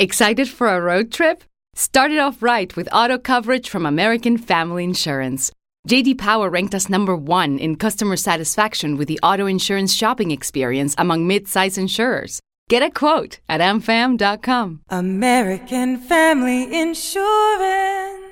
Excited 0.00 0.48
for 0.48 0.66
a 0.66 0.80
road 0.80 1.12
trip? 1.12 1.44
Start 1.76 2.10
it 2.10 2.18
off 2.18 2.42
right 2.42 2.74
with 2.74 2.88
auto 2.92 3.16
coverage 3.16 3.68
from 3.68 3.86
American 3.86 4.36
Family 4.36 4.82
Insurance. 4.82 5.52
JD 5.88 6.18
Power 6.18 6.50
ranked 6.50 6.74
us 6.74 6.88
number 6.88 7.14
one 7.14 7.60
in 7.60 7.76
customer 7.76 8.16
satisfaction 8.16 8.96
with 8.96 9.06
the 9.06 9.20
auto 9.22 9.46
insurance 9.46 9.94
shopping 9.94 10.32
experience 10.32 10.96
among 10.98 11.28
mid-size 11.28 11.78
insurers. 11.78 12.40
Get 12.68 12.82
a 12.82 12.90
quote 12.90 13.38
at 13.48 13.60
amfam.com. 13.60 14.80
American 14.90 15.98
Family 15.98 16.64
Insurance. 16.76 18.23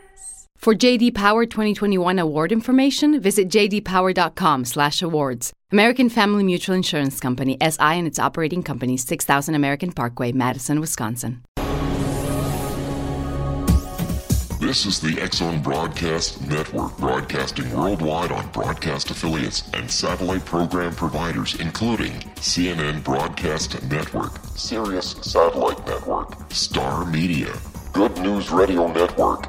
For 0.63 0.77
JD 0.77 1.17
Power 1.17 1.45
2021 1.45 2.21
award 2.21 2.53
information, 2.53 3.21
visit 3.21 3.49
jdpower.com/awards. 3.49 5.53
American 5.73 6.09
Family 6.09 6.45
Mutual 6.45 6.77
Insurance 6.77 7.19
Company 7.19 7.57
SI 7.61 7.99
and 7.99 8.07
its 8.07 8.21
operating 8.21 8.63
company 8.63 8.97
6000 8.97 9.57
American 9.57 9.91
Parkway, 9.91 10.31
Madison, 10.31 10.79
Wisconsin. 10.79 11.43
This 14.61 14.87
is 14.87 15.01
the 15.01 15.21
X 15.21 15.39
Zone 15.39 15.61
Broadcast 15.61 16.49
Network, 16.49 16.97
broadcasting 16.97 17.69
worldwide 17.77 18.31
on 18.31 18.49
broadcast 18.53 19.11
affiliates 19.11 19.65
and 19.75 19.91
satellite 19.91 20.45
program 20.45 20.95
providers, 20.95 21.57
including 21.59 22.13
CNN 22.37 23.03
Broadcast 23.03 23.83
Network, 23.91 24.39
Sirius 24.55 25.17
Satellite 25.23 25.85
Network, 25.89 26.53
Star 26.53 27.05
Media, 27.05 27.53
Good 27.93 28.17
News 28.19 28.53
Radio 28.53 28.87
Network, 28.93 29.49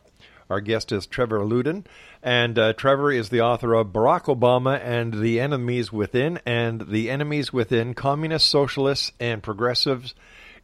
Our 0.50 0.62
guest 0.62 0.92
is 0.92 1.08
Trevor 1.08 1.40
Luden, 1.40 1.86
and 2.22 2.60
uh, 2.60 2.74
Trevor 2.74 3.12
is 3.12 3.30
the 3.30 3.42
author 3.42 3.74
of 3.74 3.88
Barack 3.88 4.26
Obama 4.26 4.80
and 4.80 5.14
the 5.16 5.40
Enemies 5.40 5.92
Within 5.92 6.40
and 6.46 6.88
the 6.88 7.10
Enemies 7.10 7.52
Within 7.52 7.96
Communists, 7.96 8.48
Socialists, 8.48 9.12
and 9.20 9.42
Progressives 9.42 10.14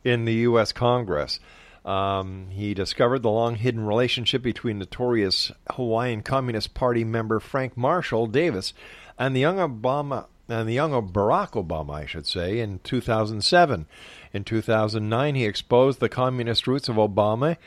in 0.03 0.25
the 0.25 0.33
U.S. 0.33 0.71
Congress. 0.71 1.39
Um, 1.83 2.49
he 2.51 2.75
discovered 2.75 3.23
the 3.23 3.31
long 3.31 3.55
hidden 3.55 3.83
relationship 3.83 4.43
between 4.43 4.77
notorious 4.77 5.51
Hawaiian 5.71 6.21
Communist 6.21 6.75
Party 6.75 7.03
member 7.03 7.39
Frank 7.39 7.75
Marshall 7.75 8.27
Davis 8.27 8.73
and 9.17 9.35
the 9.35 9.39
young 9.39 9.57
Obama 9.57 10.27
and 10.47 10.69
the 10.69 10.73
young 10.73 10.91
Barack 10.91 11.51
Obama, 11.51 11.95
I 11.95 12.05
should 12.05 12.27
say, 12.27 12.59
in 12.59 12.79
2007. 12.83 13.87
In 14.33 14.43
2009, 14.43 15.35
he 15.35 15.45
exposed 15.45 15.99
the 15.99 16.09
communist 16.09 16.67
roots 16.67 16.89
of 16.89 16.97
Obama 16.97 17.57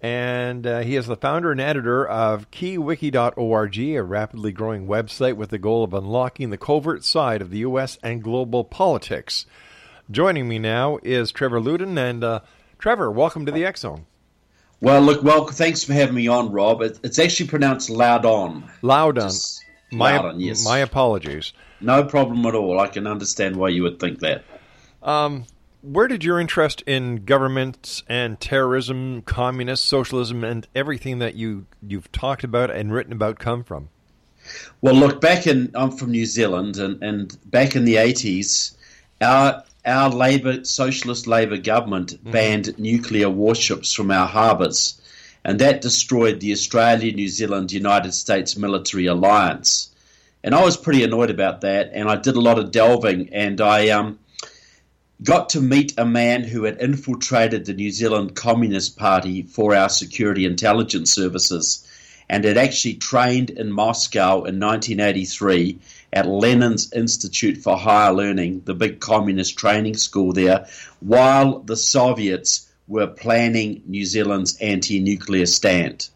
and 0.00 0.66
uh, 0.66 0.80
he 0.80 0.96
is 0.96 1.06
the 1.06 1.16
founder 1.16 1.50
and 1.50 1.60
editor 1.60 2.06
of 2.06 2.50
keywiki.org, 2.50 3.78
a 3.78 4.02
rapidly 4.02 4.52
growing 4.52 4.86
website 4.86 5.34
with 5.34 5.50
the 5.50 5.58
goal 5.58 5.84
of 5.84 5.94
unlocking 5.94 6.50
the 6.50 6.58
covert 6.58 7.04
side 7.04 7.40
of 7.40 7.50
the 7.50 7.58
U.S. 7.58 7.98
and 8.02 8.22
global 8.22 8.64
politics. 8.64 9.46
Joining 10.10 10.46
me 10.48 10.58
now 10.58 10.98
is 11.02 11.32
Trevor 11.32 11.60
Luden, 11.60 11.96
and 11.96 12.22
uh, 12.22 12.40
Trevor, 12.78 13.10
welcome 13.10 13.46
to 13.46 13.52
the 13.52 13.64
X 13.64 13.80
Zone. 13.80 14.06
Well, 14.80 15.00
look, 15.00 15.22
well, 15.22 15.46
thanks 15.46 15.82
for 15.82 15.94
having 15.94 16.14
me 16.14 16.28
on, 16.28 16.52
Rob. 16.52 16.82
It, 16.82 17.00
it's 17.02 17.18
actually 17.18 17.48
pronounced 17.48 17.88
Loudon. 17.88 18.64
Loudon. 18.82 19.28
Just 19.28 19.64
My, 19.90 20.18
Loudon, 20.18 20.40
yes. 20.40 20.64
my 20.64 20.78
apologies. 20.80 21.54
No 21.80 22.04
problem 22.04 22.44
at 22.44 22.54
all. 22.54 22.78
I 22.78 22.88
can 22.88 23.06
understand 23.06 23.56
why 23.56 23.68
you 23.70 23.82
would 23.82 23.98
think 23.98 24.20
that. 24.20 24.44
Um, 25.02 25.46
where 25.84 26.08
did 26.08 26.24
your 26.24 26.40
interest 26.40 26.82
in 26.86 27.24
governments 27.24 28.02
and 28.08 28.40
terrorism, 28.40 29.22
communist 29.22 29.84
socialism, 29.84 30.42
and 30.42 30.66
everything 30.74 31.18
that 31.18 31.34
you 31.34 31.66
you've 31.86 32.10
talked 32.10 32.42
about 32.42 32.70
and 32.70 32.92
written 32.92 33.12
about 33.12 33.38
come 33.38 33.62
from? 33.62 33.90
Well, 34.80 34.94
look, 34.94 35.20
back 35.20 35.46
in 35.46 35.70
I'm 35.74 35.90
from 35.90 36.10
New 36.10 36.26
Zealand, 36.26 36.78
and, 36.78 37.02
and 37.02 37.36
back 37.50 37.76
in 37.76 37.84
the 37.84 37.96
80s, 37.96 38.74
our 39.20 39.62
our 39.84 40.08
Labor 40.08 40.64
Socialist 40.64 41.26
Labor 41.26 41.58
government 41.58 42.18
banned 42.24 42.78
nuclear 42.78 43.28
warships 43.28 43.92
from 43.92 44.10
our 44.10 44.26
harbours, 44.26 45.00
and 45.44 45.58
that 45.58 45.82
destroyed 45.82 46.40
the 46.40 46.52
Australia, 46.52 47.12
New 47.12 47.28
Zealand, 47.28 47.72
United 47.72 48.12
States 48.12 48.56
military 48.56 49.06
alliance. 49.06 49.90
And 50.42 50.54
I 50.54 50.62
was 50.62 50.76
pretty 50.76 51.02
annoyed 51.04 51.30
about 51.30 51.62
that, 51.62 51.90
and 51.92 52.08
I 52.08 52.16
did 52.16 52.36
a 52.36 52.40
lot 52.40 52.58
of 52.58 52.70
delving, 52.70 53.30
and 53.32 53.60
I 53.60 53.88
um, 53.90 54.18
got 55.22 55.50
to 55.50 55.60
meet 55.60 55.94
a 55.96 56.04
man 56.04 56.44
who 56.44 56.64
had 56.64 56.80
infiltrated 56.80 57.64
the 57.64 57.74
New 57.74 57.90
Zealand 57.90 58.34
Communist 58.34 58.96
Party 58.96 59.42
for 59.42 59.74
our 59.74 59.88
security 59.88 60.44
intelligence 60.44 61.12
services 61.12 61.86
and 62.28 62.44
had 62.44 62.56
actually 62.56 62.94
trained 62.94 63.50
in 63.50 63.70
Moscow 63.70 64.44
in 64.44 64.58
1983 64.58 65.78
at 66.12 66.26
Lenin's 66.26 66.92
Institute 66.92 67.58
for 67.58 67.76
Higher 67.76 68.12
Learning, 68.12 68.62
the 68.64 68.74
big 68.74 69.00
communist 69.00 69.58
training 69.58 69.96
school 69.96 70.32
there, 70.32 70.66
while 71.00 71.58
the 71.60 71.76
Soviets 71.76 72.68
were 72.88 73.06
planning 73.06 73.82
New 73.86 74.04
Zealand's 74.04 74.56
anti 74.60 75.00
nuclear 75.00 75.46
stand. 75.46 76.08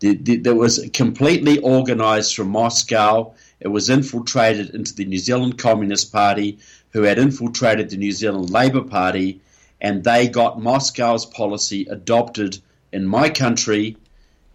It 0.00 0.56
was 0.56 0.88
completely 0.92 1.58
organized 1.58 2.36
from 2.36 2.50
Moscow. 2.50 3.34
It 3.58 3.68
was 3.68 3.90
infiltrated 3.90 4.70
into 4.70 4.94
the 4.94 5.04
New 5.04 5.18
Zealand 5.18 5.58
Communist 5.58 6.12
Party, 6.12 6.58
who 6.90 7.02
had 7.02 7.18
infiltrated 7.18 7.90
the 7.90 7.96
New 7.96 8.12
Zealand 8.12 8.50
Labour 8.50 8.82
Party, 8.82 9.40
and 9.80 10.04
they 10.04 10.28
got 10.28 10.60
Moscow's 10.60 11.26
policy 11.26 11.86
adopted 11.88 12.58
in 12.92 13.06
my 13.06 13.28
country, 13.28 13.96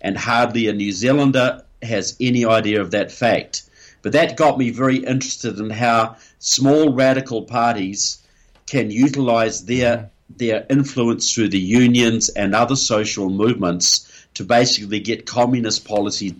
and 0.01 0.17
hardly 0.17 0.67
a 0.67 0.73
New 0.73 0.91
Zealander 0.91 1.63
has 1.81 2.15
any 2.19 2.45
idea 2.45 2.81
of 2.81 2.91
that 2.91 3.11
fact. 3.11 3.63
But 4.01 4.11
that 4.13 4.35
got 4.35 4.57
me 4.57 4.69
very 4.69 4.97
interested 4.97 5.59
in 5.59 5.69
how 5.69 6.17
small 6.39 6.93
radical 6.93 7.43
parties 7.43 8.19
can 8.67 8.91
utilize 8.91 9.65
their 9.65 10.09
their 10.35 10.65
influence 10.69 11.31
through 11.31 11.49
the 11.49 11.59
unions 11.59 12.29
and 12.29 12.55
other 12.55 12.75
social 12.75 13.29
movements 13.29 14.09
to 14.33 14.43
basically 14.43 14.99
get 14.99 15.25
communist 15.25 15.85
policy 15.85 16.35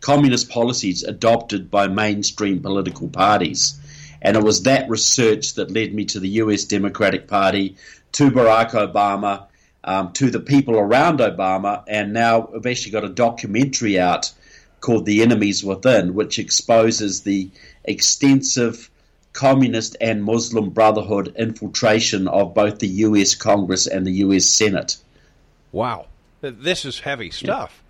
communist 0.00 0.48
policies 0.48 1.02
adopted 1.02 1.70
by 1.70 1.88
mainstream 1.88 2.60
political 2.60 3.08
parties. 3.08 3.78
And 4.24 4.36
it 4.36 4.42
was 4.42 4.62
that 4.62 4.88
research 4.88 5.54
that 5.54 5.70
led 5.70 5.94
me 5.94 6.06
to 6.06 6.18
the 6.18 6.28
US 6.40 6.64
Democratic 6.64 7.28
Party, 7.28 7.76
to 8.12 8.30
Barack 8.30 8.70
Obama, 8.70 9.46
um, 9.84 10.12
to 10.14 10.30
the 10.30 10.40
people 10.40 10.76
around 10.78 11.18
Obama, 11.18 11.84
and 11.86 12.14
now 12.14 12.48
I've 12.56 12.66
actually 12.66 12.92
got 12.92 13.04
a 13.04 13.10
documentary 13.10 14.00
out 14.00 14.32
called 14.80 15.04
The 15.04 15.22
Enemies 15.22 15.62
Within, 15.62 16.14
which 16.14 16.38
exposes 16.38 17.22
the 17.22 17.50
extensive 17.84 18.90
communist 19.34 19.96
and 20.00 20.24
Muslim 20.24 20.70
Brotherhood 20.70 21.34
infiltration 21.36 22.28
of 22.28 22.54
both 22.54 22.78
the 22.78 22.88
US 22.88 23.34
Congress 23.34 23.86
and 23.86 24.06
the 24.06 24.12
US 24.12 24.46
Senate. 24.46 24.96
Wow. 25.72 26.06
This 26.40 26.84
is 26.84 27.00
heavy 27.00 27.30
stuff. 27.30 27.82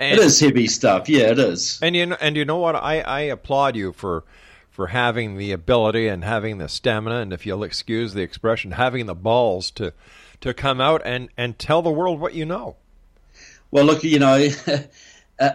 Yeah. 0.00 0.06
And, 0.06 0.18
it 0.18 0.24
is 0.24 0.40
heavy 0.40 0.66
stuff. 0.66 1.08
Yeah, 1.08 1.30
it 1.30 1.38
is. 1.38 1.78
And 1.82 1.94
you 1.94 2.06
know, 2.06 2.16
and 2.20 2.36
you 2.36 2.44
know 2.44 2.58
what? 2.58 2.74
I, 2.74 3.00
I 3.00 3.20
applaud 3.22 3.76
you 3.76 3.92
for 3.92 4.24
for 4.74 4.88
having 4.88 5.36
the 5.36 5.52
ability 5.52 6.08
and 6.08 6.24
having 6.24 6.58
the 6.58 6.68
stamina, 6.68 7.20
and 7.20 7.32
if 7.32 7.46
you'll 7.46 7.62
excuse 7.62 8.12
the 8.12 8.22
expression, 8.22 8.72
having 8.72 9.06
the 9.06 9.14
balls 9.14 9.70
to 9.70 9.92
to 10.40 10.52
come 10.52 10.80
out 10.80 11.00
and 11.04 11.28
and 11.36 11.56
tell 11.60 11.80
the 11.80 11.92
world 11.92 12.18
what 12.18 12.34
you 12.34 12.44
know. 12.44 12.74
Well, 13.70 13.84
look, 13.84 14.04
you 14.04 14.18
know. 14.18 14.48
Uh, 15.36 15.50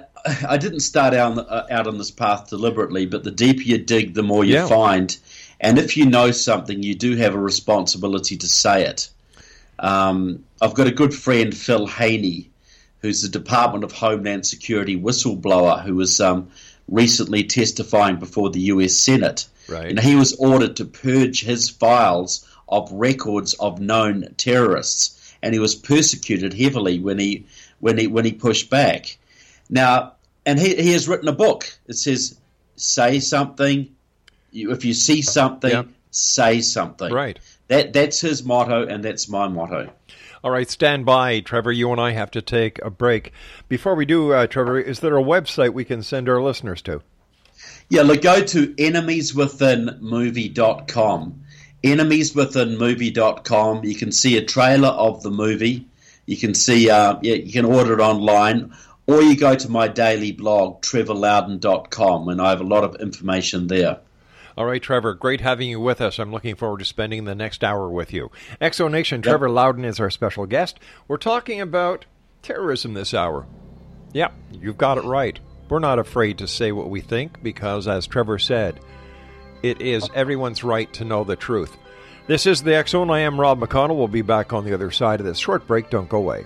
I 0.45 0.57
didn't 0.57 0.81
start 0.81 1.13
out 1.13 1.31
on, 1.31 1.39
uh, 1.39 1.65
out 1.71 1.87
on 1.87 1.97
this 1.97 2.11
path 2.11 2.49
deliberately, 2.49 3.05
but 3.05 3.23
the 3.23 3.31
deeper 3.31 3.61
you 3.61 3.77
dig, 3.77 4.13
the 4.13 4.23
more 4.23 4.43
you 4.43 4.55
yeah. 4.55 4.67
find. 4.67 5.17
And 5.61 5.79
if 5.79 5.95
you 5.95 6.05
know 6.05 6.31
something, 6.31 6.83
you 6.83 6.95
do 6.95 7.15
have 7.15 7.33
a 7.33 7.39
responsibility 7.39 8.35
to 8.35 8.47
say 8.49 8.83
it. 8.83 9.09
Um, 9.79 10.43
I've 10.61 10.73
got 10.73 10.87
a 10.87 10.91
good 10.91 11.13
friend, 11.13 11.55
Phil 11.55 11.87
Haney, 11.87 12.49
who's 13.01 13.21
the 13.21 13.29
Department 13.29 13.85
of 13.85 13.93
Homeland 13.93 14.45
Security 14.45 14.99
whistleblower 14.99 15.81
who 15.81 15.95
was 15.95 16.19
um, 16.19 16.51
recently 16.89 17.43
testifying 17.43 18.17
before 18.17 18.49
the 18.49 18.61
U.S. 18.61 18.93
Senate. 18.93 19.45
Right. 19.67 19.89
And 19.89 19.99
he 19.99 20.15
was 20.15 20.33
ordered 20.33 20.75
to 20.77 20.85
purge 20.85 21.41
his 21.41 21.69
files 21.69 22.45
of 22.67 22.91
records 22.91 23.53
of 23.55 23.79
known 23.79 24.33
terrorists, 24.37 25.35
and 25.41 25.53
he 25.53 25.59
was 25.59 25.75
persecuted 25.75 26.53
heavily 26.53 26.99
when 26.99 27.19
he 27.19 27.45
when 27.79 27.97
he 27.97 28.07
when 28.07 28.25
he 28.25 28.31
pushed 28.31 28.69
back. 28.69 29.17
Now, 29.69 30.13
and 30.45 30.59
he, 30.59 30.75
he 30.75 30.91
has 30.93 31.07
written 31.07 31.27
a 31.27 31.33
book. 31.33 31.71
It 31.87 31.95
says, 31.95 32.37
"Say 32.75 33.19
something. 33.19 33.95
You, 34.51 34.71
if 34.71 34.85
you 34.85 34.93
see 34.93 35.21
something, 35.21 35.71
yep. 35.71 35.87
say 36.11 36.61
something." 36.61 37.11
Right. 37.11 37.39
That 37.67 37.93
that's 37.93 38.19
his 38.19 38.43
motto, 38.43 38.87
and 38.87 39.03
that's 39.03 39.29
my 39.29 39.47
motto. 39.47 39.89
All 40.41 40.51
right, 40.51 40.69
stand 40.69 41.05
by, 41.05 41.41
Trevor. 41.41 41.73
You 41.73 41.91
and 41.91 41.99
I 41.99 42.11
have 42.11 42.31
to 42.31 42.41
take 42.41 42.79
a 42.81 42.89
break. 42.89 43.33
Before 43.67 43.93
we 43.93 44.05
do, 44.05 44.31
uh, 44.31 44.47
Trevor, 44.47 44.79
is 44.79 45.01
there 45.01 45.17
a 45.17 45.23
website 45.23 45.73
we 45.73 45.83
can 45.83 46.01
send 46.01 46.29
our 46.29 46.41
listeners 46.41 46.81
to? 46.83 47.01
Yeah, 47.89 48.03
look, 48.03 48.21
go 48.21 48.41
to 48.41 48.67
enemieswithinmovie.com. 48.67 51.43
Enemieswithinmovie.com. 51.83 53.83
You 53.83 53.95
can 53.95 54.13
see 54.13 54.37
a 54.37 54.45
trailer 54.45 54.87
of 54.89 55.23
the 55.23 55.31
movie. 55.31 55.85
You 56.25 56.37
can 56.37 56.53
see, 56.53 56.89
uh, 56.89 57.17
yeah, 57.21 57.35
you 57.35 57.51
can 57.51 57.65
order 57.65 57.91
it 57.93 57.99
online, 57.99 58.73
or 59.07 59.21
you 59.21 59.35
go 59.35 59.55
to 59.55 59.69
my 59.69 59.89
daily 59.89 60.31
blog, 60.31 60.81
trevorloudon.com, 60.81 62.29
and 62.29 62.41
I 62.41 62.51
have 62.51 62.61
a 62.61 62.65
lot 62.65 62.85
of 62.85 62.95
information 63.01 63.67
there. 63.67 63.99
All 64.57 64.65
right, 64.65 64.81
Trevor, 64.81 65.13
great 65.13 65.41
having 65.41 65.69
you 65.69 65.79
with 65.79 66.01
us. 66.01 66.19
I'm 66.19 66.31
looking 66.31 66.55
forward 66.55 66.79
to 66.79 66.85
spending 66.85 67.25
the 67.25 67.35
next 67.35 67.63
hour 67.63 67.89
with 67.89 68.13
you. 68.13 68.31
Exonation, 68.61 69.23
Trevor 69.23 69.49
Loudon 69.49 69.85
is 69.85 69.99
our 69.99 70.09
special 70.09 70.45
guest. 70.45 70.79
We're 71.07 71.17
talking 71.17 71.61
about 71.61 72.05
terrorism 72.41 72.93
this 72.93 73.13
hour. 73.13 73.45
Yeah, 74.13 74.29
you've 74.51 74.77
got 74.77 74.97
it 74.97 75.03
right. 75.03 75.39
We're 75.69 75.79
not 75.79 75.99
afraid 75.99 76.39
to 76.39 76.47
say 76.47 76.71
what 76.71 76.89
we 76.89 77.01
think 77.01 77.43
because, 77.43 77.87
as 77.87 78.07
Trevor 78.07 78.39
said, 78.39 78.79
it 79.61 79.81
is 79.81 80.09
everyone's 80.15 80.63
right 80.63 80.91
to 80.93 81.05
know 81.05 81.23
the 81.23 81.35
truth. 81.35 81.77
This 82.27 82.45
is 82.45 82.63
the 82.63 82.83
Zone. 82.87 83.09
I 83.09 83.19
am 83.19 83.39
Rob 83.39 83.59
McConnell. 83.59 83.97
We'll 83.97 84.07
be 84.07 84.21
back 84.21 84.53
on 84.53 84.63
the 84.63 84.73
other 84.73 84.91
side 84.91 85.19
of 85.19 85.25
this 85.25 85.37
short 85.37 85.67
break. 85.67 85.89
Don't 85.89 86.09
go 86.09 86.17
away. 86.17 86.45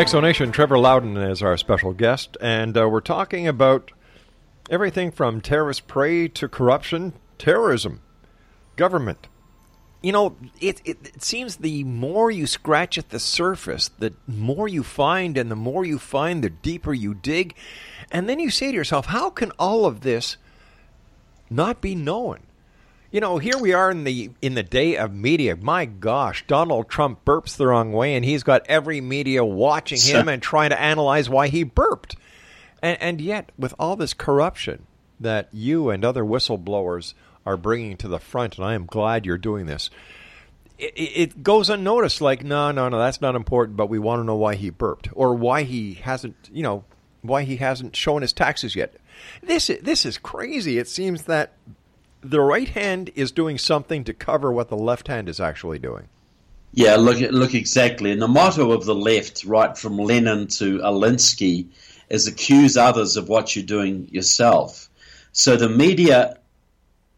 Exonation, 0.00 0.50
Trevor 0.50 0.78
Loudon 0.78 1.18
is 1.18 1.42
our 1.42 1.58
special 1.58 1.92
guest, 1.92 2.38
and 2.40 2.74
uh, 2.74 2.88
we're 2.88 3.02
talking 3.02 3.46
about 3.46 3.92
everything 4.70 5.10
from 5.10 5.42
terrorist 5.42 5.86
prey 5.86 6.26
to 6.26 6.48
corruption, 6.48 7.12
terrorism, 7.36 8.00
government. 8.76 9.28
You 10.00 10.12
know, 10.12 10.36
it, 10.58 10.80
it, 10.86 10.96
it 11.04 11.22
seems 11.22 11.56
the 11.56 11.84
more 11.84 12.30
you 12.30 12.46
scratch 12.46 12.96
at 12.96 13.10
the 13.10 13.20
surface, 13.20 13.90
the 13.98 14.14
more 14.26 14.68
you 14.68 14.82
find, 14.82 15.36
and 15.36 15.50
the 15.50 15.54
more 15.54 15.84
you 15.84 15.98
find, 15.98 16.42
the 16.42 16.48
deeper 16.48 16.94
you 16.94 17.12
dig. 17.12 17.54
And 18.10 18.26
then 18.26 18.40
you 18.40 18.48
say 18.48 18.70
to 18.70 18.76
yourself, 18.76 19.04
how 19.04 19.28
can 19.28 19.52
all 19.58 19.84
of 19.84 20.00
this 20.00 20.38
not 21.50 21.82
be 21.82 21.94
known? 21.94 22.38
You 23.10 23.20
know, 23.20 23.38
here 23.38 23.58
we 23.58 23.72
are 23.72 23.90
in 23.90 24.04
the 24.04 24.30
in 24.40 24.54
the 24.54 24.62
day 24.62 24.96
of 24.96 25.12
media. 25.12 25.56
My 25.56 25.84
gosh, 25.84 26.44
Donald 26.46 26.88
Trump 26.88 27.24
burps 27.24 27.56
the 27.56 27.66
wrong 27.66 27.92
way, 27.92 28.14
and 28.14 28.24
he's 28.24 28.44
got 28.44 28.64
every 28.68 29.00
media 29.00 29.44
watching 29.44 30.00
him 30.00 30.28
and 30.28 30.40
trying 30.40 30.70
to 30.70 30.80
analyze 30.80 31.28
why 31.28 31.48
he 31.48 31.64
burped. 31.64 32.14
And, 32.80 33.02
and 33.02 33.20
yet, 33.20 33.50
with 33.58 33.74
all 33.80 33.96
this 33.96 34.14
corruption 34.14 34.86
that 35.18 35.48
you 35.52 35.90
and 35.90 36.04
other 36.04 36.22
whistleblowers 36.22 37.14
are 37.44 37.56
bringing 37.56 37.96
to 37.96 38.08
the 38.08 38.20
front, 38.20 38.56
and 38.56 38.64
I 38.64 38.74
am 38.74 38.86
glad 38.86 39.26
you're 39.26 39.38
doing 39.38 39.66
this, 39.66 39.90
it, 40.78 40.92
it 40.94 41.42
goes 41.42 41.68
unnoticed. 41.68 42.20
Like, 42.20 42.44
no, 42.44 42.70
no, 42.70 42.88
no, 42.88 42.98
that's 43.00 43.20
not 43.20 43.34
important. 43.34 43.76
But 43.76 43.88
we 43.88 43.98
want 43.98 44.20
to 44.20 44.24
know 44.24 44.36
why 44.36 44.54
he 44.54 44.70
burped 44.70 45.08
or 45.14 45.34
why 45.34 45.64
he 45.64 45.94
hasn't, 45.94 46.36
you 46.52 46.62
know, 46.62 46.84
why 47.22 47.42
he 47.42 47.56
hasn't 47.56 47.96
shown 47.96 48.22
his 48.22 48.32
taxes 48.32 48.76
yet. 48.76 48.94
This 49.42 49.66
this 49.82 50.06
is 50.06 50.16
crazy. 50.16 50.78
It 50.78 50.86
seems 50.86 51.24
that 51.24 51.54
the 52.22 52.40
right 52.40 52.68
hand 52.68 53.10
is 53.14 53.32
doing 53.32 53.58
something 53.58 54.04
to 54.04 54.12
cover 54.12 54.52
what 54.52 54.68
the 54.68 54.76
left 54.76 55.08
hand 55.08 55.28
is 55.28 55.40
actually 55.40 55.78
doing. 55.78 56.08
Yeah, 56.72 56.96
look, 56.96 57.18
look 57.18 57.54
exactly. 57.54 58.12
And 58.12 58.22
the 58.22 58.28
motto 58.28 58.70
of 58.72 58.84
the 58.84 58.94
left, 58.94 59.44
right 59.44 59.76
from 59.76 59.96
Lenin 59.96 60.46
to 60.48 60.78
Alinsky, 60.78 61.66
is 62.08 62.26
accuse 62.26 62.76
others 62.76 63.16
of 63.16 63.28
what 63.28 63.56
you're 63.56 63.64
doing 63.64 64.08
yourself. 64.10 64.88
So 65.32 65.56
the 65.56 65.68
media 65.68 66.38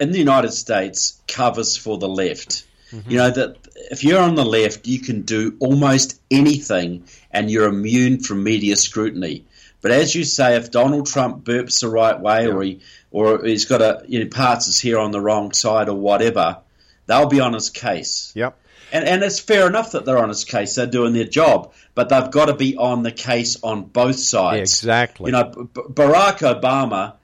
in 0.00 0.12
the 0.12 0.18
United 0.18 0.52
States 0.52 1.20
covers 1.28 1.76
for 1.76 1.98
the 1.98 2.08
left. 2.08 2.64
Mm-hmm. 2.90 3.10
You 3.10 3.16
know 3.18 3.30
that 3.30 3.56
if 3.90 4.04
you're 4.04 4.20
on 4.20 4.34
the 4.34 4.44
left, 4.44 4.86
you 4.86 5.00
can 5.00 5.22
do 5.22 5.56
almost 5.60 6.20
anything, 6.30 7.04
and 7.30 7.50
you're 7.50 7.68
immune 7.68 8.20
from 8.20 8.42
media 8.42 8.76
scrutiny. 8.76 9.44
But 9.82 9.90
as 9.90 10.14
you 10.14 10.24
say, 10.24 10.56
if 10.56 10.70
Donald 10.70 11.06
Trump 11.06 11.44
burps 11.44 11.80
the 11.80 11.88
right 11.88 12.18
way, 12.18 12.44
yeah. 12.46 12.52
or 12.52 12.62
he 12.62 12.80
or 13.10 13.44
he's 13.44 13.66
got 13.66 13.82
a 13.82 14.04
you 14.06 14.20
know, 14.20 14.30
parts 14.30 14.66
his 14.66 14.80
hair 14.80 14.98
on 14.98 15.10
the 15.10 15.20
wrong 15.20 15.52
side, 15.52 15.88
or 15.88 15.96
whatever, 15.96 16.58
they'll 17.06 17.26
be 17.26 17.40
on 17.40 17.52
his 17.52 17.68
case. 17.68 18.32
Yep. 18.34 18.58
And 18.92 19.04
and 19.04 19.22
it's 19.22 19.40
fair 19.40 19.66
enough 19.66 19.92
that 19.92 20.04
they're 20.04 20.18
on 20.18 20.28
his 20.28 20.44
case; 20.44 20.76
they're 20.76 20.86
doing 20.86 21.12
their 21.12 21.24
job, 21.24 21.72
but 21.94 22.08
they've 22.08 22.30
got 22.30 22.46
to 22.46 22.54
be 22.54 22.76
on 22.76 23.02
the 23.02 23.10
case 23.10 23.58
on 23.62 23.82
both 23.82 24.18
sides. 24.18 24.60
Exactly. 24.60 25.30
You 25.30 25.32
know, 25.32 25.44
B- 25.44 25.80
Barack 25.90 26.38
Obama 26.38 27.14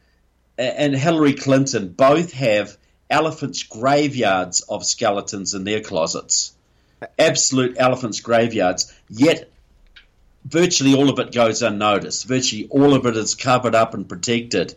and 0.58 0.94
Hillary 0.94 1.34
Clinton 1.34 1.90
both 1.90 2.32
have 2.32 2.76
elephants' 3.08 3.62
graveyards 3.62 4.62
of 4.62 4.84
skeletons 4.84 5.54
in 5.54 5.62
their 5.62 5.80
closets. 5.80 6.54
Absolute 7.18 7.76
elephants' 7.78 8.20
graveyards. 8.20 8.92
Yet 9.08 9.48
virtually 10.48 10.94
all 10.94 11.10
of 11.10 11.18
it 11.18 11.32
goes 11.32 11.62
unnoticed. 11.62 12.26
Virtually 12.26 12.66
all 12.70 12.94
of 12.94 13.06
it 13.06 13.16
is 13.16 13.34
covered 13.34 13.74
up 13.74 13.94
and 13.94 14.08
protected. 14.08 14.74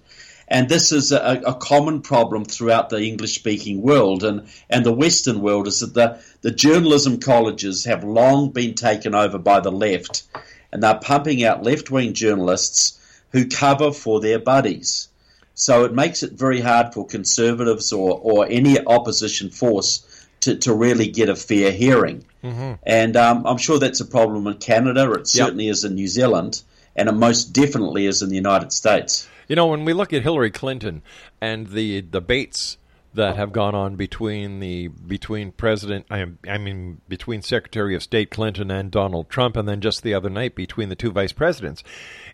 And 0.47 0.67
this 0.67 0.91
is 0.91 1.13
a, 1.13 1.41
a 1.45 1.53
common 1.53 2.01
problem 2.01 2.43
throughout 2.43 2.89
the 2.89 3.01
English 3.01 3.35
speaking 3.35 3.81
world 3.81 4.23
and, 4.25 4.49
and 4.69 4.85
the 4.85 4.91
Western 4.91 5.39
world 5.39 5.67
is 5.67 5.79
that 5.79 5.93
the, 5.93 6.21
the 6.41 6.51
journalism 6.51 7.19
colleges 7.19 7.85
have 7.85 8.03
long 8.03 8.51
been 8.51 8.73
taken 8.73 9.15
over 9.15 9.37
by 9.37 9.61
the 9.61 9.71
left 9.71 10.23
and 10.73 10.83
they're 10.83 10.99
pumping 10.99 11.43
out 11.45 11.63
left 11.63 11.89
wing 11.89 12.13
journalists 12.13 12.99
who 13.31 13.47
cover 13.47 13.93
for 13.93 14.19
their 14.19 14.39
buddies. 14.39 15.07
So 15.53 15.85
it 15.85 15.93
makes 15.93 16.21
it 16.21 16.33
very 16.33 16.59
hard 16.59 16.93
for 16.93 17.05
conservatives 17.05 17.93
or, 17.93 18.19
or 18.21 18.45
any 18.49 18.85
opposition 18.85 19.51
force 19.51 20.27
to, 20.41 20.57
to 20.57 20.73
really 20.73 21.07
get 21.07 21.29
a 21.29 21.35
fair 21.35 21.71
hearing. 21.71 22.25
Mm-hmm. 22.43 22.73
And 22.83 23.15
um, 23.17 23.45
I'm 23.45 23.57
sure 23.57 23.79
that's 23.79 23.99
a 23.99 24.05
problem 24.05 24.47
in 24.47 24.55
Canada. 24.55 25.11
It 25.13 25.27
certainly 25.27 25.65
yep. 25.65 25.73
is 25.73 25.83
in 25.83 25.95
New 25.95 26.07
Zealand, 26.07 26.61
and 26.95 27.07
it 27.07 27.13
most 27.13 27.53
definitely 27.53 28.05
is 28.05 28.21
in 28.21 28.29
the 28.29 28.35
United 28.35 28.71
States. 28.71 29.27
You 29.47 29.55
know, 29.55 29.67
when 29.67 29.85
we 29.85 29.93
look 29.93 30.13
at 30.13 30.23
Hillary 30.23 30.51
Clinton 30.51 31.01
and 31.39 31.67
the 31.67 32.01
debates 32.01 32.77
that 33.13 33.35
have 33.35 33.51
gone 33.51 33.75
on 33.75 33.95
between 33.95 34.59
the 34.59 34.87
between 34.87 35.51
President 35.51 36.05
I, 36.09 36.25
I 36.47 36.57
mean 36.57 37.01
between 37.09 37.41
Secretary 37.41 37.93
of 37.93 38.01
State 38.01 38.31
Clinton 38.31 38.71
and 38.71 38.89
Donald 38.89 39.29
Trump, 39.29 39.57
and 39.57 39.67
then 39.67 39.81
just 39.81 40.03
the 40.03 40.13
other 40.13 40.29
night 40.29 40.55
between 40.55 40.89
the 40.89 40.95
two 40.95 41.11
vice 41.11 41.33
presidents, 41.33 41.83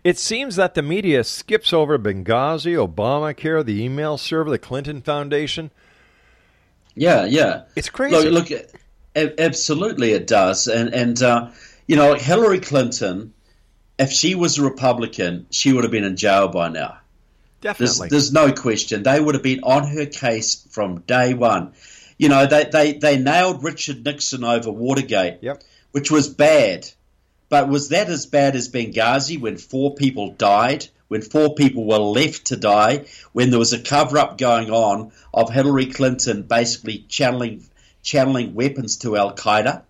it 0.04 0.18
seems 0.18 0.56
that 0.56 0.74
the 0.74 0.82
media 0.82 1.24
skips 1.24 1.72
over 1.72 1.98
Benghazi, 1.98 2.76
Obamacare, 2.76 3.64
the 3.64 3.82
email 3.82 4.16
server, 4.16 4.50
the 4.50 4.58
Clinton 4.58 5.02
Foundation. 5.02 5.70
Yeah, 6.94 7.24
yeah, 7.24 7.62
it's 7.76 7.90
crazy. 7.90 8.28
Look, 8.28 8.50
look 8.50 8.64
absolutely, 9.38 10.12
it 10.12 10.26
does, 10.26 10.68
and 10.68 10.94
and 10.94 11.22
uh, 11.22 11.50
you 11.86 11.96
know 11.96 12.14
Hillary 12.14 12.60
Clinton 12.60 13.32
if 13.98 14.12
she 14.12 14.34
was 14.34 14.58
a 14.58 14.62
Republican, 14.62 15.46
she 15.50 15.72
would 15.72 15.84
have 15.84 15.90
been 15.90 16.04
in 16.04 16.16
jail 16.16 16.48
by 16.48 16.68
now. 16.68 16.98
Definitely. 17.60 18.08
There's, 18.08 18.30
there's, 18.30 18.32
no 18.32 18.52
question. 18.52 19.02
They 19.02 19.20
would 19.20 19.34
have 19.34 19.42
been 19.42 19.64
on 19.64 19.88
her 19.88 20.06
case 20.06 20.64
from 20.70 21.00
day 21.00 21.34
one. 21.34 21.72
You 22.16 22.28
know, 22.28 22.46
they, 22.46 22.64
they, 22.64 22.92
they 22.92 23.18
nailed 23.18 23.64
Richard 23.64 24.04
Nixon 24.04 24.44
over 24.44 24.70
Watergate, 24.70 25.38
yep. 25.42 25.62
which 25.90 26.10
was 26.10 26.28
bad. 26.28 26.88
But 27.48 27.68
was 27.68 27.88
that 27.88 28.08
as 28.08 28.26
bad 28.26 28.54
as 28.54 28.68
Benghazi 28.68 29.40
when 29.40 29.56
four 29.56 29.94
people 29.94 30.32
died, 30.32 30.86
when 31.08 31.22
four 31.22 31.54
people 31.54 31.84
were 31.84 31.98
left 31.98 32.46
to 32.46 32.56
die, 32.56 33.06
when 33.32 33.50
there 33.50 33.58
was 33.58 33.72
a 33.72 33.82
cover 33.82 34.18
up 34.18 34.38
going 34.38 34.70
on 34.70 35.10
of 35.34 35.50
Hillary 35.50 35.86
Clinton 35.86 36.42
basically 36.42 37.04
channeling 37.08 37.64
channeling 38.08 38.54
weapons 38.54 38.96
to 38.98 39.16
Al 39.16 39.34
Qaeda? 39.34 39.82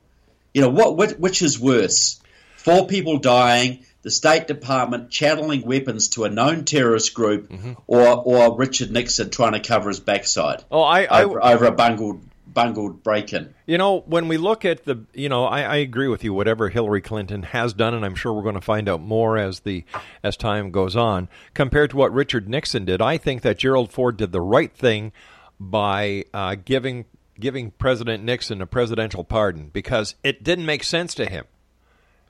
You 0.52 0.62
know, 0.62 0.70
what 0.70 1.18
which 1.20 1.40
is 1.40 1.58
worse? 1.58 2.20
Four 2.56 2.88
people 2.88 3.18
dying, 3.18 3.84
the 4.02 4.10
State 4.10 4.48
Department 4.48 5.10
channeling 5.10 5.62
weapons 5.62 6.08
to 6.08 6.25
a 6.25 6.28
known 6.28 6.64
terrorist 6.64 7.14
group, 7.14 7.48
mm-hmm. 7.48 7.75
or 7.87 8.06
or 8.08 8.56
Richard 8.56 8.90
Nixon 8.90 9.30
trying 9.30 9.52
to 9.52 9.60
cover 9.60 9.88
his 9.88 10.00
backside. 10.00 10.64
Oh, 10.70 10.82
I, 10.82 11.04
I 11.04 11.22
over, 11.22 11.44
over 11.44 11.66
a 11.66 11.72
bungled 11.72 12.20
bungled 12.52 13.04
break-in. 13.04 13.54
You 13.66 13.78
know, 13.78 14.00
when 14.00 14.26
we 14.26 14.37
look 14.37 14.64
at 14.64 14.84
the, 14.84 15.04
you 15.12 15.28
know, 15.28 15.44
I, 15.44 15.60
I, 15.60 15.76
agree 15.76 16.08
with 16.08 16.25
you. 16.25 16.32
Whatever 16.32 16.70
Hillary 16.70 17.02
Clinton 17.02 17.42
has 17.42 17.75
done, 17.75 17.94
and 17.94 18.04
I'm 18.04 18.14
sure 18.14 18.32
we're 18.32 18.42
going 18.42 18.54
to 18.56 18.60
find 18.60 18.88
out 18.88 19.00
more 19.00 19.37
as 19.37 19.60
the 19.60 19.84
as 20.25 20.37
time 20.37 20.72
goes 20.72 20.96
on, 20.96 21.28
compared 21.54 21.90
to 21.90 21.96
what 21.96 22.12
Richard 22.12 22.48
Nixon 22.48 22.84
did. 22.84 23.00
I 23.00 23.18
think 23.18 23.42
that 23.42 23.58
Gerald 23.58 23.92
Ford 23.92 24.16
did 24.16 24.32
the 24.32 24.40
right 24.40 24.72
thing 24.72 25.12
by 25.60 26.25
uh, 26.32 26.56
giving 26.64 27.04
giving 27.40 27.71
President 27.73 28.25
Nixon 28.25 28.61
a 28.61 28.66
presidential 28.66 29.25
pardon 29.25 29.68
because 29.68 30.14
it 30.23 30.42
didn't 30.42 30.66
make 30.66 30.85
sense 30.85 31.14
to 31.14 31.26
him 31.26 31.47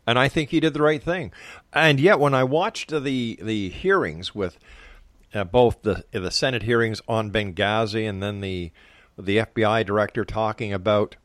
and 0.09 0.19
I 0.19 0.29
think 0.29 0.49
he 0.49 0.59
did 0.59 0.73
the 0.73 0.81
right 0.81 1.03
thing. 1.03 1.33
And 1.71 2.01
yet, 2.01 2.19
when 2.19 2.33
I 2.33 2.43
watched 2.43 2.89
the 2.89 3.39
the 3.43 3.69
hearings 3.69 4.35
with 4.35 4.59
uh, 5.35 5.45
both 5.45 5.83
the 5.83 6.03
the 6.13 6.31
Senate 6.31 6.63
hearings 6.63 7.03
on 7.07 7.31
Benghazi 7.31 8.09
and 8.09 8.23
then 8.23 8.41
the 8.41 8.73
the 9.19 9.37
FBI 9.37 9.85
director 9.85 10.25
talking 10.25 10.73
about 10.73 11.17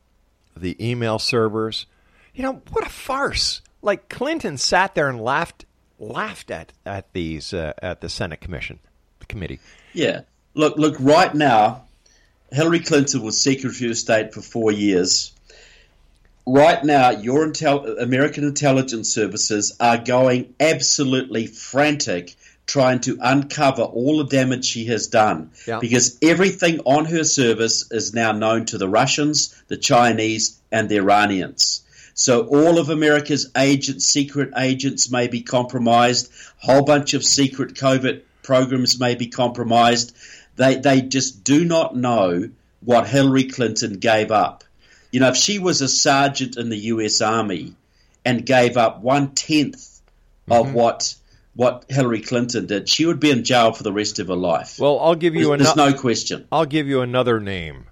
the 0.54 0.76
email 0.86 1.18
servers, 1.18 1.86
you 2.34 2.42
know, 2.42 2.60
what 2.72 2.86
a 2.86 2.90
farce! 2.90 3.62
Like 3.80 4.10
Clinton 4.10 4.58
sat 4.58 4.94
there 4.94 5.08
and 5.08 5.18
laughed 5.18 5.64
laughed 5.98 6.50
at 6.50 6.74
at 6.84 7.10
these 7.14 7.54
uh, 7.54 7.72
at 7.80 8.02
the 8.02 8.10
Senate 8.10 8.42
commission 8.42 8.80
the 9.18 9.26
committee. 9.26 9.60
Yeah, 9.94 10.22
look 10.52 10.76
look 10.76 10.96
right 11.00 11.34
now. 11.34 11.86
Hillary 12.52 12.80
Clinton 12.80 13.22
was 13.22 13.40
Secretary 13.40 13.90
of 13.90 13.98
State 13.98 14.32
for 14.32 14.40
four 14.40 14.70
years. 14.72 15.32
Right 16.46 16.84
now, 16.84 17.10
your 17.10 17.46
intel- 17.46 18.00
American 18.00 18.44
intelligence 18.44 19.12
services 19.12 19.74
are 19.80 19.96
going 19.96 20.54
absolutely 20.60 21.46
frantic 21.46 22.34
trying 22.66 23.00
to 23.00 23.18
uncover 23.20 23.82
all 23.82 24.18
the 24.18 24.24
damage 24.26 24.64
she 24.64 24.86
has 24.86 25.06
done 25.06 25.50
Yeah. 25.66 25.78
because 25.80 26.16
everything 26.22 26.80
on 26.84 27.04
her 27.06 27.24
service 27.24 27.84
is 27.90 28.14
now 28.14 28.32
known 28.32 28.66
to 28.66 28.78
the 28.78 28.88
Russians, 28.88 29.54
the 29.68 29.76
Chinese, 29.76 30.54
and 30.72 30.88
the 30.88 30.96
Iranians. 30.96 31.82
So 32.14 32.42
all 32.42 32.78
of 32.78 32.88
America's 32.90 33.50
agents, 33.56 34.06
secret 34.06 34.50
agents, 34.56 35.10
may 35.10 35.28
be 35.28 35.40
compromised. 35.42 36.30
Whole 36.58 36.82
bunch 36.84 37.12
of 37.14 37.24
secret 37.24 37.76
covert 37.76 38.24
programs 38.42 38.98
may 39.00 39.14
be 39.14 39.26
compromised. 39.26 40.14
They 40.56 40.76
they 40.76 41.00
just 41.02 41.44
do 41.44 41.64
not 41.64 41.96
know 41.96 42.50
what 42.80 43.08
Hillary 43.08 43.44
Clinton 43.44 43.94
gave 43.98 44.30
up. 44.30 44.64
You 45.10 45.20
know, 45.20 45.28
if 45.28 45.36
she 45.36 45.58
was 45.58 45.80
a 45.80 45.88
sergeant 45.88 46.56
in 46.56 46.68
the 46.68 46.76
U.S. 46.76 47.20
Army 47.20 47.74
and 48.24 48.44
gave 48.44 48.76
up 48.76 49.00
one 49.00 49.30
tenth 49.34 50.00
of 50.50 50.74
what 50.74 51.14
what 51.54 51.84
Hillary 51.88 52.20
Clinton 52.20 52.66
did, 52.66 52.88
she 52.88 53.06
would 53.06 53.20
be 53.20 53.30
in 53.30 53.44
jail 53.44 53.72
for 53.72 53.82
the 53.84 53.92
rest 53.92 54.18
of 54.18 54.26
her 54.28 54.34
life. 54.34 54.78
Well, 54.80 54.98
I'll 55.00 55.14
give 55.14 55.34
you 55.36 55.48
there's, 55.48 55.62
there's 55.62 55.76
no 55.76 55.94
question. 55.94 56.46
I'll 56.50 56.66
give 56.66 56.88
you 56.88 57.00
another 57.00 57.38
name, 57.40 57.86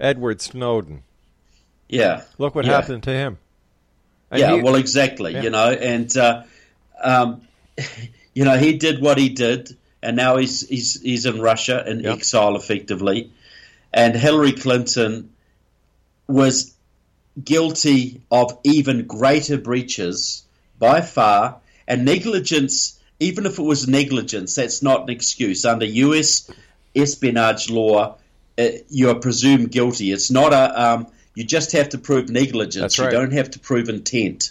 Edward 0.00 0.40
Snowden. 0.40 1.02
Yeah. 1.88 2.22
Look 2.38 2.54
what 2.54 2.64
Yeah. 2.64 2.72
happened 2.72 3.02
to 3.04 3.10
him. 3.10 3.38
And 4.30 4.40
yeah, 4.40 4.56
he- 4.56 4.62
well, 4.62 4.74
exactly. 4.76 5.34
Yeah. 5.34 5.42
You 5.42 5.50
know, 5.50 5.70
and 5.70 6.16
uh, 6.16 6.42
um, 7.02 7.42
you 8.34 8.44
know, 8.46 8.56
he 8.56 8.78
did 8.78 9.02
what 9.02 9.18
he 9.18 9.28
did, 9.28 9.76
and 10.04 10.16
now 10.16 10.36
he's 10.36 10.66
he's 10.68 11.00
he's 11.00 11.26
in 11.26 11.40
Russia 11.40 11.84
in 11.86 12.00
Yep. 12.00 12.18
exile, 12.18 12.56
effectively. 12.56 13.32
And 13.92 14.14
Hillary 14.16 14.52
Clinton 14.52 15.30
was 16.26 16.74
guilty 17.42 18.20
of 18.30 18.58
even 18.64 19.06
greater 19.06 19.58
breaches 19.58 20.42
by 20.78 21.00
far, 21.00 21.56
and 21.86 22.04
negligence. 22.04 22.98
Even 23.20 23.46
if 23.46 23.58
it 23.60 23.62
was 23.62 23.86
negligence, 23.86 24.56
that's 24.56 24.82
not 24.82 25.02
an 25.04 25.10
excuse 25.10 25.64
under 25.64 25.86
U.S. 25.86 26.50
espionage 26.96 27.70
law. 27.70 28.16
Uh, 28.58 28.68
you 28.90 29.08
are 29.10 29.14
presumed 29.14 29.70
guilty. 29.70 30.12
It's 30.12 30.30
not 30.30 30.52
a. 30.52 30.82
Um, 30.84 31.06
you 31.34 31.44
just 31.44 31.72
have 31.72 31.88
to 31.90 31.98
prove 31.98 32.28
negligence. 32.28 32.98
You 32.98 33.04
right. 33.04 33.12
Mm-hmm. 33.12 33.22
don't 33.22 33.32
have 33.32 33.50
to 33.52 33.58
prove 33.58 33.88
intent. 33.88 34.50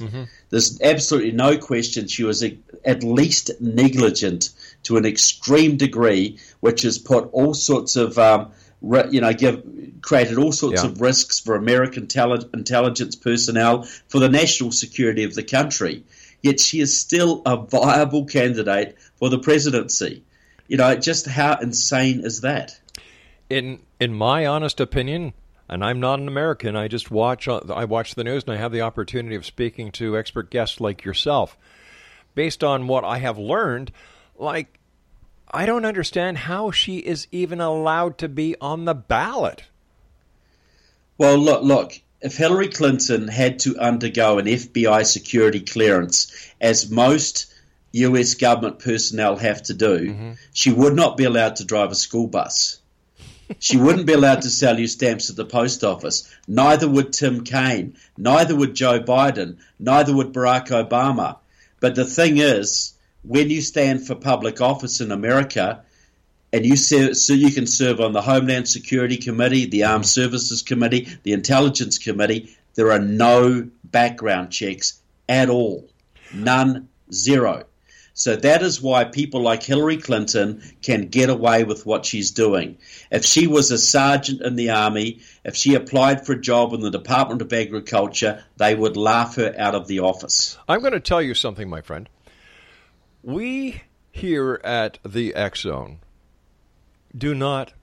There's 0.49 0.81
absolutely 0.81 1.31
no 1.31 1.57
question 1.57 2.07
she 2.07 2.23
was 2.23 2.43
a, 2.43 2.57
at 2.83 3.03
least 3.03 3.51
negligent 3.61 4.49
to 4.83 4.97
an 4.97 5.05
extreme 5.05 5.77
degree, 5.77 6.37
which 6.59 6.81
has 6.83 6.97
put 6.97 7.29
all 7.31 7.53
sorts 7.53 7.95
of, 7.95 8.17
um, 8.19 8.51
you 9.09 9.21
know, 9.21 9.33
give, 9.33 9.63
created 10.01 10.37
all 10.37 10.51
sorts 10.51 10.83
Yeah. 10.83 10.89
of 10.89 11.01
risks 11.01 11.39
for 11.39 11.55
American 11.55 12.07
tele- 12.07 12.47
intelligence 12.53 13.15
personnel, 13.15 13.83
for 14.07 14.19
the 14.19 14.29
national 14.29 14.71
security 14.71 15.23
of 15.23 15.35
the 15.35 15.43
country. 15.43 16.03
Yet 16.41 16.59
she 16.59 16.81
is 16.81 16.95
still 16.97 17.41
a 17.45 17.55
viable 17.55 18.25
candidate 18.25 18.97
for 19.15 19.29
the 19.29 19.39
presidency. 19.39 20.23
You 20.67 20.77
know, 20.77 20.95
just 20.95 21.25
how 21.27 21.57
insane 21.61 22.21
is 22.25 22.41
that? 22.41 22.79
in 23.49 23.79
in 23.99 24.13
my 24.13 24.45
honest 24.45 24.79
opinion, 24.79 25.33
and 25.69 25.83
I'm 25.83 25.99
not 25.99 26.19
an 26.19 26.27
American, 26.27 26.75
I 26.75 26.87
just 26.87 27.11
watch 27.11 27.47
uh, 27.47 27.61
I 27.73 27.85
watch 27.85 28.15
the 28.15 28.23
news 28.23 28.43
and 28.43 28.53
I 28.53 28.57
have 28.57 28.71
the 28.71 28.81
opportunity 28.81 29.35
of 29.35 29.45
speaking 29.45 29.91
to 29.93 30.17
expert 30.17 30.49
guests 30.49 30.81
like 30.81 31.05
yourself. 31.05 31.57
Based 32.35 32.63
on 32.63 32.87
what 32.87 33.03
I 33.03 33.19
have 33.19 33.37
learned, 33.37 33.91
like 34.37 34.79
I 35.51 35.65
don't 35.65 35.85
understand 35.85 36.39
how 36.39 36.71
she 36.71 36.97
is 36.97 37.27
even 37.31 37.61
allowed 37.61 38.17
to 38.19 38.27
be 38.27 38.55
on 38.59 38.85
the 38.85 38.95
ballot. 38.95 39.63
Well, 41.17 41.37
look, 41.37 41.63
look. 41.63 42.01
If 42.21 42.37
Hillary 42.37 42.69
Clinton 42.69 43.27
had 43.27 43.59
to 43.59 43.77
undergo 43.77 44.39
an 44.39 44.45
FBI 44.45 45.05
security 45.05 45.59
clearance, 45.59 46.51
as 46.59 46.89
most 46.89 47.53
U.S. 47.91 48.33
government 48.33 48.79
personnel 48.79 49.35
have 49.35 49.61
to 49.63 49.73
do, 49.73 49.99
mm-hmm. 49.99 50.31
she 50.53 50.71
would 50.71 50.95
not 50.95 51.17
be 51.17 51.25
allowed 51.25 51.57
to 51.57 51.65
drive 51.65 51.91
a 51.91 51.95
school 51.95 52.27
bus. 52.27 52.79
She 53.59 53.77
wouldn't 53.77 54.07
be 54.07 54.13
allowed 54.13 54.41
to 54.43 54.49
sell 54.49 54.79
you 54.79 54.87
stamps 54.87 55.29
at 55.29 55.35
the 55.35 55.45
post 55.45 55.83
office. 55.83 56.33
Neither 56.47 56.89
would 56.89 57.13
Tim 57.13 57.43
Kaine. 57.43 57.97
Neither 58.17 58.55
would 58.55 58.73
Joe 58.73 59.01
Biden. 59.01 59.57
Neither 59.79 60.15
would 60.15 60.33
Barack 60.33 60.67
Obama. 60.69 61.37
But 61.79 61.95
the 61.95 62.05
thing 62.05 62.37
is, 62.37 62.93
when 63.23 63.49
you 63.49 63.61
stand 63.61 64.05
for 64.05 64.15
public 64.15 64.61
office 64.61 65.01
in 65.01 65.11
America, 65.11 65.83
and 66.51 66.65
you 66.65 66.75
serve, 66.75 67.17
so 67.17 67.33
you 67.33 67.51
can 67.51 67.65
serve 67.65 67.99
on 67.99 68.13
the 68.13 68.21
Homeland 68.21 68.67
Security 68.67 69.17
Committee, 69.17 69.65
the 69.65 69.85
Armed 69.85 70.05
Services 70.05 70.61
Committee, 70.61 71.07
the 71.23 71.33
Intelligence 71.33 71.97
Committee. 71.97 72.55
There 72.75 72.91
are 72.91 72.99
no 72.99 73.69
background 73.83 74.51
checks 74.51 75.01
at 75.27 75.49
all, 75.49 75.89
none, 76.33 76.89
zero. 77.11 77.65
So 78.15 78.35
that 78.35 78.61
is 78.61 78.79
why 78.79 79.05
people 79.05 79.41
like 79.41 79.63
Hillary 79.63 79.97
Clinton 79.97 80.61
can 80.83 81.07
get 81.07 81.31
away 81.31 81.63
with 81.63 81.83
what 81.87 82.05
she's 82.05 82.29
doing. 82.29 82.77
If 83.09 83.25
she 83.25 83.47
was 83.47 83.71
a 83.71 83.79
sergeant 83.79 84.41
in 84.41 84.55
the 84.55 84.69
army, 84.69 85.21
if 85.43 85.55
she 85.55 85.73
applied 85.73 86.23
for 86.23 86.33
a 86.33 86.39
job 86.39 86.73
in 86.73 86.81
the 86.81 86.91
Department 86.91 87.41
of 87.41 87.51
Agriculture, 87.51 88.43
they 88.57 88.75
would 88.75 88.97
laugh 88.97 89.37
her 89.37 89.55
out 89.57 89.73
of 89.73 89.87
the 89.87 90.01
office. 90.01 90.55
I'm 90.67 90.81
going 90.81 90.93
to 90.93 90.99
tell 90.99 91.23
you 91.23 91.33
something, 91.33 91.67
my 91.67 91.81
friend. 91.81 92.07
We 93.23 93.83
here 94.11 94.59
at 94.63 94.99
the 95.03 95.33
X 95.33 95.61
Zone 95.61 95.99
do 97.17 97.33
not 97.33 97.73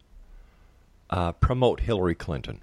uh, 1.09 1.33
promote 1.33 1.81
Hillary 1.81 2.15
Clinton. 2.15 2.63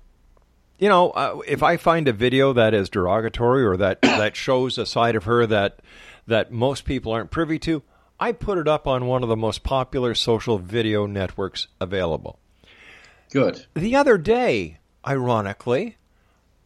You 0.77 0.89
know, 0.89 1.09
uh, 1.11 1.39
if 1.47 1.63
I 1.63 1.77
find 1.77 2.07
a 2.07 2.13
video 2.13 2.53
that 2.53 2.75
is 2.75 2.89
derogatory 2.89 3.65
or 3.65 3.77
that, 3.77 4.01
that 4.03 4.35
shows 4.35 4.77
a 4.77 4.85
side 4.85 5.15
of 5.15 5.23
her 5.23 5.45
that 5.47 5.79
that 6.27 6.51
most 6.51 6.85
people 6.85 7.13
aren't 7.13 7.31
privy 7.31 7.57
to, 7.57 7.81
I 8.19 8.31
put 8.31 8.57
it 8.57 8.67
up 8.67 8.85
on 8.85 9.07
one 9.07 9.23
of 9.23 9.29
the 9.29 9.37
most 9.37 9.63
popular 9.63 10.13
social 10.13 10.57
video 10.57 11.05
networks 11.05 11.67
available. 11.79 12.37
Good. 13.31 13.65
The 13.73 13.95
other 13.95 14.17
day, 14.17 14.79
ironically, 15.05 15.97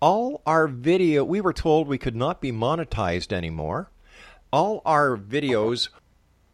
all 0.01 0.41
our 0.45 0.67
video, 0.67 1.23
we 1.23 1.41
were 1.41 1.53
told 1.53 1.87
we 1.87 1.97
could 1.97 2.15
not 2.15 2.41
be 2.41 2.51
monetized 2.51 3.31
anymore. 3.31 3.91
All 4.51 4.81
our 4.85 5.15
videos. 5.15 5.89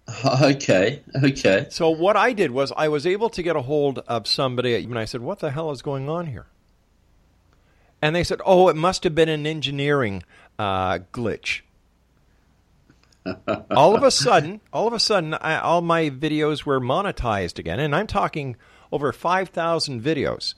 Okay, 0.41 1.02
okay. 1.22 1.67
So, 1.70 1.89
what 1.89 2.15
I 2.15 2.34
did 2.34 2.52
was 2.52 2.72
I 2.78 2.88
was 2.88 3.06
able 3.06 3.30
to 3.30 3.43
get 3.43 3.56
a 3.56 3.62
hold 3.62 4.00
of 4.08 4.26
somebody, 4.26 4.76
and 4.76 4.98
I 4.98 5.06
said, 5.06 5.22
What 5.22 5.39
the 5.39 5.52
hell 5.52 5.72
is 5.72 5.82
going 5.82 6.10
on 6.10 6.28
here? 6.28 6.48
And 8.02 8.15
they 8.15 8.24
said, 8.24 8.39
Oh, 8.46 8.70
it 8.70 8.76
must 8.76 9.04
have 9.04 9.13
been 9.13 9.30
an 9.30 9.46
engineering 9.46 10.24
uh, 10.58 11.00
glitch. 11.12 11.62
all 13.72 13.96
of 13.96 14.04
a 14.04 14.12
sudden, 14.12 14.62
all 14.72 14.88
of 14.88 14.93
a 14.93 15.00
sudden, 15.00 15.34
I, 15.36 15.60
all 15.60 15.82
my 15.82 16.10
videos 16.10 16.63
were 16.63 16.80
monetized 16.80 17.60
again, 17.60 17.80
and 17.80 17.96
I'm 17.96 18.08
talking 18.08 18.56
over 18.91 19.12
5,000 19.12 20.02
videos. 20.02 20.54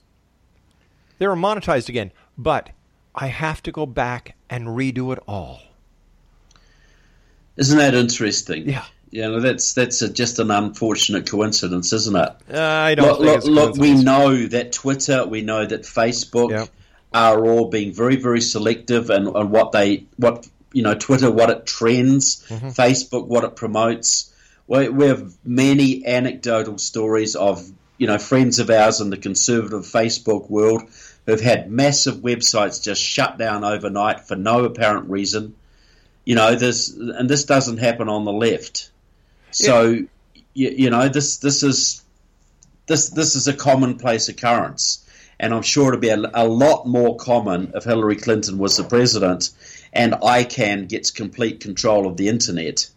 They 1.17 1.27
were 1.27 1.35
monetized 1.35 1.89
again, 1.89 2.11
but 2.37 2.69
I 3.15 3.27
have 3.27 3.63
to 3.63 3.71
go 3.71 3.85
back 3.85 4.35
and 4.49 4.67
redo 4.67 5.11
it 5.11 5.19
all. 5.27 5.61
Isn't 7.57 7.77
that 7.77 7.95
interesting? 7.95 8.69
Yeah. 8.69 8.85
You 9.11 9.23
know, 9.23 9.39
that's 9.39 9.73
that's 9.73 10.01
a, 10.03 10.09
just 10.09 10.37
an 10.39 10.51
unfortunate 10.51 11.27
coincidence, 11.29 11.93
isn't 11.93 12.15
it? 12.15 12.29
Uh, 12.53 12.59
I 12.61 12.95
don't 12.95 13.19
Look, 13.19 13.41
think 13.41 13.55
look, 13.55 13.69
look, 13.71 13.77
we 13.77 13.95
know 13.95 14.45
that 14.47 14.71
Twitter, 14.71 15.25
we 15.25 15.41
know 15.41 15.65
that 15.65 15.81
Facebook 15.81 16.51
Yeah. 16.51 16.65
are 17.13 17.43
all 17.43 17.69
being 17.69 17.91
very, 17.93 18.17
very 18.17 18.41
selective 18.41 19.09
and 19.09 19.27
on 19.27 19.49
what 19.49 19.71
they, 19.71 20.05
what 20.17 20.47
you 20.73 20.83
know, 20.83 20.93
Twitter, 20.93 21.31
what 21.31 21.49
it 21.49 21.65
trends, 21.65 22.45
Mm-hmm. 22.49 22.67
Facebook, 22.67 23.25
what 23.25 23.43
it 23.43 23.55
promotes. 23.55 24.31
We, 24.67 24.89
we 24.89 25.07
have 25.07 25.33
many 25.43 26.05
anecdotal 26.05 26.77
stories 26.77 27.35
of 27.35 27.67
you 27.97 28.05
know 28.05 28.19
friends 28.19 28.59
of 28.59 28.69
ours 28.69 29.01
in 29.01 29.09
the 29.09 29.17
conservative 29.17 29.81
Facebook 29.81 30.49
world 30.51 30.83
who've 31.25 31.41
had 31.41 31.71
massive 31.71 32.17
websites 32.17 32.83
just 32.83 33.01
shut 33.01 33.37
down 33.39 33.63
overnight 33.63 34.21
for 34.27 34.35
no 34.35 34.65
apparent 34.65 35.09
reason. 35.09 35.55
You 36.25 36.35
know 36.35 36.53
this, 36.53 36.89
and 36.95 37.27
this 37.27 37.45
doesn't 37.45 37.77
happen 37.77 38.07
on 38.07 38.23
the 38.25 38.31
left. 38.31 38.91
So, 39.51 39.89
you, 40.53 40.69
you 40.69 40.89
know, 40.89 41.09
this 41.09 41.37
this 41.37 41.63
is 41.63 42.03
this 42.87 43.09
this 43.09 43.35
is 43.35 43.47
a 43.47 43.53
commonplace 43.53 44.29
occurrence, 44.29 45.05
and 45.39 45.53
I'm 45.53 45.61
sure 45.61 45.89
it'll 45.89 45.99
be 45.99 46.09
a, 46.09 46.21
a 46.33 46.47
lot 46.47 46.85
more 46.85 47.15
common 47.17 47.71
if 47.75 47.83
Hillary 47.83 48.17
Clinton 48.17 48.57
was 48.57 48.77
the 48.77 48.83
president, 48.83 49.51
and 49.93 50.13
ICANN 50.13 50.89
gets 50.89 51.11
complete 51.11 51.59
control 51.61 52.07
of 52.07 52.17
the 52.17 52.27
internet, 52.27 52.89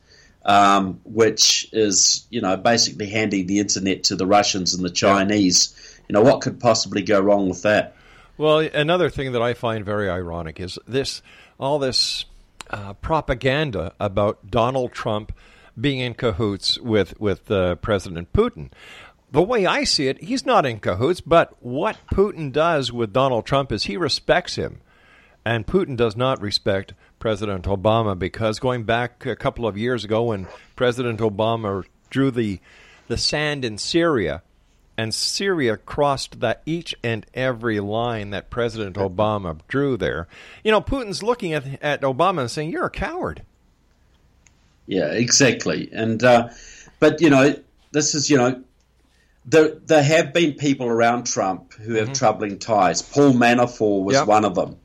um, 0.45 1.01
which 1.05 1.69
is 1.73 2.27
you 2.31 2.41
know 2.41 2.57
basically 2.57 3.09
handing 3.09 3.47
the 3.47 3.61
internet 3.61 4.05
to 4.05 4.17
the 4.17 4.27
Russians 4.27 4.75
and 4.75 4.85
the 4.85 4.91
Chinese. 4.91 5.75
You 6.09 6.15
know 6.15 6.23
what 6.23 6.41
could 6.41 6.59
possibly 6.59 7.03
go 7.03 7.21
wrong 7.21 7.49
with 7.49 7.63
that? 7.63 7.95
Well, 8.39 8.59
another 8.59 9.11
thing 9.11 9.33
that 9.33 9.43
I 9.43 9.55
find 9.55 9.85
very 9.85 10.11
ironic 10.11 10.59
is 10.59 10.79
this 10.87 11.23
all 11.61 11.79
this 11.79 12.25
uh, 12.71 12.95
propaganda 12.95 13.93
about 14.01 14.51
Donald 14.51 14.93
Trump 14.93 15.33
being 15.81 16.01
in 16.01 16.15
cahoots 16.15 16.79
with 16.79 17.19
with 17.21 17.51
uh, 17.51 17.77
President 17.77 18.33
Putin. 18.33 18.71
the 19.31 19.43
way 19.43 19.65
I 19.65 19.85
see 19.85 20.09
it, 20.09 20.23
he's 20.23 20.45
not 20.45 20.67
in 20.67 20.79
cahoots, 20.81 21.21
but 21.21 21.55
what 21.61 21.97
Putin 22.13 22.53
does 22.53 22.93
with 22.93 23.13
Donald 23.13 23.47
Trump 23.47 23.73
is 23.73 23.85
he 23.85 23.97
respects 23.97 24.57
him. 24.57 24.81
And 25.45 25.67
Putin 25.67 25.97
does 25.97 26.17
not 26.17 26.41
respect 26.41 26.95
President 27.19 27.65
Obama 27.65 28.17
because 28.17 28.61
going 28.61 28.85
back 28.85 29.27
a 29.27 29.35
couple 29.35 29.67
of 29.67 29.77
years 29.77 30.05
ago 30.05 30.25
when 30.25 30.47
President 30.77 31.21
Obama 31.21 31.85
drew 32.11 32.31
the 32.31 32.61
the 33.09 33.17
sand 33.17 33.65
in 33.65 33.79
Syria 33.79 34.43
and 34.97 35.15
Syria 35.15 35.77
crossed 35.77 36.41
that 36.41 36.63
each 36.67 36.95
and 37.03 37.27
every 37.35 37.81
line 37.81 38.31
that 38.31 38.51
President 38.51 38.97
Obama 38.97 39.59
drew 39.67 39.97
there. 39.97 40.29
You 40.63 40.71
know, 40.71 40.81
Putin's 40.81 41.23
looking 41.23 41.53
at 41.53 41.83
at 41.83 42.03
Obama 42.03 42.43
and 42.43 42.51
saying, 42.51 42.71
"You're 42.71 42.87
a 42.87 42.91
coward." 42.91 43.43
Yeah, 44.87 45.13
exactly. 45.13 45.91
And 45.93 46.23
uh, 46.23 46.51
but 46.99 47.21
you 47.21 47.31
know, 47.31 47.55
this 47.93 48.15
is 48.15 48.29
you 48.31 48.37
know, 48.37 48.63
there 49.45 49.69
there 49.87 50.03
have 50.03 50.33
been 50.33 50.55
people 50.55 50.87
around 50.87 51.25
Trump 51.25 51.75
who 51.75 51.95
have 51.95 52.13
troubling 52.13 52.59
ties. 52.59 53.03
Paul 53.03 53.33
Manafort 53.33 54.05
was 54.05 54.17
Yep. 54.17 54.27
one 54.27 54.45
of 54.45 54.55
them, 54.55 54.77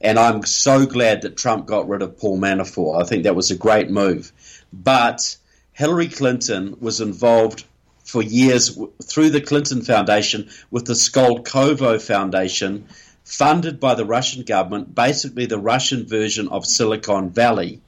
and 0.00 0.18
I'm 0.18 0.44
so 0.44 0.86
glad 0.86 1.22
that 1.22 1.36
Trump 1.36 1.66
got 1.66 1.88
rid 1.88 2.02
of 2.02 2.18
Paul 2.18 2.38
Manafort. 2.38 3.02
I 3.02 3.06
think 3.06 3.24
that 3.24 3.36
was 3.36 3.50
a 3.50 3.56
great 3.56 3.90
move. 3.90 4.32
But 4.72 5.36
Hillary 5.72 6.08
Clinton 6.08 6.76
was 6.80 7.00
involved 7.00 7.64
for 8.04 8.22
years 8.22 8.78
through 9.04 9.30
the 9.30 9.40
Clinton 9.40 9.82
Foundation 9.82 10.48
with 10.70 10.84
the 10.84 10.94
Skolkovo 10.94 12.00
Foundation, 12.00 12.86
funded 13.24 13.78
by 13.78 13.94
the 13.94 14.04
Russian 14.04 14.42
government, 14.42 14.94
basically 14.94 15.46
the 15.46 15.58
Russian 15.58 16.06
version 16.06 16.48
of 16.48 16.66
Silicon 16.66 17.30
Valley 17.30 17.80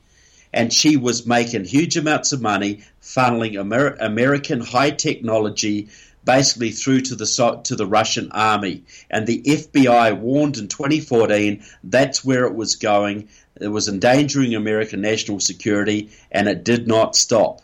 and 0.53 0.73
she 0.73 0.97
was 0.97 1.27
making 1.27 1.65
huge 1.65 1.97
amounts 1.97 2.33
of 2.33 2.41
money 2.41 2.83
funneling 3.01 3.59
Amer- 3.59 3.97
American 4.01 4.61
high 4.61 4.91
technology 4.91 5.88
basically 6.25 6.71
through 6.71 7.01
to 7.01 7.17
the 7.17 7.61
to 7.65 7.75
the 7.75 7.87
Russian 7.87 8.31
army. 8.33 8.85
And 9.11 9.27
the 9.27 9.43
FBI 9.43 10.17
warned 10.19 10.57
in 10.59 10.69
2014 10.69 11.65
that's 11.83 12.25
where 12.25 12.45
it 12.45 12.55
was 12.55 12.77
going. 12.77 13.29
It 13.61 13.69
was 13.69 13.88
endangering 13.88 14.55
American 14.55 15.01
national 15.01 15.41
security 15.41 16.11
and 16.31 16.49
it 16.49 16.65
did 16.65 16.87
not 16.87 17.17
stop. 17.17 17.61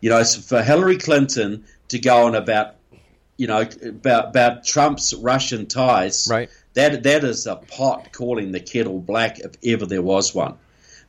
You 0.00 0.10
know 0.10 0.22
so 0.22 0.40
for 0.40 0.62
Hillary 0.62 0.96
Clinton 0.96 1.64
to 1.88 1.98
go 1.98 2.26
on 2.26 2.34
about 2.34 2.76
you 3.36 3.46
know 3.46 3.66
about 3.84 4.30
about 4.30 4.64
Trump's 4.64 5.12
Russian 5.14 5.66
ties 5.66 6.26
Right. 6.30 6.48
that 6.74 7.02
that 7.02 7.24
is 7.24 7.46
a 7.46 7.56
pot 7.56 8.12
calling 8.12 8.52
the 8.52 8.60
kettle 8.60 8.98
black 8.98 9.40
if 9.40 9.52
ever 9.64 9.84
there 9.86 10.02
was 10.02 10.34
one 10.34 10.56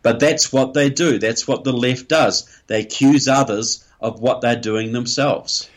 but 0.02 0.20
that's 0.20 0.52
what 0.52 0.74
they 0.74 0.90
do. 0.90 1.20
That's 1.20 1.48
what 1.48 1.64
the 1.64 1.74
left 1.74 2.08
does. 2.08 2.50
They 2.68 2.82
accuse 2.82 3.28
others 3.28 3.88
of 4.00 4.20
what 4.20 4.42
they're 4.42 4.60
doing 4.60 4.92
themselves. 4.92 5.70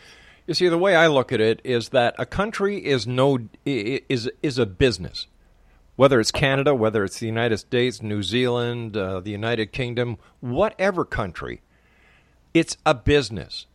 You 0.47 0.53
see, 0.53 0.67
the 0.67 0.77
way 0.77 0.95
I 0.95 1.07
look 1.07 1.31
at 1.31 1.41
it 1.41 1.59
is 1.63 1.89
that 1.89 2.15
a 2.19 2.25
country 2.25 2.77
is 2.77 3.07
no 3.07 3.39
is 3.65 4.29
is 4.43 4.57
a 4.57 4.65
business. 4.65 5.27
Whether 5.95 6.19
it's 6.19 6.31
Canada, 6.31 6.75
whether 6.75 7.03
it's 7.03 7.19
the 7.19 7.25
United 7.25 7.57
States, 7.57 8.01
New 8.01 8.21
Zealand, 8.21 8.97
uh, 8.97 9.21
the 9.21 9.31
United 9.31 9.71
Kingdom, 9.71 10.17
whatever 10.41 11.05
country, 11.05 11.61
it's 12.53 12.77
a 12.85 12.93
business. 12.93 13.65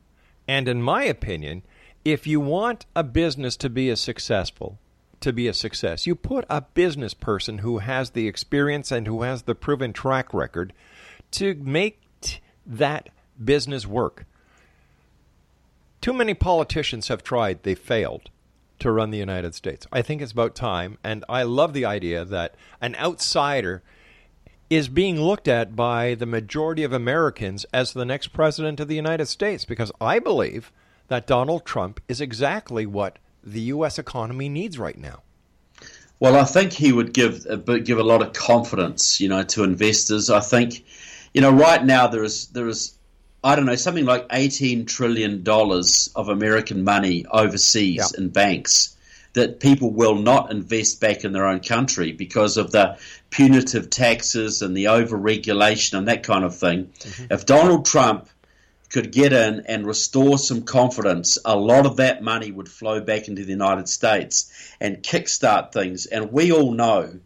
And 0.46 0.68
in 0.68 0.82
my 0.82 1.04
opinion, 1.04 1.62
if 2.04 2.26
you 2.26 2.40
want 2.40 2.86
a 2.94 3.04
business 3.04 3.56
to 3.58 3.70
be 3.70 3.88
a 3.88 3.96
successful, 3.96 4.78
to 5.20 5.32
be 5.32 5.48
a 5.48 5.54
success, 5.54 6.06
you 6.06 6.14
put 6.14 6.44
a 6.48 6.62
business 6.62 7.14
person 7.14 7.58
who 7.58 7.78
has 7.78 8.10
the 8.10 8.26
experience 8.26 8.90
and 8.90 9.06
who 9.06 9.22
has 9.22 9.42
the 9.42 9.54
proven 9.54 9.92
track 9.92 10.32
record 10.32 10.72
to 11.32 11.54
make 11.54 12.00
t- 12.20 12.38
that 12.66 13.10
business 13.42 13.86
work. 13.86 14.24
Too 16.00 16.12
many 16.12 16.34
politicians 16.34 17.08
have 17.08 17.22
tried, 17.22 17.62
they 17.62 17.74
failed 17.74 18.30
to 18.78 18.90
run 18.90 19.10
the 19.10 19.18
United 19.18 19.54
States. 19.54 19.86
I 19.92 20.02
think 20.02 20.22
it's 20.22 20.32
about 20.32 20.54
time, 20.54 20.98
and 21.04 21.24
I 21.28 21.42
love 21.42 21.74
the 21.74 21.84
idea 21.84 22.24
that 22.24 22.54
an 22.80 22.96
outsider 22.96 23.82
is 24.70 24.88
being 24.88 25.20
looked 25.20 25.48
at 25.48 25.76
by 25.76 26.14
the 26.14 26.26
majority 26.26 26.84
of 26.84 26.92
Americans 26.92 27.66
as 27.74 27.92
the 27.92 28.04
next 28.04 28.28
president 28.28 28.80
of 28.80 28.88
the 28.88 28.94
United 28.94 29.26
States 29.26 29.64
because 29.64 29.92
I 30.00 30.18
believe 30.20 30.72
that 31.08 31.26
Donald 31.26 31.66
Trump 31.66 32.00
is 32.08 32.20
exactly 32.20 32.86
what 32.86 33.18
the 33.42 33.60
U.S. 33.60 33.98
economy 33.98 34.48
needs 34.48 34.78
right 34.78 34.98
now. 34.98 35.22
Well, 36.18 36.36
I 36.36 36.44
think 36.44 36.72
he 36.72 36.92
would 36.92 37.14
give 37.14 37.46
uh, 37.46 37.54
a 37.54 37.56
bit, 37.56 37.84
give 37.84 37.98
a 37.98 38.04
lot 38.04 38.22
of 38.22 38.32
confidence, 38.32 39.20
you 39.20 39.28
know, 39.28 39.42
to 39.44 39.64
investors. 39.64 40.28
I 40.28 40.40
think, 40.40 40.84
you 41.32 41.40
know, 41.40 41.50
right 41.50 41.82
now 41.82 42.08
there 42.08 42.22
is 42.22 42.48
there 42.48 42.68
is, 42.68 42.94
I 43.42 43.56
don't 43.56 43.64
know, 43.64 43.76
something 43.76 44.04
like 44.04 44.26
eighteen 44.30 44.84
trillion 44.84 45.42
dollars 45.42 46.10
of 46.14 46.28
American 46.28 46.84
money 46.84 47.24
overseas 47.30 48.12
in 48.12 48.28
banks 48.28 48.96
that 49.32 49.60
people 49.60 49.90
will 49.90 50.16
not 50.16 50.50
invest 50.50 51.00
back 51.00 51.24
in 51.24 51.32
their 51.32 51.46
own 51.46 51.60
country 51.60 52.12
because 52.12 52.56
of 52.56 52.72
the 52.72 52.98
punitive 53.30 53.88
taxes 53.88 54.60
and 54.60 54.76
the 54.76 54.86
overregulation 54.86 55.96
and 55.96 56.08
that 56.08 56.24
kind 56.24 56.44
of 56.44 56.56
thing. 56.56 56.86
Mm-hmm. 56.86 57.32
If 57.32 57.46
Donald 57.46 57.86
Trump 57.86 58.28
could 58.90 59.12
get 59.12 59.32
in 59.32 59.62
and 59.66 59.86
restore 59.86 60.36
some 60.36 60.62
confidence, 60.62 61.38
a 61.44 61.56
lot 61.56 61.86
of 61.86 61.96
that 61.96 62.22
money 62.22 62.50
would 62.50 62.68
flow 62.68 63.00
back 63.00 63.28
into 63.28 63.44
the 63.44 63.52
United 63.52 63.88
States 63.88 64.52
and 64.80 65.02
kickstart 65.02 65.72
things. 65.72 66.06
And 66.06 66.32
we 66.32 66.52
all 66.52 66.72
know, 66.72 67.20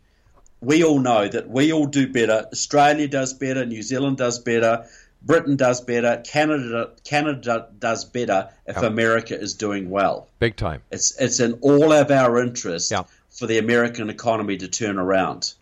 we 0.61 0.85
all 0.85 0.99
know 1.01 1.27
that 1.27 1.49
we 1.49 1.73
all 1.73 1.87
do 1.87 2.07
better. 2.07 2.47
Australia 2.53 3.09
does 3.09 3.33
better, 3.33 3.65
New 3.65 3.83
Zealand 3.83 4.19
does 4.19 4.39
better, 4.39 4.87
Britain 5.23 5.57
does 5.57 5.81
better, 5.81 6.23
Canada 6.27 6.91
Canada 7.05 7.69
does 7.79 8.05
better 8.05 8.51
if 8.67 8.77
America 8.77 9.39
is 9.41 9.55
doing 9.55 9.89
well. 9.89 10.29
Big 10.39 10.57
time. 10.57 10.83
It's 10.91 11.19
it's 11.19 11.41
in 11.41 11.55
all 11.63 11.93
of 11.93 12.11
our 12.11 12.43
interest 12.43 12.91
Yeah. 12.91 13.05
for 13.31 13.47
the 13.47 13.57
American 13.57 14.11
economy 14.11 14.59
to 14.59 14.69
turn 14.69 14.99
around. 14.99 15.55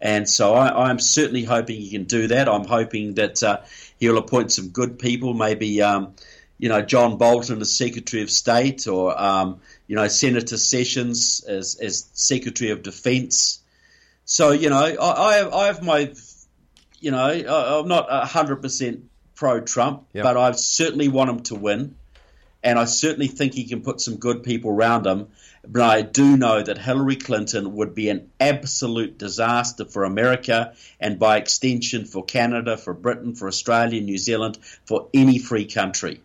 And 0.00 0.28
so 0.28 0.54
I, 0.54 0.88
I'm 0.88 1.00
certainly 1.00 1.42
hoping 1.42 1.80
he 1.80 1.90
can 1.90 2.04
do 2.04 2.28
that. 2.28 2.48
I'm 2.48 2.64
hoping 2.64 3.14
that 3.14 3.42
uh, 3.42 3.58
he'll 3.98 4.18
appoint 4.18 4.52
some 4.52 4.68
good 4.68 4.98
people, 4.98 5.34
maybe 5.34 5.82
um, 5.82 6.14
you 6.58 6.68
know 6.68 6.82
John 6.82 7.16
Bolton 7.18 7.60
as 7.60 7.76
Secretary 7.76 8.22
of 8.22 8.30
State, 8.30 8.86
or 8.86 9.20
um, 9.20 9.60
you 9.86 9.96
know 9.96 10.08
Senator 10.08 10.56
Sessions 10.56 11.44
as, 11.46 11.78
as 11.80 12.08
Secretary 12.12 12.70
of 12.70 12.82
Defense. 12.82 13.60
So 14.24 14.50
you 14.52 14.70
know 14.70 14.78
I, 14.78 15.32
I 15.32 15.36
have 15.36 15.52
I 15.54 15.66
have 15.66 15.82
my 15.82 16.12
you 17.00 17.10
know 17.10 17.18
I, 17.18 17.78
I'm 17.80 17.88
not 17.88 18.08
hundred 18.28 18.56
percent 18.62 19.04
pro 19.34 19.60
Trump, 19.60 20.04
Yep. 20.12 20.24
but 20.24 20.36
I 20.36 20.50
certainly 20.52 21.08
want 21.08 21.30
him 21.30 21.40
to 21.44 21.54
win 21.54 21.94
and 22.62 22.78
I 22.78 22.86
certainly 22.86 23.28
think 23.28 23.54
he 23.54 23.64
can 23.64 23.82
put 23.82 24.00
some 24.00 24.16
good 24.16 24.42
people 24.42 24.70
around 24.70 25.06
him. 25.06 25.28
But 25.66 25.82
I 25.82 26.02
do 26.02 26.36
know 26.36 26.62
that 26.62 26.78
Hillary 26.78 27.16
Clinton 27.16 27.74
would 27.74 27.94
be 27.94 28.08
an 28.08 28.30
absolute 28.40 29.18
disaster 29.18 29.84
for 29.84 30.04
America 30.04 30.74
and 30.98 31.18
by 31.18 31.36
extension 31.36 32.04
for 32.04 32.24
Canada, 32.24 32.76
for 32.76 32.94
Britain, 32.94 33.34
for 33.34 33.48
Australia, 33.48 34.00
New 34.00 34.18
Zealand, 34.18 34.58
for 34.86 35.08
any 35.12 35.38
free 35.38 35.66
country. 35.66 36.20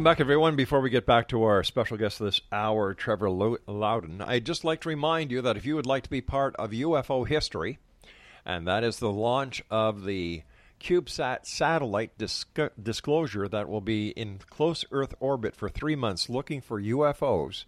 Welcome 0.00 0.12
back, 0.12 0.20
everyone. 0.20 0.56
Before 0.56 0.80
we 0.80 0.88
get 0.88 1.04
back 1.04 1.28
to 1.28 1.42
our 1.42 1.62
special 1.62 1.98
guest 1.98 2.20
this 2.20 2.40
hour, 2.50 2.94
Trevor 2.94 3.28
Loudon, 3.28 4.22
I'd 4.22 4.46
just 4.46 4.64
like 4.64 4.80
to 4.80 4.88
remind 4.88 5.30
you 5.30 5.42
that 5.42 5.58
if 5.58 5.66
you 5.66 5.74
would 5.74 5.84
like 5.84 6.04
to 6.04 6.10
be 6.10 6.22
part 6.22 6.56
of 6.56 6.70
UFO 6.70 7.28
history, 7.28 7.78
and 8.42 8.66
that 8.66 8.82
is 8.82 8.98
the 8.98 9.12
launch 9.12 9.62
of 9.70 10.06
the 10.06 10.44
CubeSat 10.80 11.44
satellite 11.44 12.16
disc- 12.16 12.58
disclosure 12.82 13.46
that 13.46 13.68
will 13.68 13.82
be 13.82 14.08
in 14.12 14.38
close 14.48 14.86
Earth 14.90 15.14
orbit 15.20 15.54
for 15.54 15.68
three 15.68 15.96
months 15.96 16.30
looking 16.30 16.62
for 16.62 16.80
UFOs, 16.80 17.66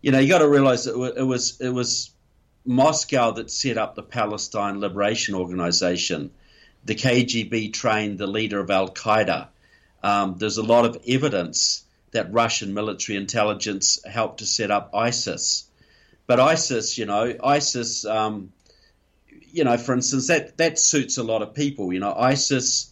You 0.01 0.12
know, 0.12 0.19
you 0.19 0.29
got 0.29 0.39
to 0.39 0.47
realize 0.47 0.85
that 0.85 0.95
it 1.17 1.23
was 1.23 1.59
it 1.59 1.69
was 1.69 2.12
Moscow 2.65 3.31
that 3.31 3.51
set 3.51 3.77
up 3.77 3.95
the 3.95 4.03
Palestine 4.03 4.79
Liberation 4.79 5.35
Organization. 5.35 6.31
The 6.85 6.95
KGB 6.95 7.73
trained 7.73 8.17
the 8.17 8.27
leader 8.27 8.59
of 8.59 8.71
Al 8.71 8.89
Qaeda. 8.89 9.47
Um, 10.01 10.35
there's 10.38 10.57
a 10.57 10.63
lot 10.63 10.85
of 10.85 10.97
evidence 11.07 11.83
that 12.12 12.31
Russian 12.31 12.73
military 12.73 13.17
intelligence 13.17 13.99
helped 14.05 14.39
to 14.39 14.45
set 14.45 14.71
up 14.71 14.91
ISIS. 14.93 15.65
But 16.25 16.39
ISIS, 16.39 16.97
you 16.97 17.05
know, 17.05 17.35
ISIS, 17.43 18.05
um, 18.05 18.53
you 19.51 19.63
know, 19.63 19.77
for 19.77 19.93
instance, 19.93 20.27
that, 20.27 20.57
that 20.57 20.79
suits 20.79 21.17
a 21.17 21.23
lot 21.23 21.41
of 21.41 21.53
people. 21.53 21.91
You 21.91 21.99
know, 21.99 22.13
ISIS 22.13 22.88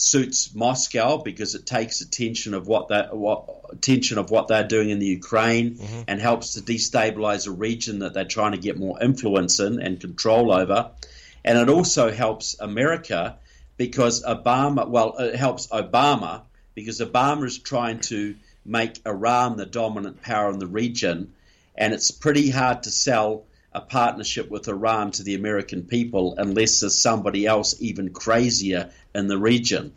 suits 0.00 0.54
Moscow 0.54 1.18
because 1.18 1.54
it 1.54 1.66
takes 1.66 2.00
attention 2.00 2.54
of 2.54 2.66
what 2.66 2.88
that 2.88 3.16
what 3.16 3.48
attention 3.70 4.18
of 4.18 4.30
what 4.30 4.48
they're 4.48 4.66
doing 4.66 4.90
in 4.90 4.98
the 4.98 5.06
Ukraine 5.06 5.76
mm-hmm. 5.76 6.02
and 6.08 6.20
helps 6.20 6.54
to 6.54 6.60
destabilize 6.60 7.46
a 7.46 7.50
region 7.50 8.00
that 8.00 8.14
they're 8.14 8.24
trying 8.24 8.52
to 8.52 8.58
get 8.58 8.78
more 8.78 9.02
influence 9.02 9.60
in 9.60 9.80
and 9.80 10.00
control 10.00 10.52
over. 10.52 10.90
And 11.44 11.58
it 11.58 11.68
also 11.68 12.10
helps 12.12 12.56
America 12.58 13.36
because 13.76 14.24
Obama, 14.24 14.88
well, 14.88 15.16
it 15.18 15.36
helps 15.36 15.68
Obama 15.68 16.42
because 16.74 17.00
Obama 17.00 17.44
is 17.44 17.58
trying 17.58 18.00
to 18.00 18.36
make 18.64 19.00
Iran 19.06 19.56
the 19.56 19.66
dominant 19.66 20.22
power 20.22 20.50
in 20.50 20.58
the 20.58 20.66
region, 20.66 21.32
and 21.74 21.94
it's 21.94 22.10
pretty 22.10 22.50
hard 22.50 22.84
to 22.84 22.90
sell 22.90 23.44
a 23.72 23.80
partnership 23.80 24.50
with 24.50 24.68
Iran 24.68 25.10
to 25.12 25.22
the 25.22 25.34
American 25.34 25.82
people 25.82 26.34
unless 26.38 26.80
there's 26.80 27.00
somebody 27.00 27.46
else 27.46 27.80
even 27.80 28.10
crazier 28.10 28.90
in 29.14 29.28
the 29.28 29.38
region. 29.38 29.92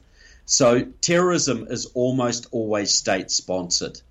So 0.46 0.84
terrorism 1.02 1.68
is 1.70 1.86
almost 1.94 2.48
always 2.52 2.94
state 2.94 3.32
sponsored. 3.32 4.02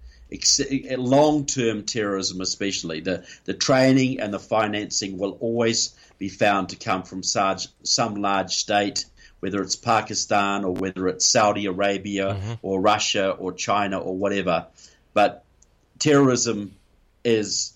Long 0.96 1.44
term 1.46 1.84
terrorism, 1.84 2.40
especially, 2.40 3.00
the, 3.00 3.26
the 3.44 3.54
training 3.54 4.20
and 4.20 4.32
the 4.32 4.38
financing 4.38 5.18
will 5.18 5.36
always 5.40 5.94
be 6.18 6.28
found 6.28 6.68
to 6.68 6.76
come 6.76 7.02
from 7.02 7.22
some 7.22 8.14
large 8.14 8.54
state, 8.54 9.04
whether 9.40 9.60
it's 9.60 9.76
Pakistan 9.76 10.64
or 10.64 10.72
whether 10.72 11.08
it's 11.08 11.26
Saudi 11.26 11.66
Arabia 11.66 12.34
mm-hmm. 12.34 12.52
or 12.62 12.80
Russia 12.80 13.30
or 13.30 13.52
China 13.52 13.98
or 13.98 14.16
whatever. 14.16 14.66
But 15.12 15.44
terrorism 15.98 16.76
is 17.24 17.72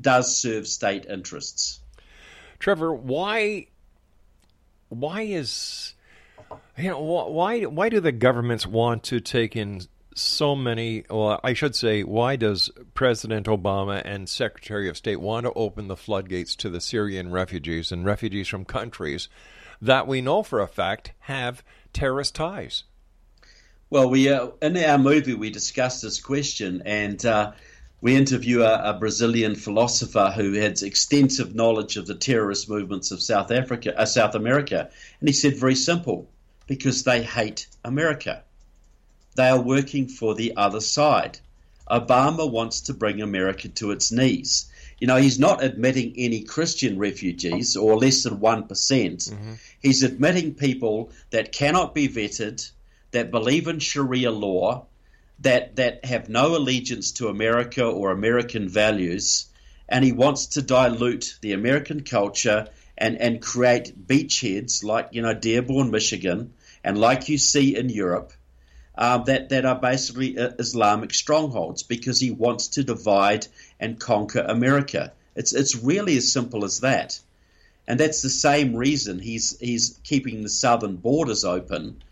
does 0.00 0.36
serve 0.36 0.66
state 0.66 1.06
interests. 1.06 1.80
Trevor, 2.58 2.92
why 2.92 3.68
why 4.88 5.22
is 5.22 5.94
you 6.76 6.90
know 6.90 7.00
why 7.00 7.62
why 7.62 7.88
do 7.88 8.00
the 8.00 8.12
governments 8.12 8.66
want 8.66 9.02
to 9.04 9.20
take 9.20 9.54
in 9.56 9.82
so 10.14 10.56
many 10.56 11.04
well 11.08 11.40
I 11.44 11.52
should 11.52 11.76
say 11.76 12.02
why 12.02 12.36
does 12.36 12.70
President 12.94 13.46
Obama 13.46 14.02
and 14.04 14.28
Secretary 14.28 14.88
of 14.88 14.96
State 14.96 15.20
want 15.20 15.46
to 15.46 15.52
open 15.52 15.88
the 15.88 15.96
floodgates 15.96 16.56
to 16.56 16.70
the 16.70 16.80
Syrian 16.80 17.30
refugees 17.30 17.92
and 17.92 18.04
refugees 18.04 18.48
from 18.48 18.64
countries 18.64 19.28
that 19.80 20.08
we 20.08 20.20
know 20.20 20.42
for 20.42 20.60
a 20.60 20.66
fact 20.66 21.12
have 21.20 21.62
terrorist 21.92 22.34
ties? 22.34 22.84
Well, 23.90 24.10
we 24.10 24.28
uh, 24.28 24.48
in 24.60 24.76
our 24.76 24.98
movie 24.98 25.34
we 25.34 25.50
discussed 25.50 26.02
this 26.02 26.20
question 26.20 26.82
and 26.84 27.24
uh, 27.24 27.52
we 28.00 28.14
interview 28.14 28.62
a, 28.62 28.90
a, 28.90 28.98
Brazilian 28.98 29.56
philosopher 29.56 30.32
who 30.34 30.52
has 30.52 30.82
extensive 30.82 31.54
knowledge 31.54 31.96
of 31.96 32.06
the 32.06 32.14
terrorist 32.14 32.68
movements 32.68 33.10
of 33.10 33.20
South 33.20 33.50
Africa, 33.50 33.98
uh, 33.98 34.06
South 34.06 34.34
America, 34.34 34.90
and 35.20 35.28
he 35.28 35.32
said 35.32 35.56
very 35.56 35.74
simple, 35.74 36.28
because 36.66 37.02
they 37.02 37.22
hate 37.22 37.66
America. 37.84 38.42
They 39.36 39.48
are 39.48 39.60
working 39.60 40.08
for 40.08 40.34
the 40.34 40.56
other 40.56 40.80
side. 40.80 41.40
Obama 41.90 42.48
wants 42.48 42.82
to 42.82 42.94
bring 42.94 43.20
America 43.20 43.68
to 43.68 43.90
its 43.90 44.12
knees. 44.12 44.66
You 45.00 45.06
know, 45.06 45.16
he's 45.16 45.38
not 45.38 45.62
admitting 45.62 46.14
any 46.16 46.42
Christian 46.42 46.98
refugees 46.98 47.76
or 47.76 47.96
less 47.96 48.24
than 48.24 48.38
1%. 48.38 48.68
mm 48.68 49.36
hmm 49.36 49.54
He's 49.80 50.02
admitting 50.02 50.54
people 50.54 51.12
that 51.30 51.52
cannot 51.52 51.94
be 51.94 52.08
vetted, 52.08 52.68
that 53.12 53.30
believe 53.30 53.68
in 53.68 53.78
Sharia 53.78 54.32
law, 54.32 54.87
that 55.40 55.76
that 55.76 56.04
have 56.04 56.28
no 56.28 56.56
allegiance 56.56 57.12
to 57.12 57.28
America 57.28 57.84
or 57.84 58.10
American 58.10 58.68
values, 58.68 59.46
and 59.88 60.04
he 60.04 60.12
wants 60.12 60.46
to 60.46 60.62
dilute 60.62 61.38
the 61.40 61.52
American 61.52 62.02
culture 62.02 62.68
and 62.96 63.16
and 63.18 63.40
create 63.40 64.06
beachheads 64.06 64.82
like 64.82 65.08
you 65.12 65.22
know 65.22 65.34
Dearborn, 65.34 65.90
Michigan, 65.90 66.52
and 66.82 66.98
like 66.98 67.28
you 67.28 67.38
see 67.38 67.76
in 67.76 67.88
Europe. 67.88 68.32
Uh, 68.96 69.18
that 69.18 69.50
that 69.50 69.64
are 69.64 69.78
basically 69.78 70.36
uh, 70.36 70.50
Islamic 70.58 71.14
strongholds 71.14 71.84
because 71.84 72.18
he 72.18 72.32
wants 72.32 72.66
to 72.66 72.82
divide 72.82 73.46
and 73.78 74.00
conquer 74.00 74.40
America. 74.40 75.12
It's 75.36 75.52
it's 75.52 75.76
really 75.76 76.16
as 76.16 76.32
simple 76.32 76.64
as 76.64 76.80
that, 76.80 77.20
and 77.86 78.00
that's 78.00 78.22
the 78.22 78.30
same 78.30 78.74
reason 78.74 79.20
he's 79.20 79.56
he's 79.60 80.00
keeping 80.02 80.42
the 80.42 80.48
southern 80.48 80.96
borders 80.96 81.44
open 81.44 82.02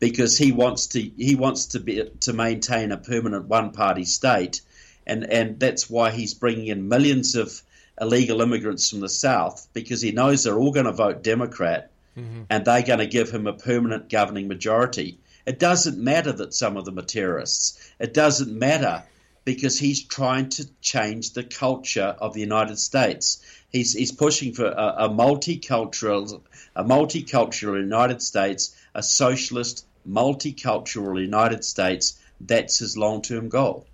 because 0.00 0.36
he 0.36 0.50
wants 0.50 0.88
to 0.88 1.00
he 1.00 1.36
wants 1.36 1.66
to 1.66 1.80
be 1.80 2.02
to 2.20 2.32
maintain 2.32 2.90
a 2.90 2.96
permanent 2.96 3.46
one 3.46 3.70
party 3.70 4.04
state, 4.04 4.62
and 5.06 5.30
and 5.30 5.60
that's 5.60 5.88
why 5.88 6.10
he's 6.10 6.34
bringing 6.34 6.66
in 6.66 6.88
millions 6.88 7.36
of 7.36 7.62
illegal 8.00 8.40
immigrants 8.40 8.88
from 8.88 9.00
the 9.00 9.08
south 9.08 9.68
because 9.74 10.00
he 10.00 10.10
knows 10.10 10.42
they're 10.42 10.58
all 10.58 10.72
going 10.72 10.86
to 10.86 10.92
vote 10.92 11.22
Democrat, 11.22 11.90
mm-hmm. 12.16 12.42
and 12.48 12.64
they're 12.64 12.82
going 12.82 12.98
to 12.98 13.06
give 13.06 13.30
him 13.30 13.46
a 13.46 13.52
permanent 13.52 14.08
governing 14.08 14.48
majority. 14.48 15.18
It 15.46 15.58
doesn't 15.58 15.98
matter 15.98 16.32
that 16.32 16.54
some 16.54 16.76
of 16.76 16.84
them 16.84 16.98
are 16.98 17.02
terrorists. 17.02 17.78
It 17.98 18.14
doesn't 18.14 18.58
matter 18.58 19.02
because 19.44 19.78
he's 19.78 20.02
trying 20.04 20.48
to 20.50 20.68
change 20.80 21.32
the 21.32 21.42
culture 21.42 22.14
of 22.18 22.34
the 22.34 22.40
United 22.40 22.78
States. 22.78 23.42
He's, 23.72 23.94
he's 23.94 24.12
pushing 24.12 24.52
for 24.52 24.66
a, 24.66 24.94
a 24.98 25.08
multicultural 25.08 26.42
a 26.76 26.84
multicultural 26.84 27.80
United 27.80 28.22
States, 28.22 28.76
a 28.94 29.02
socialist 29.02 29.84
multicultural 30.08 31.20
United 31.20 31.64
States. 31.64 32.18
That's 32.40 32.78
his 32.78 32.96
long 32.96 33.22
term 33.22 33.48
goal. 33.48 33.86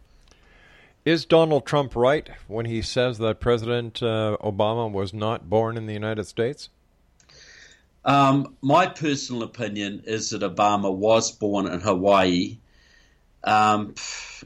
Is 1.04 1.24
Donald 1.24 1.66
Trump 1.66 1.94
right 1.94 2.28
when 2.48 2.66
he 2.66 2.82
says 2.82 3.18
that 3.18 3.38
President 3.38 4.02
uh, 4.02 4.36
Obama 4.40 4.90
was 4.90 5.14
not 5.14 5.48
born 5.48 5.76
in 5.76 5.86
the 5.86 5.92
United 5.92 6.24
States? 6.24 6.68
Um, 8.04 8.56
my 8.60 8.86
personal 8.86 9.42
opinion 9.42 10.02
is 10.06 10.30
that 10.30 10.42
Obama 10.42 10.92
was 10.92 11.30
born 11.32 11.66
in 11.66 11.80
Hawaii. 11.80 12.58
Um, 13.44 13.94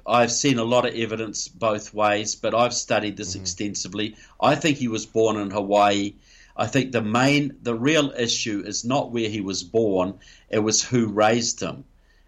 I've 0.06 0.32
seen 0.32 0.58
a 0.58 0.64
lot 0.64 0.86
of 0.86 0.94
evidence 0.94 1.48
both 1.48 1.94
ways, 1.94 2.34
but 2.34 2.54
I've 2.54 2.74
studied 2.74 3.16
this 3.16 3.32
mm-hmm. 3.32 3.42
extensively. 3.42 4.16
I 4.40 4.54
think 4.54 4.76
he 4.76 4.88
was 4.88 5.06
born 5.06 5.36
in 5.36 5.50
Hawaii. 5.50 6.14
I 6.60 6.66
think 6.66 6.92
the 6.92 7.00
main, 7.00 7.56
the 7.62 7.74
real 7.74 8.12
issue 8.12 8.62
is 8.66 8.84
not 8.84 9.10
where 9.10 9.30
he 9.30 9.40
was 9.40 9.62
born, 9.62 10.18
it 10.50 10.58
was 10.58 10.84
who 10.84 11.06
raised 11.06 11.58
him. 11.60 11.86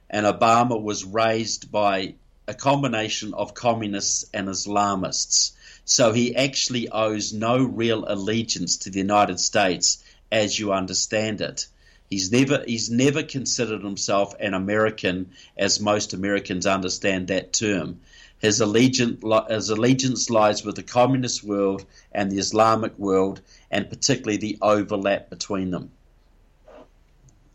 And 0.08 0.24
Obama 0.24 0.82
was 0.82 1.04
raised 1.04 1.70
by 1.70 2.14
a 2.48 2.54
combination 2.54 3.34
of 3.34 3.52
communists 3.52 4.24
and 4.32 4.48
Islamists. 4.48 5.52
So 5.84 6.14
he 6.14 6.34
actually 6.34 6.88
owes 6.88 7.34
no 7.34 7.62
real 7.62 8.06
allegiance 8.08 8.78
to 8.78 8.90
the 8.90 9.00
United 9.00 9.38
States 9.38 10.02
as 10.30 10.58
you 10.58 10.72
understand 10.72 11.42
it. 11.42 11.66
He's 12.08 12.32
never 12.32 12.64
he's 12.66 12.88
never 12.90 13.22
considered 13.22 13.82
himself 13.82 14.34
an 14.40 14.54
American 14.54 15.32
as 15.58 15.78
most 15.78 16.14
Americans 16.14 16.64
understand 16.66 17.28
that 17.28 17.52
term. 17.52 18.00
His 18.42 18.60
allegiance, 18.60 19.22
his 19.48 19.70
allegiance 19.70 20.28
lies 20.28 20.64
with 20.64 20.74
the 20.74 20.82
communist 20.82 21.44
world 21.44 21.84
and 22.10 22.30
the 22.30 22.38
Islamic 22.38 22.98
world, 22.98 23.40
and 23.70 23.88
particularly 23.88 24.36
the 24.36 24.58
overlap 24.60 25.30
between 25.30 25.70
them. 25.70 25.92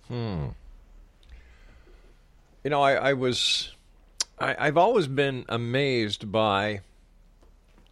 Hmm. 0.08 0.46
You 2.64 2.70
know, 2.70 2.82
I, 2.82 2.94
I 2.94 3.14
was, 3.14 3.72
I, 4.40 4.56
I've 4.58 4.78
always 4.78 5.08
been 5.08 5.44
amazed 5.50 6.32
by 6.32 6.80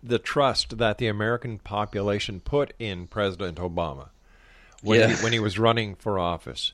the 0.02 0.18
trust 0.18 0.78
that 0.78 0.98
the 0.98 1.08
American 1.08 1.60
population 1.60 2.40
put 2.40 2.74
in 2.80 3.08
President 3.08 3.58
Obama 3.58 4.08
when, 4.82 5.02
yeah. 5.02 5.08
he, 5.08 5.24
when 5.24 5.34
he 5.34 5.40
was 5.40 5.60
running 5.60 5.96
for 5.96 6.18
office. 6.18 6.72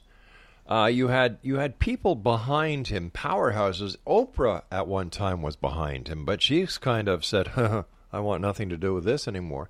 Uh, 0.68 0.86
you 0.86 1.08
had 1.08 1.38
you 1.42 1.56
had 1.56 1.80
people 1.80 2.16
behind 2.16 2.88
him, 2.88 3.12
powerhouses. 3.12 3.98
Oprah 4.08 4.64
at 4.72 4.88
one 4.88 5.10
time 5.10 5.42
was 5.42 5.56
behind 5.56 6.08
him, 6.08 6.24
but 6.24 6.42
she's 6.42 6.78
kind 6.78 7.08
of 7.08 7.26
said, 7.26 7.52
"I 8.14 8.20
want 8.20 8.42
nothing 8.42 8.70
to 8.70 8.78
do 8.78 8.94
with 8.94 9.04
this 9.04 9.28
anymore." 9.28 9.70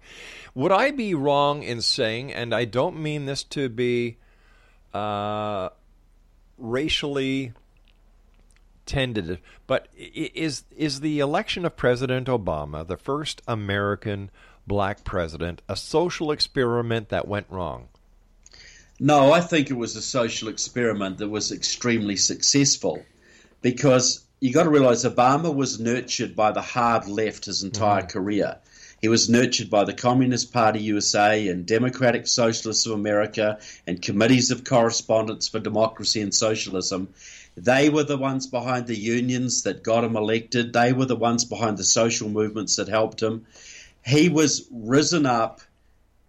Would 0.54 0.72
I 0.72 0.92
be 0.92 1.14
wrong 1.16 1.64
in 1.64 1.82
saying, 1.82 2.34
and 2.34 2.54
I 2.54 2.66
don't 2.66 3.02
mean 3.02 3.26
this 3.26 3.44
to 3.46 3.70
be 3.70 4.18
uh, 4.94 5.70
racially 6.58 7.54
tentative, 8.86 9.40
but 9.68 9.88
is 9.96 10.66
is 10.76 11.00
the 11.00 11.20
election 11.20 11.66
of 11.66 11.78
President 11.78 12.28
Obama, 12.28 12.86
the 12.86 12.98
first 12.98 13.42
American 13.48 14.30
black 14.68 15.04
president, 15.04 15.62
a 15.68 15.76
social 15.76 16.32
experiment 16.32 17.10
that 17.10 17.28
went 17.28 17.48
wrong? 17.50 17.88
No, 19.04 19.32
I 19.32 19.42
think 19.42 19.72
it 19.72 19.78
was 19.78 19.96
a 19.96 20.02
social 20.02 20.48
experiment 20.48 21.18
that 21.18 21.28
was 21.28 21.52
extremely 21.52 22.16
successful 22.16 23.04
because 23.64 24.24
you 24.40 24.54
got 24.54 24.66
to 24.66 24.70
realize 24.70 25.06
Obama 25.06 25.52
was 25.52 25.80
nurtured 25.80 26.36
by 26.36 26.52
the 26.52 26.62
hard 26.62 27.08
left 27.08 27.46
his 27.46 27.64
entire 27.64 28.02
mm-hmm. 28.02 28.12
career. 28.12 28.58
He 29.02 29.08
was 29.08 29.28
nurtured 29.28 29.72
by 29.72 29.86
the 29.86 29.96
Communist 29.96 30.54
Party 30.54 30.82
USA 30.82 31.48
and 31.48 31.66
Democratic 31.66 32.28
Socialists 32.28 32.86
of 32.86 32.92
America 32.92 33.58
and 33.88 34.00
committees 34.00 34.52
of 34.52 34.66
correspondence 34.66 35.48
for 35.48 35.60
democracy 35.60 36.22
and 36.22 36.32
socialism. 36.32 37.10
They 37.58 37.90
were 37.90 38.04
the 38.04 38.18
ones 38.18 38.46
behind 38.46 38.86
the 38.86 38.96
unions 38.96 39.64
that 39.64 39.82
got 39.82 40.04
him 40.04 40.16
elected. 40.16 40.74
They 40.74 40.94
were 40.94 41.08
the 41.08 41.16
ones 41.16 41.44
behind 41.44 41.80
the 41.80 41.84
social 41.84 42.30
movements 42.30 42.76
that 42.76 42.88
helped 42.88 43.20
him. 43.20 43.48
He 44.06 44.30
was 44.30 44.68
risen 44.72 45.26
up 45.26 45.62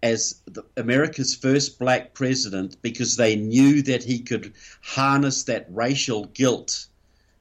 as 0.03 0.41
the, 0.45 0.65
America's 0.75 1.33
first 1.33 1.79
black 1.79 2.13
president 2.13 2.75
because 2.81 3.15
they 3.15 3.37
knew 3.37 3.81
that 3.81 4.03
he 4.03 4.19
could 4.19 4.53
harness 4.81 5.43
that 5.43 5.65
racial 5.69 6.25
guilt 6.25 6.87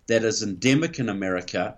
that 0.07 0.23
is 0.23 0.45
endemic 0.45 1.01
in 1.01 1.09
America, 1.09 1.77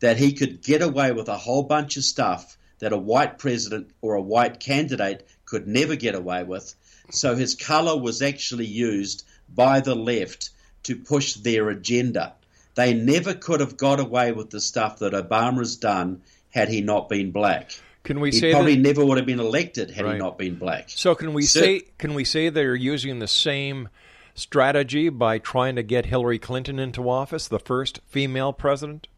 that 0.00 0.18
he 0.18 0.32
could 0.32 0.62
get 0.62 0.82
away 0.82 1.10
with 1.10 1.28
a 1.28 1.38
whole 1.38 1.62
bunch 1.62 1.96
of 1.96 2.04
stuff 2.04 2.58
that 2.80 2.92
a 2.92 2.98
white 2.98 3.38
president 3.38 3.88
or 4.02 4.14
a 4.14 4.22
white 4.22 4.60
candidate 4.60 5.26
could 5.46 5.66
never 5.66 5.96
get 5.96 6.14
away 6.14 6.44
with. 6.44 6.74
So 7.10 7.34
his 7.34 7.54
color 7.54 7.98
was 7.98 8.20
actually 8.20 8.66
used 8.66 9.24
by 9.54 9.80
the 9.80 9.96
left 9.96 10.50
to 10.82 10.96
push 10.96 11.32
their 11.32 11.70
agenda. 11.70 12.34
They 12.74 12.92
never 12.92 13.32
could 13.32 13.60
have 13.60 13.78
got 13.78 14.00
away 14.00 14.32
with 14.32 14.50
the 14.50 14.60
stuff 14.60 14.98
that 14.98 15.14
Obama 15.14 15.58
has 15.58 15.76
done 15.76 16.20
had 16.50 16.68
he 16.68 16.82
not 16.82 17.08
been 17.08 17.30
black. 17.30 17.70
Can 18.06 18.20
we 18.20 18.30
he 18.30 18.38
say 18.38 18.52
probably 18.52 18.76
that, 18.76 18.80
never 18.82 19.04
would 19.04 19.18
have 19.18 19.26
been 19.26 19.40
elected 19.40 19.90
had 19.90 20.04
Right. 20.04 20.12
he 20.14 20.18
not 20.18 20.38
been 20.38 20.54
black. 20.54 20.86
So 20.88 21.14
can 21.14 21.34
we 21.34 21.42
So- 21.42 21.60
say 21.60 21.82
can 21.98 22.14
we 22.14 22.24
say 22.24 22.48
they're 22.48 22.74
using 22.74 23.18
the 23.18 23.28
same 23.28 23.88
strategy 24.34 25.08
by 25.08 25.38
trying 25.38 25.76
to 25.76 25.82
get 25.82 26.06
Hillary 26.06 26.38
Clinton 26.38 26.78
into 26.78 27.08
office, 27.10 27.48
the 27.48 27.58
first 27.58 28.00
female 28.06 28.52
president? 28.52 29.08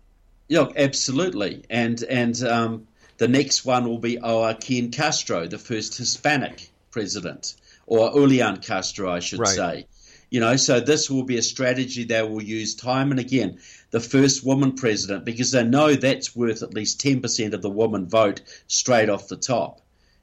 Yeah, 0.49 0.69
absolutely. 0.77 1.65
And 1.69 2.03
and 2.05 2.43
um, 2.43 2.87
the 3.19 3.29
next 3.29 3.65
one 3.65 3.87
will 3.87 3.99
be 3.99 4.17
Joaquin 4.19 4.91
Castro, 4.91 5.47
the 5.47 5.59
first 5.59 5.99
Hispanic 5.99 6.71
president, 6.91 7.55
or 7.87 8.11
Julian 8.13 8.57
Castro, 8.59 9.11
I 9.11 9.21
should 9.21 9.41
Right. 9.41 9.57
say. 9.57 9.87
You 10.31 10.41
know, 10.41 10.57
so 10.57 10.81
this 10.81 11.09
will 11.11 11.23
be 11.25 11.37
a 11.39 11.43
strategy 11.43 12.05
they 12.05 12.23
will 12.23 12.43
use 12.43 12.75
time 12.75 13.11
and 13.11 13.19
again. 13.21 13.59
The 13.91 14.01
first 14.01 14.45
woman 14.45 14.73
president, 14.73 15.25
because 15.25 15.51
they 15.51 15.65
know 15.65 15.95
that's 15.95 16.37
worth 16.37 16.63
at 16.63 16.75
least 16.75 17.01
ten 17.01 17.21
percent 17.23 17.55
of 17.55 17.63
the 17.63 17.71
woman 17.71 18.07
vote 18.07 18.43
straight 18.67 19.09
off 19.09 19.29
the 19.29 19.37
top. 19.37 19.81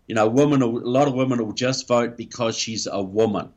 You 0.07 0.13
know, 0.13 0.27
women, 0.27 0.61
a 0.61 0.67
lot 0.67 1.07
of 1.07 1.15
women 1.15 1.43
will 1.43 1.53
just 1.53 1.87
vote 1.87 2.15
because 2.15 2.55
she's 2.55 2.85
a 2.85 3.01
woman. 3.01 3.49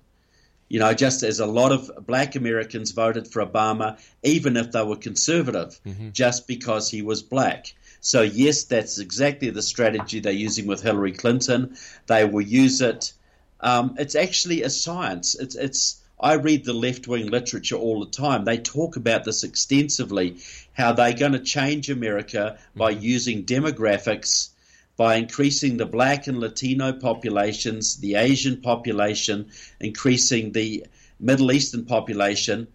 You 0.70 0.80
know, 0.80 0.94
just 0.94 1.22
as 1.22 1.40
a 1.40 1.46
lot 1.46 1.72
of 1.72 2.06
black 2.06 2.36
Americans 2.36 2.92
voted 2.92 3.28
for 3.28 3.44
Obama, 3.44 3.98
even 4.22 4.56
if 4.56 4.72
they 4.72 4.82
were 4.82 4.96
conservative, 4.96 5.78
just 6.12 6.46
because 6.46 6.90
he 6.90 7.02
was 7.02 7.22
black. 7.22 7.74
So, 8.00 8.22
yes, 8.22 8.64
that's 8.64 8.98
exactly 8.98 9.50
the 9.50 9.62
strategy 9.62 10.20
they're 10.20 10.32
using 10.32 10.66
with 10.66 10.82
Hillary 10.82 11.12
Clinton. 11.12 11.76
They 12.06 12.24
will 12.24 12.42
use 12.42 12.80
it. 12.80 13.12
Um, 13.60 13.96
it's 13.98 14.14
actually 14.14 14.62
a 14.62 14.70
science. 14.70 15.34
It's, 15.34 15.54
it's. 15.54 16.02
I 16.20 16.34
read 16.34 16.64
the 16.64 16.72
left 16.72 17.06
wing 17.06 17.26
literature 17.26 17.76
all 17.76 18.00
the 18.04 18.10
time. 18.10 18.44
They 18.44 18.58
talk 18.58 18.96
about 18.96 19.24
this 19.24 19.44
extensively 19.44 20.38
how 20.72 20.92
they're 20.92 21.12
going 21.12 21.32
to 21.32 21.40
change 21.40 21.90
America 21.90 22.58
by 22.74 22.92
mm-hmm. 22.92 23.02
using 23.02 23.44
demographics 23.44 24.50
by 24.98 25.14
increasing 25.14 25.76
the 25.76 25.86
black 25.86 26.26
and 26.26 26.40
Latino 26.40 26.92
populations, 26.92 27.98
the 27.98 28.16
Asian 28.16 28.60
population, 28.60 29.48
increasing 29.80 30.50
the 30.50 30.84
Middle 31.20 31.52
Eastern 31.52 31.84
population, 31.84 32.66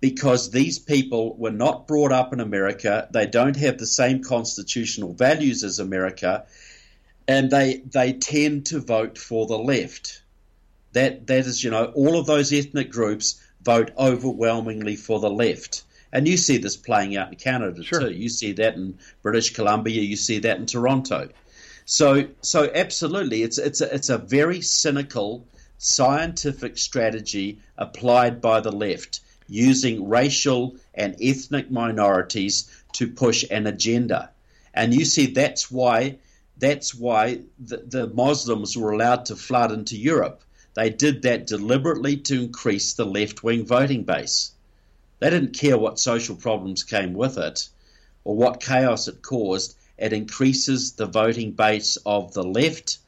because 0.00 0.50
these 0.50 0.78
people 0.78 1.36
were 1.36 1.52
not 1.52 1.86
brought 1.86 2.10
up 2.10 2.32
in 2.32 2.40
America. 2.40 3.06
They 3.10 3.26
don't 3.26 3.56
have 3.56 3.76
the 3.76 3.86
same 3.86 4.22
constitutional 4.22 5.12
values 5.12 5.62
as 5.62 5.78
America, 5.78 6.46
and 7.28 7.50
they 7.50 7.82
they 7.84 8.14
tend 8.14 8.66
to 8.66 8.80
vote 8.80 9.18
for 9.18 9.46
the 9.46 9.58
left. 9.58 10.17
That 10.98 11.26
that 11.28 11.46
is, 11.46 11.62
you 11.62 11.70
know, 11.70 11.86
all 11.94 12.18
of 12.18 12.26
those 12.26 12.52
ethnic 12.52 12.90
groups 12.90 13.40
vote 13.62 13.90
overwhelmingly 13.96 14.96
for 14.96 15.20
the 15.20 15.30
left. 15.30 15.84
And 16.12 16.26
you 16.26 16.36
see 16.36 16.58
this 16.58 16.76
playing 16.76 17.16
out 17.16 17.28
in 17.32 17.38
Canada 17.38 17.82
too. 17.84 18.10
You 18.10 18.28
see 18.28 18.52
that 18.52 18.74
in 18.74 18.98
British 19.22 19.54
Columbia. 19.54 20.02
You 20.02 20.16
see 20.16 20.38
that 20.40 20.58
in 20.58 20.66
Toronto. 20.66 21.28
So, 21.84 22.28
so 22.40 22.70
absolutely, 22.74 23.42
it's 23.42 23.58
it's 23.58 23.80
a, 23.80 23.94
it's 23.94 24.08
a 24.08 24.18
very 24.18 24.60
cynical 24.60 25.46
scientific 25.78 26.76
strategy 26.78 27.60
applied 27.76 28.40
by 28.40 28.60
the 28.60 28.72
left, 28.72 29.20
using 29.46 30.08
racial 30.08 30.76
and 30.94 31.16
ethnic 31.22 31.70
minorities 31.70 32.68
to 32.94 33.06
push 33.06 33.44
an 33.50 33.66
agenda. 33.66 34.30
And 34.74 34.92
you 34.94 35.04
see, 35.04 35.26
that's 35.26 35.70
why 35.70 36.18
that's 36.58 36.94
why 36.94 37.40
the, 37.58 37.78
the 37.86 38.06
Muslims 38.08 38.76
were 38.76 38.92
allowed 38.92 39.26
to 39.26 39.36
flood 39.36 39.72
into 39.72 39.96
Europe. 39.96 40.42
They 40.78 40.90
did 40.90 41.22
that 41.22 41.48
deliberately 41.48 42.18
to 42.18 42.40
increase 42.40 42.94
the 42.94 43.04
left 43.04 43.42
wing 43.42 43.66
voting 43.66 44.04
base. 44.04 44.52
They 45.18 45.28
didn't 45.28 45.58
care 45.58 45.76
what 45.76 45.98
social 45.98 46.36
problems 46.36 46.84
came 46.84 47.14
with 47.14 47.36
it 47.36 47.68
or 48.22 48.36
what 48.36 48.60
chaos 48.60 49.08
it 49.08 49.20
caused. 49.20 49.76
It 49.98 50.12
increases 50.12 50.92
the 50.92 51.06
voting 51.06 51.50
base 51.50 51.98
of 52.06 52.32
the 52.32 52.44
left, 52.44 52.98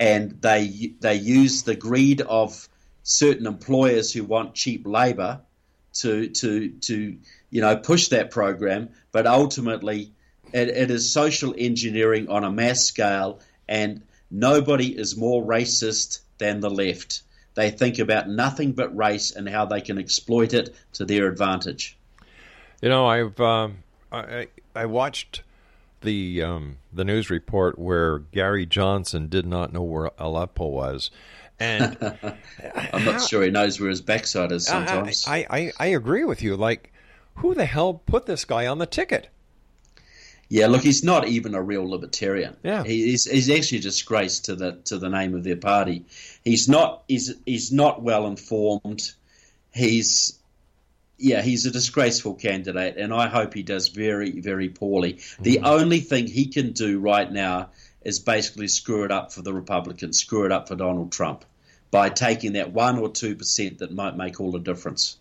and 0.00 0.40
they 0.40 0.94
they 1.00 1.16
use 1.16 1.64
the 1.64 1.76
greed 1.76 2.22
of 2.22 2.66
certain 3.02 3.46
employers 3.46 4.10
who 4.10 4.24
want 4.24 4.54
cheap 4.54 4.86
labour 4.86 5.42
to 6.00 6.30
to 6.30 6.70
to 6.70 7.18
you 7.50 7.60
know 7.60 7.76
push 7.76 8.08
that 8.08 8.30
program. 8.30 8.88
But 9.10 9.26
ultimately, 9.26 10.14
it, 10.50 10.68
it 10.68 10.90
is 10.90 11.12
social 11.12 11.54
engineering 11.58 12.30
on 12.30 12.42
a 12.42 12.50
mass 12.50 12.84
scale, 12.84 13.40
and 13.68 14.00
nobody 14.30 14.98
is 14.98 15.14
more 15.14 15.44
racist 15.44 16.20
than 16.42 16.60
the 16.60 16.70
left. 16.70 17.22
They 17.54 17.70
think 17.70 17.98
about 17.98 18.28
nothing 18.28 18.72
but 18.72 18.94
race 18.96 19.30
and 19.30 19.48
how 19.48 19.64
they 19.64 19.80
can 19.80 19.96
exploit 19.96 20.52
it 20.54 20.74
to 20.94 21.04
their 21.04 21.28
advantage. 21.28 21.96
You 22.80 22.88
know, 22.88 23.06
I've 23.06 23.38
um, 23.40 23.78
I 24.10 24.48
I 24.74 24.86
watched 24.86 25.42
the 26.00 26.42
um, 26.42 26.78
the 26.92 27.04
news 27.04 27.30
report 27.30 27.78
where 27.78 28.18
Gary 28.18 28.66
Johnson 28.66 29.28
did 29.28 29.46
not 29.46 29.72
know 29.72 29.82
where 29.82 30.10
Aleppo 30.18 30.66
was, 30.66 31.10
and 31.60 31.96
I'm 32.92 33.04
not 33.04 33.22
sure 33.22 33.44
he 33.44 33.50
knows 33.50 33.78
where 33.78 33.90
his 33.90 34.00
backside 34.00 34.50
is 34.50 34.66
sometimes. 34.66 35.24
I, 35.28 35.36
I, 35.36 35.46
I, 35.50 35.72
I 35.78 35.86
agree 35.86 36.24
with 36.24 36.42
you. 36.42 36.56
Like, 36.56 36.92
who 37.36 37.54
the 37.54 37.66
hell 37.66 37.94
put 37.94 38.26
this 38.26 38.44
guy 38.44 38.66
on 38.66 38.78
the 38.78 38.86
ticket? 38.86 39.28
Yeah, 40.52 40.66
look, 40.66 40.82
he's 40.82 41.02
not 41.02 41.26
even 41.28 41.54
a 41.54 41.62
real 41.62 41.88
libertarian. 41.88 42.58
Yeah. 42.62 42.84
he, 42.84 43.06
he's, 43.06 43.24
he's 43.24 43.48
actually 43.48 43.78
a 43.78 43.80
disgrace 43.80 44.40
to 44.40 44.54
the 44.54 44.72
to 44.84 44.98
the 44.98 45.08
name 45.08 45.34
of 45.34 45.44
their 45.44 45.56
party. 45.56 46.04
He's 46.44 46.68
not 46.68 47.04
he's 47.08 47.32
he's 47.46 47.72
not 47.72 48.02
well 48.02 48.26
informed. 48.26 49.12
He's 49.72 50.38
yeah, 51.16 51.40
he's 51.40 51.64
a 51.64 51.70
disgraceful 51.70 52.34
candidate, 52.34 52.98
and 52.98 53.14
I 53.14 53.28
hope 53.28 53.54
he 53.54 53.62
does 53.62 53.88
very 53.88 54.40
very 54.40 54.68
poorly. 54.68 55.20
The 55.40 55.56
mm-hmm. 55.56 55.64
only 55.64 56.00
thing 56.00 56.26
he 56.26 56.48
can 56.48 56.72
do 56.72 57.00
right 57.00 57.32
now 57.32 57.70
is 58.02 58.18
basically 58.18 58.68
screw 58.68 59.04
it 59.04 59.10
up 59.10 59.32
for 59.32 59.40
the 59.40 59.54
Republicans, 59.54 60.18
screw 60.18 60.44
it 60.44 60.52
up 60.52 60.68
for 60.68 60.76
Donald 60.76 61.12
Trump 61.12 61.46
by 61.90 62.10
taking 62.10 62.52
that 62.52 62.74
one 62.74 62.98
or 62.98 63.08
two 63.08 63.36
percent 63.36 63.78
that 63.78 63.90
might 63.90 64.18
make 64.18 64.38
all 64.38 64.52
the 64.52 64.58
difference. 64.58 65.16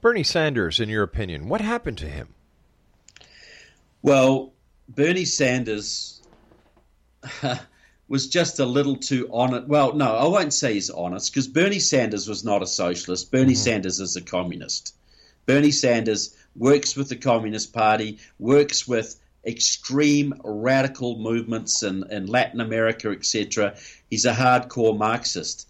Bernie 0.00 0.24
Sanders, 0.24 0.80
in 0.80 0.88
your 0.88 1.04
opinion, 1.04 1.48
what 1.48 1.60
happened 1.60 1.98
to 1.98 2.08
him? 2.08 2.34
Well, 4.04 4.52
Bernie 4.86 5.24
Sanders 5.24 6.20
was 8.08 8.28
just 8.28 8.58
a 8.58 8.66
little 8.66 8.96
too 8.96 9.30
honest. 9.32 9.66
Well, 9.66 9.94
no, 9.94 10.14
I 10.14 10.26
won't 10.26 10.52
say 10.52 10.74
he's 10.74 10.90
honest 10.90 11.32
because 11.32 11.48
Bernie 11.48 11.78
Sanders 11.78 12.28
was 12.28 12.44
not 12.44 12.62
a 12.62 12.66
socialist. 12.66 13.32
Bernie 13.32 13.54
mm-hmm. 13.54 13.62
Sanders 13.62 14.00
is 14.00 14.14
a 14.14 14.20
communist. 14.20 14.94
Bernie 15.46 15.70
Sanders 15.70 16.36
works 16.54 16.94
with 16.96 17.08
the 17.08 17.16
Communist 17.16 17.72
Party, 17.72 18.18
works 18.38 18.86
with 18.86 19.18
extreme 19.46 20.34
radical 20.44 21.16
movements 21.16 21.82
in, 21.82 22.04
in 22.10 22.26
Latin 22.26 22.60
America, 22.60 23.08
etc. 23.08 23.74
He's 24.10 24.26
a 24.26 24.34
hardcore 24.34 24.98
Marxist. 24.98 25.66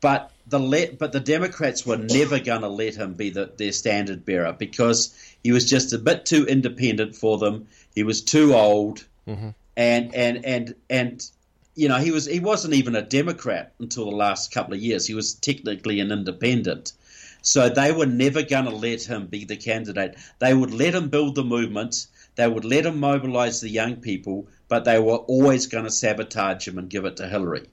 But 0.00 0.30
the 0.46 0.58
le- 0.58 0.92
but 0.98 1.12
the 1.12 1.20
Democrats 1.20 1.86
were 1.86 1.96
never 1.96 2.38
going 2.38 2.60
to 2.60 2.68
let 2.68 2.94
him 2.94 3.14
be 3.14 3.30
the, 3.30 3.50
their 3.56 3.72
standard 3.72 4.24
bearer 4.24 4.52
because 4.52 5.14
he 5.42 5.52
was 5.52 5.68
just 5.68 5.92
a 5.92 5.98
bit 5.98 6.26
too 6.26 6.44
independent 6.44 7.16
for 7.16 7.38
them. 7.38 7.68
He 7.94 8.02
was 8.02 8.22
too 8.22 8.54
old, 8.54 9.04
mm-hmm. 9.26 9.50
and 9.76 10.14
and 10.14 10.44
and 10.44 10.74
and 10.90 11.30
you 11.74 11.88
know 11.88 11.96
he 11.96 12.10
was 12.10 12.26
he 12.26 12.40
wasn't 12.40 12.74
even 12.74 12.94
a 12.94 13.02
Democrat 13.02 13.72
until 13.78 14.04
the 14.04 14.16
last 14.16 14.52
couple 14.52 14.74
of 14.74 14.80
years. 14.80 15.06
He 15.06 15.14
was 15.14 15.34
technically 15.34 16.00
an 16.00 16.12
independent. 16.12 16.92
So 17.40 17.68
they 17.68 17.92
were 17.92 18.06
never 18.06 18.42
going 18.42 18.64
to 18.64 18.70
let 18.70 19.02
him 19.02 19.26
be 19.26 19.44
the 19.44 19.56
candidate. 19.56 20.16
They 20.38 20.54
would 20.54 20.72
let 20.72 20.94
him 20.94 21.10
build 21.10 21.34
the 21.34 21.44
movement. 21.44 22.06
They 22.36 22.48
would 22.48 22.64
let 22.64 22.86
him 22.86 22.98
mobilize 22.98 23.60
the 23.60 23.68
young 23.68 23.96
people, 23.96 24.48
but 24.66 24.84
they 24.84 24.98
were 24.98 25.16
always 25.16 25.66
going 25.66 25.84
to 25.84 25.90
sabotage 25.90 26.66
him 26.66 26.78
and 26.78 26.88
give 26.88 27.04
it 27.04 27.18
to 27.18 27.28
Hillary 27.28 27.66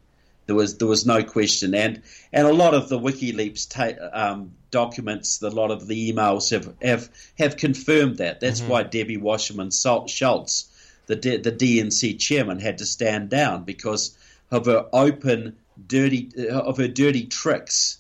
There 0.48 0.56
was 0.56 0.78
there 0.78 0.88
was 0.88 1.06
no 1.06 1.24
question, 1.24 1.76
and 1.76 2.02
and 2.34 2.48
a 2.48 2.54
lot 2.54 2.74
of 2.74 2.90
the 2.90 3.00
WikiLeaks 3.00 3.70
ta- 3.70 4.10
um, 4.12 4.54
documents, 4.70 5.42
a 5.42 5.50
lot 5.50 5.72
of 5.72 5.88
the 5.88 6.12
emails 6.12 6.52
have 6.52 6.74
have, 6.82 7.10
have 7.38 7.58
confirmed 7.58 8.18
that. 8.18 8.40
That's 8.40 8.62
why 8.62 8.84
Debbie 8.84 9.18
Wasserman 9.18 9.72
Schultz, 9.72 10.68
the 11.08 11.16
D- 11.16 11.38
the 11.38 11.52
DNC 11.52 12.20
chairman, 12.20 12.60
had 12.60 12.80
to 12.80 12.86
stand 12.86 13.30
down 13.30 13.64
because 13.64 14.18
of 14.50 14.66
her 14.66 14.88
open, 14.92 15.58
dirty 15.88 16.30
uh, 16.38 16.60
of 16.60 16.78
her 16.78 16.88
dirty 16.88 17.26
tricks 17.28 18.00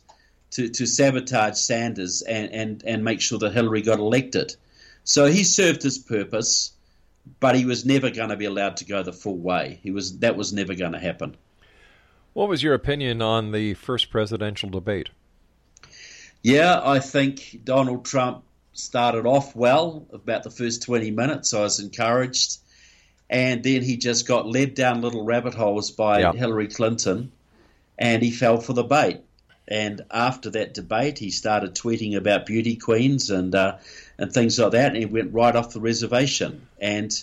to, 0.52 0.70
to 0.70 0.86
sabotage 0.86 1.58
Sanders 1.58 2.22
and, 2.22 2.52
and, 2.52 2.84
and 2.86 3.04
make 3.04 3.22
sure 3.22 3.40
that 3.40 3.54
Hillary 3.54 3.82
got 3.82 4.00
elected. 4.00 4.56
So 5.04 5.26
he 5.26 5.44
served 5.44 5.82
his 5.82 5.98
purpose, 5.98 6.72
but 7.40 7.56
he 7.56 7.66
was 7.66 7.86
never 7.86 8.10
going 8.10 8.30
to 8.30 8.38
be 8.38 8.46
allowed 8.46 8.78
to 8.78 8.86
go 8.86 9.02
the 9.02 9.14
full 9.14 9.38
way. 9.38 9.80
He 9.82 9.92
was 9.92 10.20
that 10.20 10.38
was 10.38 10.54
never 10.54 10.76
going 10.76 10.92
to 10.92 11.00
happen. 11.00 11.36
What 12.34 12.48
was 12.50 12.64
your 12.64 12.74
opinion 12.74 13.22
on 13.22 13.52
the 13.52 13.74
first 13.74 14.10
presidential 14.10 14.70
debate? 14.70 15.10
Yeah, 16.42 16.82
I 16.84 17.00
think 17.00 17.60
Donald 17.64 18.06
Trump 18.06 18.44
started 18.74 19.26
off 19.26 19.56
well. 19.56 20.06
About 20.12 20.44
the 20.44 20.50
first 20.50 20.84
20 20.84 21.12
minutes, 21.12 21.54
I 21.54 21.62
was 21.62 21.80
encouraged. 21.80 22.58
And 23.30 23.64
then 23.64 23.82
he 23.82 23.98
just 23.98 24.28
got 24.28 24.48
led 24.48 24.74
down 24.74 25.02
little 25.02 25.24
rabbit 25.24 25.54
holes 25.54 25.92
by 25.92 26.20
Yeah. 26.20 26.34
Hillary 26.34 26.68
Clinton, 26.68 27.32
and 27.98 28.22
he 28.22 28.32
fell 28.32 28.58
for 28.58 28.74
the 28.74 28.84
bait. 28.84 29.22
And 29.68 30.02
after 30.12 30.50
that 30.50 30.74
debate, 30.74 31.18
he 31.18 31.32
started 31.32 31.76
tweeting 31.76 32.18
about 32.18 32.46
beauty 32.46 32.76
queens 32.76 33.30
and 33.30 33.56
uh, 33.56 33.78
and 34.18 34.34
things 34.34 34.60
like 34.60 34.74
that, 34.74 34.88
and 34.88 34.98
he 34.98 35.06
went 35.06 35.34
right 35.34 35.56
off 35.56 35.74
the 35.74 35.80
reservation. 35.80 36.68
And 36.82 37.18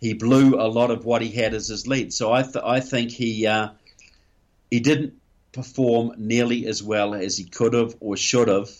he 0.00 0.12
blew 0.14 0.54
a 0.60 0.68
lot 0.68 0.92
of 0.92 1.04
what 1.04 1.22
he 1.22 1.30
had 1.30 1.54
as 1.54 1.66
his 1.68 1.88
lead. 1.88 2.12
So 2.12 2.32
I 2.32 2.42
th- 2.42 2.64
I 2.64 2.78
think 2.78 3.10
he 3.10 3.46
uh, 3.48 3.70
he 4.70 4.80
didn't 4.80 5.14
perform 5.52 6.14
nearly 6.18 6.66
as 6.66 6.82
well 6.82 7.14
as 7.14 7.36
he 7.36 7.44
could 7.44 7.72
have 7.72 7.94
or 8.00 8.16
should 8.16 8.48
have, 8.48 8.70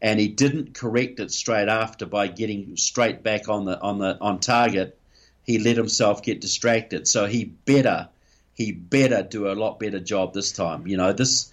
and 0.00 0.20
he 0.20 0.28
didn't 0.28 0.74
correct 0.74 1.20
it 1.20 1.30
straight 1.30 1.68
after 1.68 2.06
by 2.06 2.28
getting 2.28 2.76
straight 2.76 3.22
back 3.22 3.48
on 3.48 3.64
the 3.64 3.80
on 3.80 3.98
the 3.98 4.18
on 4.20 4.40
target. 4.40 4.98
He 5.44 5.58
let 5.58 5.76
himself 5.76 6.22
get 6.22 6.40
distracted, 6.40 7.06
so 7.08 7.26
he 7.26 7.44
better 7.44 8.08
he 8.54 8.72
better 8.72 9.22
do 9.22 9.50
a 9.50 9.54
lot 9.54 9.78
better 9.78 10.00
job 10.00 10.32
this 10.32 10.52
time. 10.52 10.86
You 10.86 10.96
know 10.96 11.12
this 11.12 11.52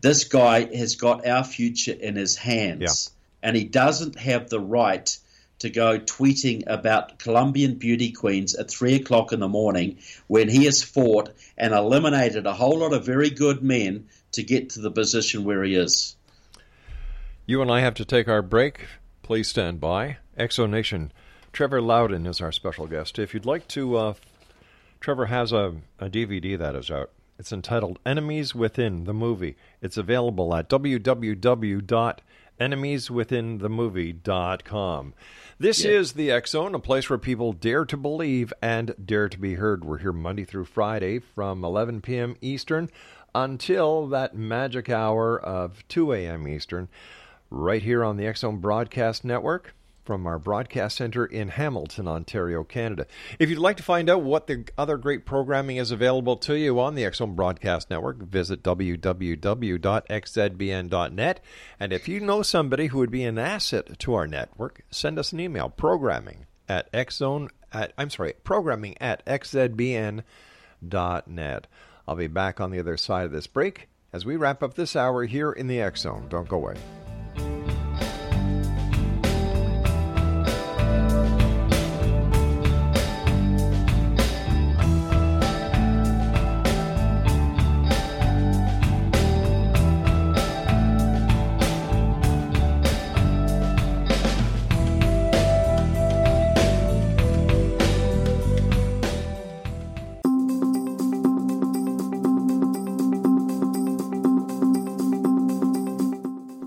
this 0.00 0.24
guy 0.24 0.74
has 0.74 0.96
got 0.96 1.26
our 1.26 1.44
future 1.44 1.92
in 1.92 2.16
his 2.16 2.36
hands, 2.36 3.10
and 3.42 3.56
he 3.56 3.64
doesn't 3.64 4.18
have 4.18 4.48
the 4.48 4.60
right 4.60 5.16
to 5.62 5.70
go 5.70 5.96
tweeting 5.96 6.64
about 6.66 7.20
Colombian 7.20 7.76
beauty 7.76 8.10
queens 8.10 8.56
at 8.56 8.68
three 8.68 8.94
o'clock 8.94 9.32
in 9.32 9.38
the 9.38 9.48
morning 9.48 9.98
when 10.26 10.48
he 10.48 10.64
has 10.64 10.82
fought 10.82 11.30
and 11.56 11.72
eliminated 11.72 12.46
a 12.46 12.52
whole 12.52 12.78
lot 12.78 12.92
of 12.92 13.06
very 13.06 13.30
good 13.30 13.62
men 13.62 14.08
to 14.32 14.42
get 14.42 14.70
to 14.70 14.80
the 14.80 14.90
position 14.90 15.44
where 15.44 15.62
he 15.62 15.76
is. 15.76 16.16
You 17.46 17.62
and 17.62 17.70
I 17.70 17.78
have 17.78 17.94
to 17.94 18.04
take 18.04 18.26
our 18.26 18.42
break. 18.42 18.86
Please 19.22 19.48
stand 19.48 19.80
by. 19.80 20.16
Exo 20.36 20.68
Nation, 20.68 21.12
Trevor 21.52 21.80
Loudon 21.80 22.26
is 22.26 22.40
our 22.40 22.50
special 22.50 22.88
guest. 22.88 23.20
If 23.20 23.32
you'd 23.32 23.46
like 23.46 23.68
to, 23.68 23.96
uh, 23.96 24.14
Trevor 24.98 25.26
has 25.26 25.52
a, 25.52 25.76
a 26.00 26.10
DVD 26.10 26.58
that 26.58 26.74
is 26.74 26.90
out. 26.90 27.10
It's 27.38 27.52
entitled 27.52 28.00
Enemies 28.04 28.52
Within 28.52 29.04
the 29.04 29.14
Movie. 29.14 29.56
It's 29.80 29.96
available 29.96 30.54
at 30.56 30.68
www.enemieswithinthemovie.com. 32.60 35.14
This 35.58 35.84
Yeah. 35.84 35.90
is 35.92 36.12
the 36.12 36.30
X 36.30 36.50
Zone, 36.52 36.74
a 36.74 36.78
place 36.78 37.08
where 37.08 37.18
people 37.18 37.52
dare 37.52 37.84
to 37.84 37.96
believe 37.96 38.52
and 38.60 38.94
dare 39.04 39.28
to 39.28 39.38
be 39.38 39.54
heard. 39.54 39.84
We're 39.84 39.98
here 39.98 40.12
Monday 40.12 40.44
through 40.44 40.64
Friday 40.64 41.18
from 41.20 41.64
11 41.64 42.00
p.m. 42.00 42.36
Eastern 42.40 42.90
until 43.34 44.06
that 44.08 44.36
magic 44.36 44.90
hour 44.90 45.38
of 45.40 45.86
2 45.88 46.12
a.m. 46.12 46.46
Eastern, 46.48 46.88
right 47.50 47.82
here 47.82 48.04
on 48.04 48.16
the 48.16 48.26
X 48.26 48.40
Zone 48.40 48.58
Broadcast 48.58 49.24
Network 49.24 49.74
from 50.04 50.26
our 50.26 50.38
broadcast 50.38 50.96
center 50.96 51.24
in 51.24 51.48
Hamilton, 51.48 52.08
Ontario, 52.08 52.64
Canada. 52.64 53.06
If 53.38 53.48
you'd 53.50 53.58
like 53.58 53.76
to 53.76 53.82
find 53.82 54.10
out 54.10 54.22
what 54.22 54.46
the 54.46 54.64
other 54.76 54.96
great 54.96 55.24
programming 55.26 55.76
is 55.76 55.90
available 55.90 56.36
to 56.38 56.54
you 56.54 56.80
on 56.80 56.94
the 56.94 57.10
Zone 57.12 57.34
Broadcast 57.34 57.90
Network, 57.90 58.18
visit 58.18 58.62
www.xzbn.net. 58.62 59.80
And 61.78 61.92
if 61.92 62.08
you 62.08 62.20
know 62.20 62.42
somebody 62.42 62.86
who 62.86 62.98
would 62.98 63.10
be 63.10 63.24
an 63.24 63.38
asset 63.38 63.98
to 64.00 64.14
our 64.14 64.26
network, 64.26 64.84
send 64.90 65.18
us 65.18 65.32
an 65.32 65.40
email 65.40 65.68
programming 65.68 66.46
at 66.68 66.90
xzone 66.92 67.48
at 67.72 67.92
I'm 67.96 68.10
sorry, 68.10 68.34
programming 68.44 68.96
at 69.00 69.24
xzbn.net. 69.26 70.24
I'll 72.08 72.16
be 72.16 72.26
back 72.26 72.60
on 72.60 72.70
the 72.70 72.80
other 72.80 72.96
side 72.96 73.26
of 73.26 73.32
this 73.32 73.46
break 73.46 73.88
as 74.12 74.24
we 74.24 74.36
wrap 74.36 74.62
up 74.62 74.74
this 74.74 74.96
hour 74.96 75.24
here 75.24 75.52
in 75.52 75.68
the 75.68 75.90
Zone. 75.96 76.26
Don't 76.28 76.48
go 76.48 76.56
away. 76.56 76.74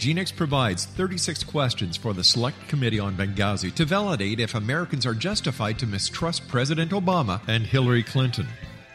Genix 0.00 0.34
provides 0.34 0.86
36 0.86 1.44
questions 1.44 1.98
for 1.98 2.14
the 2.14 2.24
Select 2.24 2.56
Committee 2.68 2.98
on 2.98 3.16
Benghazi 3.16 3.74
to 3.74 3.84
validate 3.84 4.40
if 4.40 4.54
Americans 4.54 5.04
are 5.04 5.12
justified 5.12 5.78
to 5.78 5.86
mistrust 5.86 6.48
President 6.48 6.92
Obama 6.92 7.42
and 7.46 7.66
Hillary 7.66 8.02
Clinton. 8.02 8.48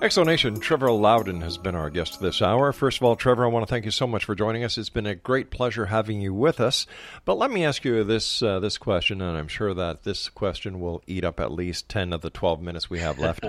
Exonation, 0.00 0.60
Trevor 0.60 0.92
Loudon 0.92 1.40
has 1.40 1.58
been 1.58 1.74
our 1.74 1.90
guest 1.90 2.20
this 2.20 2.40
hour. 2.40 2.72
First 2.72 2.98
of 2.98 3.02
all, 3.02 3.16
Trevor, 3.16 3.44
I 3.44 3.48
want 3.48 3.66
to 3.66 3.68
thank 3.68 3.84
you 3.84 3.90
so 3.90 4.06
much 4.06 4.24
for 4.24 4.36
joining 4.36 4.62
us. 4.62 4.78
It's 4.78 4.90
been 4.90 5.06
a 5.06 5.16
great 5.16 5.50
pleasure 5.50 5.86
having 5.86 6.20
you 6.20 6.32
with 6.32 6.60
us. 6.60 6.86
But 7.24 7.36
let 7.36 7.50
me 7.50 7.64
ask 7.64 7.84
you 7.84 8.04
this 8.04 8.40
uh, 8.40 8.60
this 8.60 8.78
question, 8.78 9.20
and 9.20 9.36
I'm 9.36 9.48
sure 9.48 9.74
that 9.74 10.04
this 10.04 10.28
question 10.28 10.78
will 10.78 11.02
eat 11.08 11.24
up 11.24 11.40
at 11.40 11.50
least 11.50 11.88
10 11.88 12.12
of 12.12 12.20
the 12.20 12.30
12 12.30 12.62
minutes 12.62 12.88
we 12.88 13.00
have 13.00 13.18
left. 13.18 13.44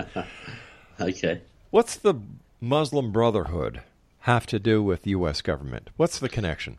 okay. 1.00 1.40
What's 1.70 1.94
the 1.94 2.14
Muslim 2.60 3.12
Brotherhood 3.12 3.82
have 4.22 4.44
to 4.46 4.58
do 4.58 4.82
with 4.82 5.04
the 5.04 5.10
U.S. 5.10 5.42
government? 5.42 5.90
What's 5.96 6.18
the 6.18 6.28
connection? 6.28 6.78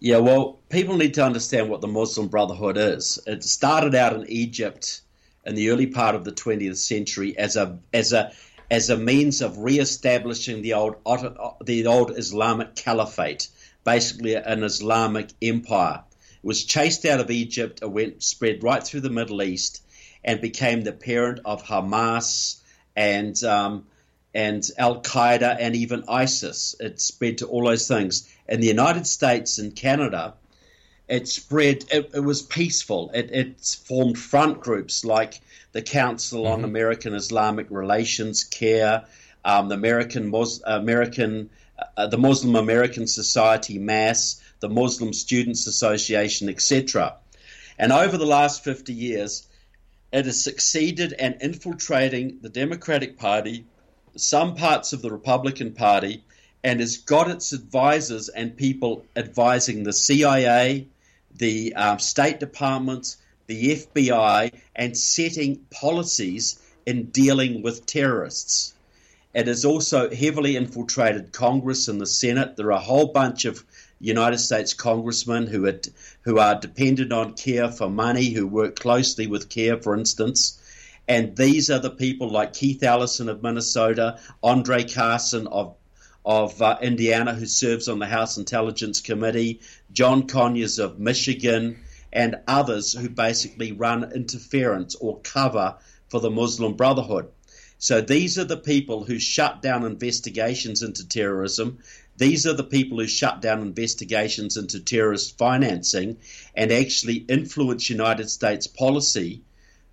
Yeah, 0.00 0.18
well, 0.18 0.58
people 0.68 0.96
need 0.96 1.14
to 1.14 1.24
understand 1.24 1.70
what 1.70 1.80
the 1.80 1.86
Muslim 1.86 2.26
Brotherhood 2.26 2.76
is. 2.76 3.20
It 3.24 3.44
started 3.44 3.94
out 3.94 4.14
in 4.14 4.28
Egypt 4.28 5.02
in 5.46 5.54
the 5.54 5.70
early 5.70 5.86
part 5.86 6.14
of 6.14 6.24
the 6.24 6.32
20th 6.32 6.76
century 6.76 7.36
as 7.38 7.56
a 7.56 7.78
as 7.92 8.12
a 8.12 8.32
as 8.70 8.88
a 8.88 8.96
means 8.96 9.42
of 9.42 9.58
re-establishing 9.58 10.62
the 10.62 10.74
old 10.74 10.96
the 11.64 11.86
old 11.86 12.16
Islamic 12.16 12.76
caliphate, 12.76 13.48
basically 13.84 14.34
an 14.36 14.62
Islamic 14.62 15.30
empire. 15.42 16.04
It 16.42 16.46
was 16.46 16.64
chased 16.64 17.04
out 17.04 17.20
of 17.20 17.30
Egypt, 17.30 17.80
it 17.82 17.90
went 17.90 18.22
spread 18.22 18.62
right 18.62 18.82
through 18.82 19.00
the 19.00 19.10
Middle 19.10 19.42
East, 19.42 19.82
and 20.24 20.40
became 20.40 20.82
the 20.82 20.92
parent 20.92 21.40
of 21.44 21.64
Hamas 21.64 22.60
and 22.94 23.42
um, 23.44 23.86
and 24.32 24.64
Al 24.78 25.02
Qaeda 25.02 25.56
and 25.58 25.74
even 25.74 26.04
ISIS. 26.08 26.76
It 26.78 27.00
spread 27.00 27.38
to 27.38 27.46
all 27.46 27.64
those 27.64 27.88
things. 27.88 28.28
In 28.48 28.60
the 28.60 28.68
United 28.68 29.06
States 29.06 29.58
and 29.58 29.74
Canada, 29.74 30.34
it 31.10 31.26
spread. 31.26 31.84
It, 31.92 32.12
it 32.14 32.24
was 32.24 32.40
peaceful. 32.40 33.10
It, 33.12 33.30
it 33.32 33.78
formed 33.84 34.16
front 34.16 34.60
groups 34.60 35.04
like 35.04 35.40
the 35.72 35.82
Council 35.82 36.46
on 36.46 36.64
American 36.64 37.14
Islamic 37.14 37.66
Relations, 37.68 38.44
CAIR, 38.44 39.04
um, 39.44 39.68
the 39.68 39.74
American 39.74 40.30
Mus- 40.30 40.62
American 40.64 41.50
uh, 41.96 42.06
the 42.06 42.18
Muslim 42.18 42.56
American 42.56 43.06
Society, 43.06 43.78
MAS, 43.78 44.40
the 44.60 44.68
Muslim 44.68 45.12
Students 45.12 45.66
Association, 45.66 46.48
etc. 46.48 47.16
And 47.78 47.90
over 47.92 48.16
the 48.16 48.26
last 48.26 48.62
50 48.62 48.92
years, 48.92 49.48
it 50.12 50.26
has 50.26 50.44
succeeded 50.44 51.12
in 51.18 51.38
infiltrating 51.40 52.38
the 52.42 52.50
Democratic 52.50 53.18
Party, 53.18 53.64
some 54.16 54.54
parts 54.54 54.92
of 54.92 55.02
the 55.02 55.10
Republican 55.10 55.72
Party, 55.72 56.22
and 56.62 56.80
has 56.80 56.98
got 56.98 57.30
its 57.30 57.52
advisors 57.52 58.28
and 58.28 58.56
people 58.56 59.06
advising 59.16 59.82
the 59.82 59.92
CIA, 59.92 60.86
the 61.36 61.74
um, 61.74 61.98
State 61.98 62.40
Department, 62.40 63.16
the 63.46 63.76
FBI, 63.76 64.52
and 64.76 64.96
setting 64.96 65.66
policies 65.70 66.58
in 66.86 67.06
dealing 67.06 67.62
with 67.62 67.86
terrorists. 67.86 68.74
It 69.32 69.46
has 69.46 69.64
also 69.64 70.12
heavily 70.12 70.56
infiltrated 70.56 71.32
Congress 71.32 71.88
and 71.88 72.00
the 72.00 72.06
Senate. 72.06 72.56
There 72.56 72.66
are 72.66 72.72
a 72.72 72.80
whole 72.80 73.06
bunch 73.06 73.44
of 73.44 73.64
United 74.00 74.38
States 74.38 74.74
congressmen 74.74 75.46
who 75.46 75.66
are, 75.66 75.80
who 76.22 76.38
are 76.38 76.58
dependent 76.58 77.12
on 77.12 77.34
CAIR 77.34 77.70
for 77.70 77.88
money, 77.88 78.30
who 78.30 78.46
work 78.46 78.78
closely 78.78 79.26
with 79.26 79.48
CAIR, 79.48 79.82
for 79.82 79.96
instance. 79.96 80.58
And 81.06 81.36
these 81.36 81.70
are 81.70 81.78
the 81.78 81.90
people 81.90 82.30
like 82.30 82.54
Keith 82.54 82.82
Ellison 82.82 83.28
of 83.28 83.42
Minnesota, 83.42 84.18
Andre 84.42 84.84
Carson 84.84 85.46
of 85.48 85.76
of 86.24 86.60
uh, 86.60 86.78
Indiana, 86.82 87.34
who 87.34 87.46
serves 87.46 87.88
on 87.88 87.98
the 87.98 88.06
House 88.06 88.36
Intelligence 88.36 89.00
Committee, 89.00 89.60
John 89.92 90.26
Conyers 90.26 90.78
of 90.78 90.98
Michigan, 90.98 91.78
and 92.12 92.36
others 92.46 92.92
who 92.92 93.08
basically 93.08 93.72
run 93.72 94.12
interference 94.12 94.94
or 94.96 95.20
cover 95.20 95.76
for 96.08 96.20
the 96.20 96.30
Muslim 96.30 96.74
Brotherhood. 96.74 97.28
So 97.78 98.00
these 98.02 98.38
are 98.38 98.44
the 98.44 98.58
people 98.58 99.04
who 99.04 99.18
shut 99.18 99.62
down 99.62 99.86
investigations 99.86 100.82
into 100.82 101.08
terrorism. 101.08 101.78
These 102.18 102.46
are 102.46 102.52
the 102.52 102.64
people 102.64 102.98
who 102.98 103.06
shut 103.06 103.40
down 103.40 103.62
investigations 103.62 104.58
into 104.58 104.80
terrorist 104.80 105.38
financing 105.38 106.18
and 106.54 106.70
actually 106.70 107.24
influence 107.28 107.88
United 107.88 108.28
States 108.28 108.66
policy 108.66 109.40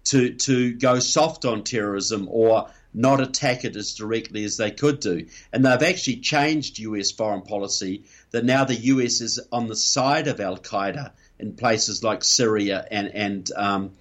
to 0.05 0.33
to 0.33 0.73
go 0.73 0.99
soft 0.99 1.45
on 1.45 1.63
terrorism 1.63 2.27
or 2.29 2.69
not 2.97 3.21
attack 3.21 3.63
it 3.63 3.75
as 3.75 3.93
directly 3.93 4.43
as 4.43 4.57
they 4.57 4.71
could 4.71 4.99
do. 4.99 5.27
And 5.53 5.63
they've 5.63 5.83
actually 5.83 6.17
changed 6.17 6.79
US 6.79 7.11
foreign 7.11 7.43
policy 7.43 8.05
that 8.31 8.43
now 8.43 8.65
the 8.65 8.75
US 8.75 9.21
is 9.21 9.39
on 9.51 9.67
the 9.67 9.75
side 9.75 10.27
of 10.27 10.41
Al 10.41 10.57
Qaeda 10.57 11.11
in 11.37 11.53
places 11.53 12.03
like 12.03 12.23
Syria 12.23 12.83
and 12.89 13.11
and 13.13 13.51
um, 13.55 13.91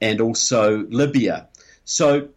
and 0.00 0.20
also 0.20 0.84
Libya. 0.84 1.48
So 1.86 2.28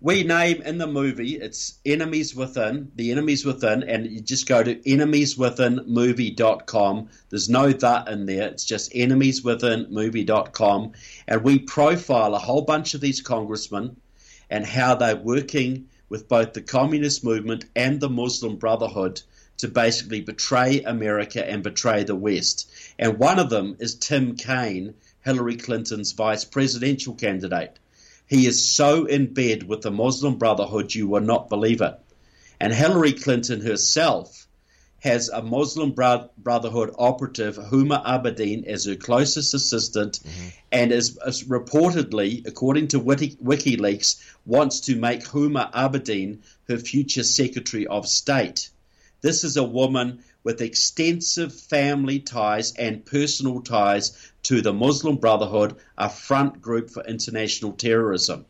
we 0.00 0.22
name 0.22 0.62
in 0.62 0.78
the 0.78 0.86
movie 0.86 1.34
it's 1.36 1.78
enemies 1.84 2.34
within 2.34 2.90
the 2.94 3.10
enemies 3.10 3.44
within 3.44 3.82
and 3.82 4.06
you 4.06 4.20
just 4.20 4.48
go 4.48 4.62
to 4.62 4.76
enemieswithinmovie.com 4.76 7.08
there's 7.28 7.50
no 7.50 7.70
that 7.70 8.08
in 8.08 8.24
there 8.24 8.48
it's 8.48 8.64
just 8.64 8.90
enemieswithinmovie.com 8.92 10.92
and 11.28 11.44
we 11.44 11.58
profile 11.58 12.34
a 12.34 12.38
whole 12.38 12.62
bunch 12.62 12.94
of 12.94 13.02
these 13.02 13.20
congressmen 13.20 13.94
and 14.50 14.66
how 14.66 14.94
they're 14.94 15.16
working 15.16 15.86
with 16.08 16.28
both 16.28 16.52
the 16.52 16.60
communist 16.60 17.24
movement 17.24 17.64
and 17.74 18.00
the 18.00 18.10
muslim 18.10 18.56
brotherhood 18.56 19.22
to 19.56 19.68
basically 19.68 20.20
betray 20.20 20.82
america 20.82 21.48
and 21.48 21.62
betray 21.62 22.04
the 22.04 22.16
west 22.16 22.70
and 22.98 23.18
one 23.18 23.38
of 23.38 23.50
them 23.50 23.76
is 23.78 23.94
tim 23.94 24.36
kaine 24.36 24.94
hillary 25.22 25.56
clinton's 25.56 26.12
vice 26.12 26.44
presidential 26.44 27.14
candidate 27.14 27.78
he 28.30 28.46
is 28.46 28.70
so 28.70 29.06
in 29.06 29.34
bed 29.34 29.64
with 29.64 29.82
the 29.82 29.90
Muslim 29.90 30.36
Brotherhood, 30.36 30.94
you 30.94 31.08
will 31.08 31.20
not 31.20 31.48
believe 31.48 31.80
it. 31.80 31.98
And 32.60 32.72
Hillary 32.72 33.12
Clinton 33.12 33.60
herself 33.60 34.46
has 35.00 35.28
a 35.28 35.42
Muslim 35.42 35.92
Brotherhood 35.92 36.94
operative, 36.98 37.56
Huma 37.56 38.04
Abedin, 38.04 38.66
as 38.66 38.84
her 38.84 38.96
closest 38.96 39.54
assistant, 39.54 40.20
mm-hmm. 40.20 40.48
and 40.70 40.92
is, 40.92 41.18
is, 41.26 41.44
reportedly, 41.44 42.46
according 42.46 42.88
to 42.88 43.00
Wiki, 43.00 43.36
WikiLeaks, 43.36 44.20
wants 44.44 44.80
to 44.80 44.96
make 44.96 45.24
Huma 45.24 45.72
Abedin 45.72 46.40
her 46.68 46.78
future 46.78 47.22
Secretary 47.22 47.86
of 47.86 48.06
State. 48.06 48.70
This 49.22 49.44
is 49.44 49.56
a 49.56 49.64
woman 49.64 50.22
with 50.42 50.62
extensive 50.62 51.52
family 51.52 52.20
ties 52.20 52.72
and 52.74 53.04
personal 53.04 53.60
ties 53.60 54.16
to 54.44 54.62
the 54.62 54.72
Muslim 54.72 55.16
Brotherhood, 55.16 55.76
a 55.98 56.08
front 56.08 56.62
group 56.62 56.90
for 56.90 57.04
international 57.04 57.72
terrorism. 57.72 58.46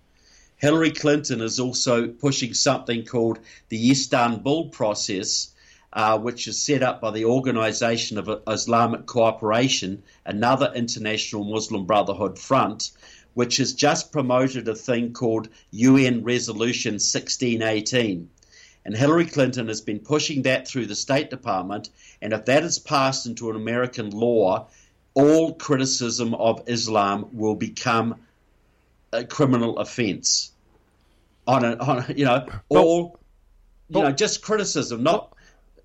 Hillary 0.57 0.91
Clinton 0.91 1.41
is 1.41 1.59
also 1.59 2.09
pushing 2.09 2.55
something 2.55 3.05
called 3.05 3.39
the 3.71 3.91
Istanbul 3.91 4.69
Process, 4.69 5.50
uh, 5.93 6.19
which 6.19 6.47
is 6.47 6.61
set 6.61 6.83
up 6.83 7.01
by 7.01 7.11
the 7.11 7.25
Organization 7.25 8.19
of 8.19 8.43
Islamic 8.47 9.07
Cooperation, 9.07 10.03
another 10.25 10.73
international 10.75 11.45
Muslim 11.45 11.85
Brotherhood 11.85 12.39
front, 12.39 12.93
which 13.35 13.57
has 13.57 13.75
just 13.75 14.13
promoted 14.13 14.69
a 14.69 14.75
thing 14.75 15.13
called 15.13 15.49
UN 15.73 16.23
Resolution 16.23 16.95
1618. 16.95 18.29
And 18.85 18.97
Hillary 18.97 19.27
Clinton 19.27 19.69
has 19.69 19.81
been 19.81 19.99
pushing 19.99 20.43
that 20.43 20.67
through 20.67 20.87
the 20.87 20.95
State 20.95 21.29
Department. 21.29 21.91
And 22.23 22.33
if 22.33 22.47
that 22.47 22.63
is 22.63 22.79
passed 22.79 23.27
into 23.27 23.51
an 23.51 23.57
American 23.57 24.11
law, 24.11 24.69
all 25.15 25.55
criticism 25.55 26.35
of 26.35 26.63
Islam 26.67 27.29
will 27.33 27.57
become 27.57 28.17
a 29.13 29.25
criminal 29.25 29.79
offense. 29.79 30.53
On 31.47 31.65
a, 31.65 31.77
on 31.77 31.99
a, 31.99 32.13
you 32.15 32.25
know, 32.25 32.47
all, 32.69 33.19
you 33.89 34.01
know, 34.01 34.13
just 34.13 34.41
criticism, 34.41 35.03
not 35.03 35.35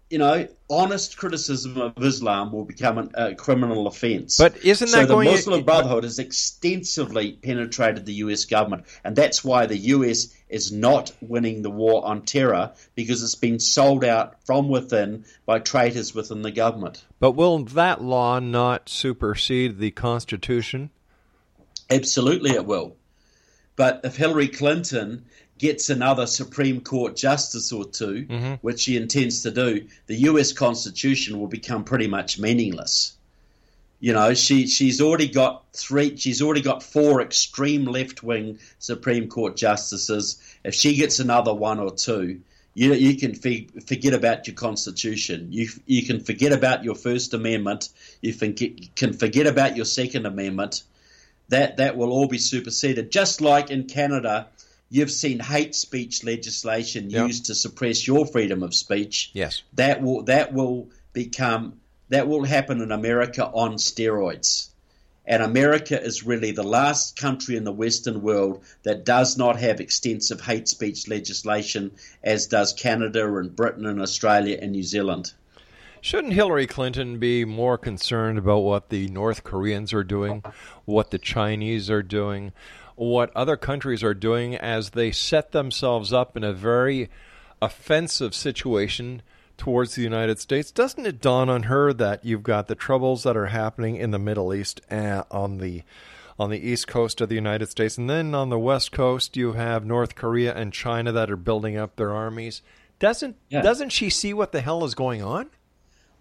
you 0.10 0.20
know, 0.20 0.48
honest 0.70 1.18
criticism 1.18 1.78
of 1.78 2.04
Islam 2.04 2.52
will 2.52 2.66
become 2.66 2.98
an, 2.98 3.12
a 3.16 3.36
criminal 3.36 3.88
offence. 3.88 4.38
But 4.38 4.64
isn't 4.64 4.92
that 4.92 5.02
so 5.02 5.08
going? 5.08 5.28
the 5.28 5.32
Muslim 5.32 5.64
Brotherhood 5.64 6.04
has 6.04 6.20
extensively 6.20 7.32
penetrated 7.34 8.06
the 8.06 8.14
U.S. 8.16 8.46
government, 8.46 8.86
and 9.04 9.16
that's 9.16 9.44
why 9.44 9.66
the 9.66 9.78
U.S. 9.78 10.28
is 10.48 10.72
not 10.72 11.12
winning 11.22 11.64
the 11.64 11.72
war 11.72 12.06
on 12.06 12.22
terror 12.22 12.74
because 12.94 13.24
it's 13.24 13.36
been 13.36 13.60
sold 13.60 14.04
out 14.04 14.46
from 14.46 14.70
within 14.70 15.26
by 15.46 15.60
traitors 15.60 16.14
within 16.14 16.44
the 16.44 16.52
government. 16.52 17.04
But 17.20 17.32
will 17.32 17.64
that 17.64 18.02
law 18.04 18.40
not 18.40 18.90
supersede 18.90 19.80
the 19.80 19.92
Constitution? 19.92 20.92
Absolutely, 21.90 22.52
it 22.52 22.66
will. 22.66 22.96
But 23.76 24.02
if 24.04 24.16
Hillary 24.16 24.48
Clinton 24.48 25.26
gets 25.58 25.90
another 25.90 26.28
Supreme 26.28 26.82
Court 26.82 27.16
justice 27.16 27.72
or 27.72 27.86
2 27.86 28.26
mm-hmm. 28.26 28.54
which 28.62 28.82
she 28.82 28.98
intends 28.98 29.44
to 29.44 29.52
do, 29.52 29.86
the 30.08 30.16
U.S. 30.30 30.52
Constitution 30.52 31.40
will 31.40 31.48
become 31.48 31.84
pretty 31.84 32.08
much 32.08 32.38
meaningless. 32.40 33.16
You 34.00 34.14
know, 34.14 34.34
she 34.34 34.68
she's 34.68 35.02
already 35.02 35.30
got 35.30 35.64
three. 35.74 36.18
She's 36.18 36.42
already 36.42 36.62
got 36.62 36.84
four 36.84 37.22
extreme 37.22 37.86
left 37.86 38.22
wing 38.22 38.60
Supreme 38.78 39.30
Court 39.30 39.56
justices. 39.56 40.42
If 40.64 40.76
she 40.76 40.96
gets 40.96 41.20
another 41.20 41.54
one 41.54 41.80
or 41.80 41.92
two, 41.92 42.42
you 42.74 42.94
you 42.94 43.18
can 43.18 43.34
forget 43.34 44.14
about 44.14 44.48
your 44.48 44.56
Constitution. 44.56 45.48
You 45.52 45.70
you 45.86 46.06
can 46.06 46.20
forget 46.20 46.52
about 46.52 46.84
your 46.84 46.96
First 46.96 47.34
Amendment. 47.34 47.90
You 48.22 48.34
can 48.34 49.14
forget 49.14 49.48
about 49.48 49.78
your 49.78 49.86
Second 49.86 50.26
Amendment. 50.26 50.84
That 51.48 51.78
that 51.78 51.96
will 51.96 52.12
all 52.12 52.28
be 52.28 52.38
superseded. 52.38 53.12
Just 53.12 53.40
like 53.40 53.72
in 53.72 53.86
Canada, 53.86 54.48
you've 54.90 55.12
seen 55.12 55.40
hate 55.40 55.76
speech 55.76 56.24
legislation 56.24 57.10
yep. 57.10 57.28
used 57.28 57.46
to 57.46 57.56
suppress 57.56 58.08
your 58.08 58.26
freedom 58.26 58.64
of 58.64 58.74
speech. 58.74 59.32
Yes. 59.34 59.64
That 59.74 60.02
will 60.02 60.24
that 60.24 60.54
will 60.54 60.90
become 61.14 61.80
that 62.10 62.28
will 62.28 62.44
happen 62.44 62.82
in 62.82 62.92
America 62.92 63.46
on 63.46 63.76
steroids. 63.76 64.70
And 65.28 65.42
America 65.42 66.00
is 66.00 66.24
really 66.24 66.52
the 66.52 66.64
last 66.64 67.20
country 67.20 67.56
in 67.56 67.64
the 67.64 67.72
Western 67.72 68.22
world 68.22 68.64
that 68.84 69.06
does 69.06 69.38
not 69.38 69.60
have 69.60 69.80
extensive 69.80 70.40
hate 70.40 70.68
speech 70.68 71.08
legislation, 71.08 71.92
as 72.24 72.46
does 72.46 72.74
Canada 72.74 73.26
and 73.38 73.56
Britain 73.56 73.88
and 73.88 74.00
Australia 74.00 74.60
and 74.62 74.74
New 74.74 74.84
Zealand. 74.84 75.34
Shouldn't 76.00 76.34
Hillary 76.34 76.68
Clinton 76.68 77.18
be 77.18 77.44
more 77.44 77.80
concerned 77.80 78.38
about 78.38 78.60
what 78.60 78.90
the 78.90 79.08
North 79.08 79.44
Koreans 79.44 79.92
are 79.92 80.04
doing, 80.04 80.44
what 80.86 81.10
the 81.10 81.18
Chinese 81.18 81.90
are 81.90 82.04
doing, 82.04 82.52
what 82.96 83.36
other 83.36 83.58
countries 83.58 84.04
are 84.04 84.14
doing 84.14 84.56
as 84.56 84.92
they 84.92 85.12
set 85.12 85.52
themselves 85.52 86.14
up 86.14 86.36
in 86.38 86.44
a 86.44 86.54
very 86.54 87.10
offensive 87.62 88.34
situation 88.34 89.22
towards 89.58 89.96
the 89.96 90.02
United 90.02 90.40
States. 90.40 90.72
Doesn't 90.72 91.06
it 91.06 91.22
dawn 91.22 91.50
on 91.50 91.64
her 91.64 91.94
that 91.94 92.26
you've 92.26 92.44
got 92.44 92.68
the 92.68 92.76
troubles 92.76 93.24
that 93.24 93.38
are 93.38 93.48
happening 93.48 93.96
in 93.96 94.12
the 94.12 94.20
Middle 94.20 94.54
East 94.54 94.82
and 94.90 95.24
on 95.32 95.58
the 95.58 95.84
on 96.38 96.50
the 96.50 96.70
east 96.70 96.86
coast 96.86 97.22
of 97.22 97.30
the 97.30 97.36
United 97.36 97.70
States, 97.70 97.98
and 97.98 98.10
then 98.10 98.36
on 98.36 98.50
the 98.50 98.60
west 98.60 98.92
coast 98.92 99.38
you 99.38 99.54
have 99.54 99.86
North 99.86 100.16
Korea 100.16 100.54
and 100.54 100.74
China 100.74 101.14
that 101.14 101.32
are 101.32 101.38
building 101.38 101.78
up 101.78 101.96
their 101.96 102.12
armies. 102.12 102.62
Doesn't 103.00 103.38
yeah. 103.50 103.62
doesn't 103.62 103.92
she 103.92 104.10
see 104.10 104.34
what 104.34 104.52
the 104.52 104.62
hell 104.62 104.84
is 104.84 104.96
going 104.96 105.22
on? 105.22 105.50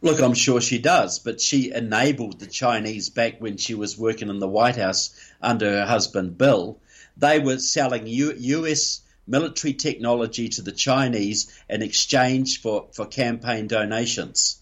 Look, 0.05 0.21
I'm 0.21 0.35
sure 0.35 0.61
she 0.61 0.77
does, 0.77 1.19
but 1.19 1.41
she 1.41 1.73
enabled 1.73 2.39
the 2.39 2.47
Chinese 2.47 3.09
back 3.09 3.41
when 3.41 3.57
she 3.57 3.73
was 3.73 3.97
working 3.97 4.29
in 4.29 4.39
the 4.39 4.47
White 4.47 4.77
House 4.77 5.19
under 5.41 5.79
her 5.79 5.87
husband 5.87 6.37
Bill. 6.37 6.79
They 7.17 7.39
were 7.39 7.57
selling 7.57 8.07
U- 8.07 8.35
U.S. 8.37 9.01
military 9.27 9.73
technology 9.73 10.51
to 10.51 10.61
the 10.61 10.73
Chinese 10.73 11.51
in 11.71 11.81
exchange 11.81 12.61
for, 12.61 12.89
for 12.93 13.07
campaign 13.07 13.67
donations. 13.67 14.59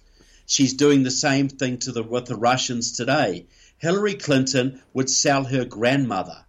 She's 0.47 0.75
doing 0.75 1.03
the 1.03 1.11
same 1.11 1.49
thing 1.49 1.79
to 1.79 1.91
the, 1.91 2.05
with 2.05 2.27
the 2.27 2.37
Russians 2.37 2.93
today. 2.93 3.47
Hillary 3.79 4.15
Clinton 4.15 4.81
would 4.95 5.11
sell 5.11 5.43
her 5.43 5.65
grandmother. 5.65 6.45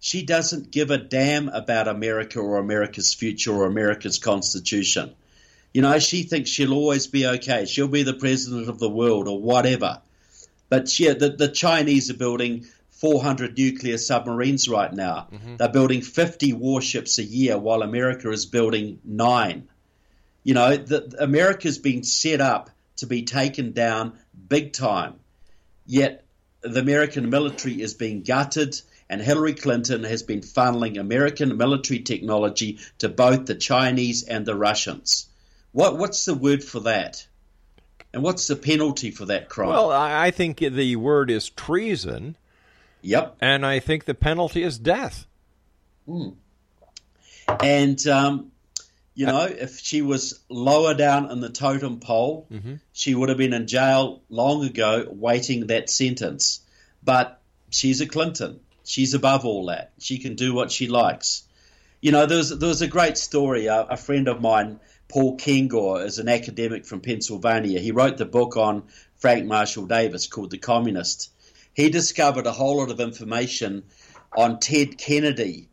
She 0.00 0.22
doesn't 0.22 0.70
give 0.70 0.90
a 0.90 0.96
damn 0.96 1.50
about 1.50 1.86
America 1.86 2.38
or 2.38 2.56
America's 2.56 3.12
future 3.12 3.52
or 3.52 3.66
America's 3.66 4.18
constitution. 4.18 5.14
You 5.76 5.82
know, 5.82 5.98
she 5.98 6.22
thinks 6.22 6.48
she'll 6.48 6.72
always 6.72 7.06
be 7.06 7.26
okay. 7.26 7.66
She'll 7.66 7.86
be 7.86 8.02
the 8.02 8.14
president 8.14 8.70
of 8.70 8.78
the 8.78 8.88
world 8.88 9.28
or 9.28 9.38
whatever. 9.38 10.00
But 10.70 10.98
yeah, 10.98 11.12
the, 11.12 11.28
the 11.28 11.48
Chinese 11.48 12.10
are 12.10 12.16
building 12.16 12.64
400 12.92 13.58
nuclear 13.58 13.98
submarines 13.98 14.70
right 14.70 14.90
now. 14.90 15.28
Mm-hmm. 15.30 15.56
They're 15.56 15.68
building 15.68 16.00
50 16.00 16.54
warships 16.54 17.18
a 17.18 17.22
year 17.22 17.58
while 17.58 17.82
America 17.82 18.30
is 18.30 18.46
building 18.46 19.00
nine. 19.04 19.68
You 20.44 20.54
know, 20.54 20.78
the, 20.78 21.14
America's 21.18 21.76
been 21.76 22.04
set 22.04 22.40
up 22.40 22.70
to 22.96 23.06
be 23.06 23.24
taken 23.24 23.72
down 23.72 24.14
big 24.48 24.72
time. 24.72 25.16
Yet 25.84 26.24
the 26.62 26.80
American 26.80 27.28
military 27.28 27.82
is 27.82 27.92
being 27.92 28.22
gutted, 28.22 28.80
and 29.10 29.20
Hillary 29.20 29.52
Clinton 29.52 30.04
has 30.04 30.22
been 30.22 30.40
funneling 30.40 30.98
American 30.98 31.58
military 31.58 32.00
technology 32.00 32.78
to 33.00 33.10
both 33.10 33.44
the 33.44 33.54
Chinese 33.54 34.22
and 34.22 34.46
the 34.46 34.54
Russians. 34.54 35.26
What, 35.76 35.98
what's 35.98 36.24
the 36.24 36.32
word 36.32 36.64
for 36.64 36.80
that? 36.80 37.26
And 38.14 38.22
what's 38.22 38.46
the 38.46 38.56
penalty 38.56 39.10
for 39.10 39.26
that 39.26 39.50
crime? 39.50 39.68
Well, 39.68 39.90
I 39.90 40.30
think 40.30 40.56
the 40.60 40.96
word 40.96 41.30
is 41.30 41.50
treason. 41.50 42.38
Yep. 43.02 43.36
And 43.42 43.66
I 43.66 43.78
think 43.80 44.06
the 44.06 44.14
penalty 44.14 44.62
is 44.62 44.78
death. 44.78 45.26
And 47.60 48.06
um, 48.06 48.52
you 49.14 49.26
know, 49.26 49.42
if 49.44 49.78
she 49.80 50.00
was 50.00 50.40
lower 50.48 50.94
down 50.94 51.30
in 51.30 51.40
the 51.40 51.50
totem 51.50 52.00
pole, 52.00 52.46
Mhm. 52.50 52.80
she 52.94 53.14
would 53.14 53.28
have 53.28 53.36
been 53.36 53.52
in 53.52 53.66
jail 53.66 54.22
long 54.30 54.64
ago, 54.64 55.04
waiting 55.10 55.66
that 55.66 55.90
sentence. 55.90 56.60
But 57.04 57.38
she's 57.68 58.00
a 58.00 58.06
Clinton. 58.06 58.60
She's 58.84 59.12
above 59.12 59.44
all 59.44 59.66
that. 59.66 59.92
She 59.98 60.16
can 60.16 60.36
do 60.36 60.54
what 60.54 60.72
she 60.72 60.88
likes. 60.88 61.42
You 62.00 62.12
know, 62.12 62.24
there 62.24 62.38
was 62.38 62.58
there 62.58 62.68
was 62.70 62.80
a 62.80 62.88
great 62.88 63.18
story. 63.18 63.66
A, 63.66 63.82
a 63.82 63.96
friend 63.98 64.26
of 64.28 64.40
mine, 64.40 64.80
Paul 65.08 65.38
Kengor, 65.38 66.04
is 66.04 66.18
an 66.18 66.28
academic 66.28 66.84
from 66.84 67.00
Pennsylvania. 67.00 67.80
He 67.80 67.92
wrote 67.92 68.16
the 68.16 68.24
book 68.24 68.56
on 68.56 68.84
Frank 69.18 69.46
Marshall 69.46 69.86
Davis 69.86 70.26
called 70.26 70.50
The 70.50 70.58
Communist. 70.58 71.30
He 71.74 71.90
discovered 71.90 72.46
a 72.46 72.52
whole 72.52 72.78
lot 72.78 72.90
of 72.90 73.00
information 73.00 73.84
on 74.36 74.58
Ted 74.58 74.98
Kennedy, 74.98 75.68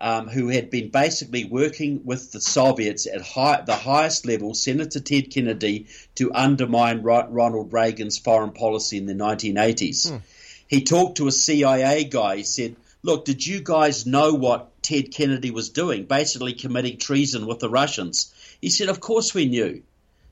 um, 0.00 0.28
who 0.28 0.48
had 0.48 0.70
been 0.70 0.88
basically 0.90 1.44
working 1.44 2.02
with 2.04 2.32
the 2.32 2.40
Soviets 2.40 3.06
at 3.06 3.20
high, 3.20 3.62
the 3.62 3.74
highest 3.74 4.24
level, 4.26 4.54
Senator 4.54 5.00
Ted 5.00 5.30
Kennedy, 5.30 5.86
to 6.14 6.32
undermine 6.32 7.02
Ro- 7.02 7.28
Ronald 7.28 7.72
Reagan's 7.72 8.18
foreign 8.18 8.52
policy 8.52 8.96
in 8.96 9.06
the 9.06 9.14
1980s. 9.14 10.20
He 10.68 10.84
talked 10.84 11.16
to 11.16 11.26
a 11.26 11.32
CIA 11.32 12.04
guy. 12.04 12.36
He 12.36 12.42
said, 12.44 12.76
Look, 13.02 13.24
did 13.24 13.46
you 13.46 13.60
guys 13.60 14.06
know 14.06 14.34
what 14.34 14.82
Ted 14.82 15.12
Kennedy 15.12 15.50
was 15.50 15.70
doing? 15.70 16.04
Basically 16.04 16.52
committing 16.52 16.98
treason 16.98 17.46
with 17.46 17.58
the 17.60 17.70
Russians. 17.70 18.32
He 18.60 18.70
said, 18.70 18.88
Of 18.88 19.00
course 19.00 19.34
we 19.34 19.46
knew. 19.46 19.82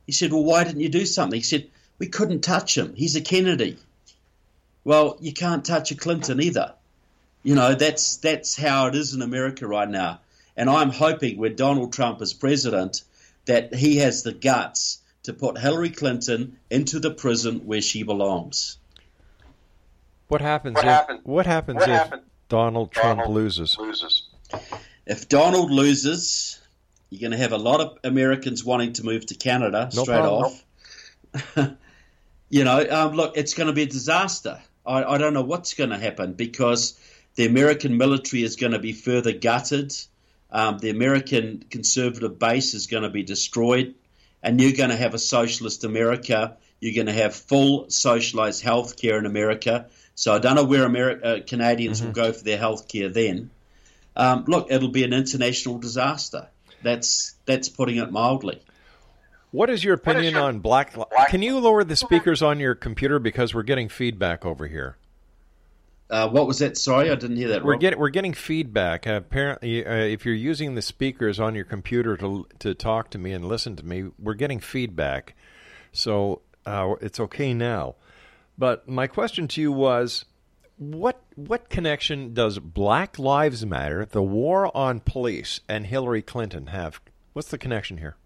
He 0.06 0.12
said, 0.12 0.32
Well, 0.32 0.44
why 0.44 0.64
didn't 0.64 0.80
you 0.80 0.88
do 0.88 1.06
something? 1.06 1.38
He 1.38 1.42
said, 1.44 1.68
We 1.98 2.06
couldn't 2.08 2.42
touch 2.42 2.76
him. 2.76 2.94
He's 2.94 3.16
a 3.16 3.20
Kennedy. 3.20 3.76
Well, 4.84 5.16
you 5.20 5.32
can't 5.32 5.64
touch 5.64 5.90
a 5.90 5.96
Clinton 5.96 6.40
either. 6.40 6.74
You 7.42 7.54
know, 7.54 7.74
that's 7.74 8.16
that's 8.16 8.56
how 8.56 8.86
it 8.88 8.94
is 8.94 9.14
in 9.14 9.22
America 9.22 9.66
right 9.66 9.88
now. 9.88 10.20
And 10.56 10.70
I'm 10.70 10.90
hoping 10.90 11.38
when 11.38 11.54
Donald 11.56 11.92
Trump 11.92 12.22
is 12.22 12.32
president 12.32 13.02
that 13.46 13.74
he 13.74 13.96
has 13.98 14.22
the 14.22 14.32
guts 14.32 14.98
to 15.24 15.32
put 15.32 15.58
Hillary 15.58 15.90
Clinton 15.90 16.56
into 16.70 16.98
the 16.98 17.10
prison 17.10 17.60
where 17.66 17.80
she 17.80 18.02
belongs. 18.04 18.78
What 20.28 20.40
happens 20.40 20.74
What 20.74 20.84
if 20.84 20.90
happened- 20.90 21.20
what 21.24 21.46
happens 21.46 21.76
what 21.76 21.88
if 21.88 21.94
happened- 21.96 22.22
Donald 22.48 22.90
Trump 22.92 23.18
Donald 23.20 23.34
loses? 23.34 23.76
If 25.04 25.28
Donald 25.28 25.70
loses, 25.70 26.58
you're 27.10 27.20
going 27.20 27.32
to 27.32 27.38
have 27.38 27.52
a 27.52 27.58
lot 27.58 27.80
of 27.80 27.98
Americans 28.04 28.64
wanting 28.64 28.94
to 28.94 29.04
move 29.04 29.26
to 29.26 29.34
Canada 29.34 29.88
straight 29.90 30.18
off. 30.18 30.64
you 32.48 32.64
know, 32.64 32.86
um, 32.90 33.12
look, 33.12 33.36
it's 33.36 33.54
going 33.54 33.68
to 33.68 33.72
be 33.72 33.82
a 33.82 33.86
disaster. 33.86 34.60
I, 34.84 35.04
I 35.04 35.18
don't 35.18 35.34
know 35.34 35.42
what's 35.42 35.74
going 35.74 35.90
to 35.90 35.98
happen 35.98 36.32
because 36.32 36.98
the 37.36 37.46
American 37.46 37.96
military 37.96 38.42
is 38.42 38.56
going 38.56 38.72
to 38.72 38.78
be 38.78 38.92
further 38.92 39.32
gutted. 39.32 39.94
Um, 40.50 40.78
the 40.78 40.90
American 40.90 41.64
conservative 41.70 42.38
base 42.38 42.74
is 42.74 42.86
going 42.86 43.02
to 43.02 43.10
be 43.10 43.22
destroyed, 43.22 43.94
and 44.42 44.60
you're 44.60 44.76
going 44.76 44.90
to 44.90 44.96
have 44.96 45.14
a 45.14 45.18
socialist 45.18 45.84
America. 45.84 46.56
You're 46.80 46.94
going 46.94 47.06
to 47.06 47.22
have 47.22 47.34
full 47.34 47.90
socialized 47.90 48.62
health 48.62 48.96
care 48.96 49.18
in 49.18 49.26
America. 49.26 49.86
So 50.14 50.34
I 50.34 50.38
don't 50.38 50.54
know 50.54 50.64
where 50.64 50.88
Ameri- 50.88 51.24
uh, 51.24 51.44
Canadians 51.46 52.02
will 52.02 52.12
go 52.12 52.32
for 52.32 52.42
their 52.42 52.58
health 52.58 52.88
care 52.88 53.08
then. 53.08 53.50
Um, 54.14 54.44
look, 54.46 54.68
it'll 54.70 54.88
be 54.88 55.04
an 55.04 55.12
international 55.12 55.78
disaster. 55.78 56.48
That's 56.86 57.34
that's 57.46 57.68
putting 57.68 57.96
it 57.96 58.12
mildly. 58.12 58.62
What 59.50 59.70
is 59.70 59.82
your 59.82 59.94
opinion 59.94 60.36
on 60.36 60.60
black, 60.60 60.96
li- 60.96 61.04
Can 61.28 61.42
you 61.42 61.58
lower 61.58 61.82
the 61.82 61.96
speakers 61.96 62.42
on 62.42 62.60
your 62.60 62.76
computer 62.76 63.18
because 63.18 63.54
we're 63.54 63.64
getting 63.64 63.88
feedback 63.88 64.46
over 64.46 64.68
here? 64.68 64.96
Uh, 66.08 66.28
what 66.28 66.46
was 66.46 66.60
that? 66.60 66.76
Sorry, 66.76 67.10
I 67.10 67.16
didn't 67.16 67.38
hear 67.38 67.48
that. 67.48 67.64
We're 67.64 67.76
getting 67.76 67.98
we're 67.98 68.10
getting 68.10 68.34
feedback. 68.34 69.04
Uh, 69.04 69.14
apparently, 69.14 69.84
uh, 69.84 69.94
if 69.94 70.24
you're 70.24 70.34
using 70.36 70.76
the 70.76 70.82
speakers 70.82 71.40
on 71.40 71.56
your 71.56 71.64
computer 71.64 72.16
to 72.18 72.46
to 72.60 72.72
talk 72.72 73.10
to 73.10 73.18
me 73.18 73.32
and 73.32 73.48
listen 73.48 73.74
to 73.74 73.84
me, 73.84 74.10
we're 74.16 74.34
getting 74.34 74.60
feedback. 74.60 75.34
So 75.90 76.42
uh, 76.64 76.94
it's 77.00 77.18
okay 77.18 77.52
now. 77.52 77.96
But 78.56 78.88
my 78.88 79.08
question 79.08 79.48
to 79.48 79.60
you 79.60 79.72
was, 79.72 80.24
what 80.78 81.22
what 81.36 81.70
connection 81.70 82.34
does 82.34 82.58
Black 82.58 83.18
Lives 83.18 83.64
Matter, 83.64 84.04
the 84.04 84.22
war 84.22 84.74
on 84.76 85.00
police, 85.00 85.60
and 85.68 85.86
Hillary 85.86 86.22
Clinton 86.22 86.66
have? 86.68 87.00
What's 87.32 87.48
the 87.48 87.58
connection 87.58 87.98
here? 87.98 88.16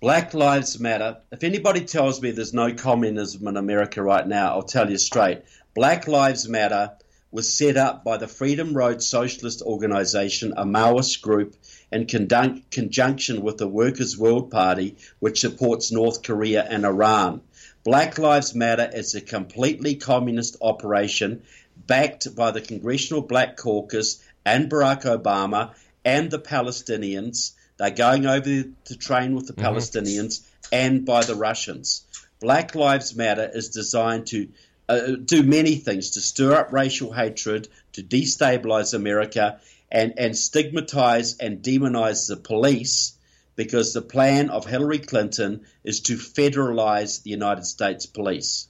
Black 0.00 0.34
Lives 0.34 0.80
Matter. 0.80 1.18
If 1.30 1.44
anybody 1.44 1.82
tells 1.82 2.20
me 2.20 2.30
there's 2.32 2.52
no 2.52 2.74
communism 2.74 3.46
in 3.46 3.56
America 3.56 4.02
right 4.02 4.26
now, 4.26 4.50
I'll 4.50 4.62
tell 4.62 4.90
you 4.90 4.98
straight. 4.98 5.42
Black 5.74 6.08
Lives 6.08 6.48
Matter 6.48 6.92
was 7.30 7.56
set 7.56 7.76
up 7.76 8.02
by 8.04 8.16
the 8.16 8.28
Freedom 8.28 8.74
Road 8.74 9.02
Socialist 9.02 9.62
Organization, 9.62 10.54
a 10.56 10.64
Maoist 10.64 11.22
group, 11.22 11.56
in 11.92 12.06
condun- 12.06 12.62
conjunction 12.70 13.42
with 13.42 13.58
the 13.58 13.68
Workers' 13.68 14.18
World 14.18 14.50
Party, 14.50 14.96
which 15.18 15.40
supports 15.40 15.92
North 15.92 16.22
Korea 16.22 16.64
and 16.64 16.84
Iran. 16.84 17.42
Black 17.84 18.18
Lives 18.18 18.54
Matter 18.54 18.90
is 18.92 19.14
a 19.14 19.20
completely 19.20 19.94
communist 19.94 20.56
operation 20.60 21.42
backed 21.86 22.34
by 22.34 22.50
the 22.50 22.60
Congressional 22.60 23.22
Black 23.22 23.56
Caucus 23.56 24.22
and 24.44 24.70
Barack 24.70 25.02
Obama 25.02 25.74
and 26.04 26.30
the 26.30 26.38
Palestinians. 26.38 27.52
They're 27.78 27.90
going 27.90 28.26
over 28.26 28.64
to 28.84 28.96
train 28.96 29.34
with 29.34 29.46
the 29.46 29.52
Mhm. 29.52 29.62
Palestinians 29.64 30.40
and 30.72 31.04
by 31.04 31.24
the 31.24 31.34
Russians. 31.34 32.02
Black 32.40 32.74
Lives 32.74 33.14
Matter 33.14 33.50
is 33.52 33.70
designed 33.70 34.26
to 34.28 34.48
uh, 34.88 35.16
do 35.24 35.42
many 35.42 35.74
things 35.74 36.10
to 36.10 36.20
stir 36.20 36.54
up 36.54 36.72
racial 36.72 37.12
hatred, 37.12 37.66
to 37.94 38.04
destabilize 38.04 38.94
America, 38.94 39.58
and, 39.90 40.14
and 40.16 40.38
stigmatize 40.38 41.36
and 41.38 41.60
demonize 41.60 42.28
the 42.28 42.36
police 42.36 43.14
because 43.56 43.92
the 43.92 44.02
plan 44.02 44.48
of 44.48 44.64
Hillary 44.64 45.00
Clinton 45.00 45.62
is 45.82 46.00
to 46.02 46.16
federalize 46.16 47.22
the 47.24 47.30
United 47.30 47.64
States 47.64 48.06
police. 48.06 48.68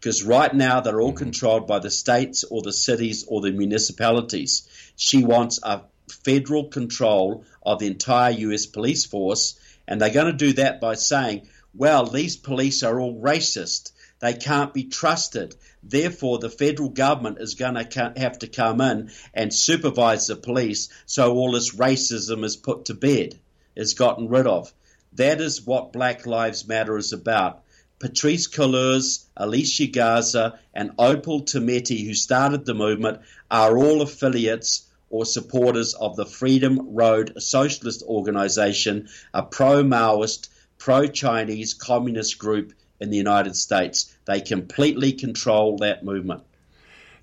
Because 0.00 0.24
right 0.24 0.54
now 0.54 0.80
they're 0.80 1.00
all 1.00 1.10
mm-hmm. 1.10 1.24
controlled 1.24 1.66
by 1.66 1.78
the 1.78 1.90
states 1.90 2.42
or 2.44 2.62
the 2.62 2.72
cities 2.72 3.24
or 3.28 3.42
the 3.42 3.52
municipalities. 3.52 4.66
She 4.96 5.22
wants 5.22 5.60
a 5.62 5.82
federal 6.08 6.68
control 6.68 7.44
of 7.62 7.78
the 7.78 7.86
entire 7.86 8.32
US 8.32 8.64
police 8.66 9.04
force, 9.04 9.58
and 9.86 10.00
they're 10.00 10.10
going 10.10 10.26
to 10.26 10.32
do 10.32 10.54
that 10.54 10.80
by 10.80 10.94
saying, 10.94 11.48
well, 11.74 12.06
these 12.06 12.36
police 12.36 12.82
are 12.82 12.98
all 12.98 13.20
racist. 13.20 13.92
They 14.20 14.34
can't 14.34 14.74
be 14.74 14.84
trusted. 14.84 15.54
Therefore, 15.82 16.38
the 16.38 16.50
federal 16.50 16.88
government 16.90 17.38
is 17.40 17.54
going 17.54 17.74
to 17.74 18.12
have 18.16 18.38
to 18.40 18.48
come 18.48 18.80
in 18.80 19.10
and 19.32 19.54
supervise 19.54 20.26
the 20.26 20.36
police 20.36 20.88
so 21.06 21.32
all 21.32 21.52
this 21.52 21.74
racism 21.74 22.44
is 22.44 22.56
put 22.56 22.86
to 22.86 22.94
bed, 22.94 23.38
is 23.76 23.94
gotten 23.94 24.28
rid 24.28 24.46
of. 24.46 24.72
That 25.14 25.40
is 25.40 25.66
what 25.66 25.92
Black 25.92 26.26
Lives 26.26 26.66
Matter 26.66 26.96
is 26.96 27.12
about. 27.12 27.62
Patrisse 28.00 28.48
Cullors, 28.48 29.26
Alicia 29.36 29.86
Garza, 29.86 30.58
and 30.74 30.92
Opal 30.98 31.42
Tometi, 31.42 32.06
who 32.06 32.14
started 32.14 32.64
the 32.64 32.74
movement, 32.74 33.20
are 33.50 33.76
all 33.76 34.00
affiliates 34.00 34.88
or 35.10 35.26
supporters 35.26 35.92
of 35.94 36.16
the 36.16 36.24
Freedom 36.24 36.94
Road 36.94 37.34
Socialist 37.42 38.02
Organization, 38.02 39.08
a 39.34 39.42
pro 39.42 39.84
Maoist, 39.84 40.48
pro 40.78 41.06
Chinese 41.08 41.74
communist 41.74 42.38
group 42.38 42.72
in 43.00 43.10
the 43.10 43.18
United 43.18 43.54
States. 43.54 44.16
They 44.24 44.40
completely 44.40 45.12
control 45.12 45.76
that 45.78 46.02
movement. 46.02 46.42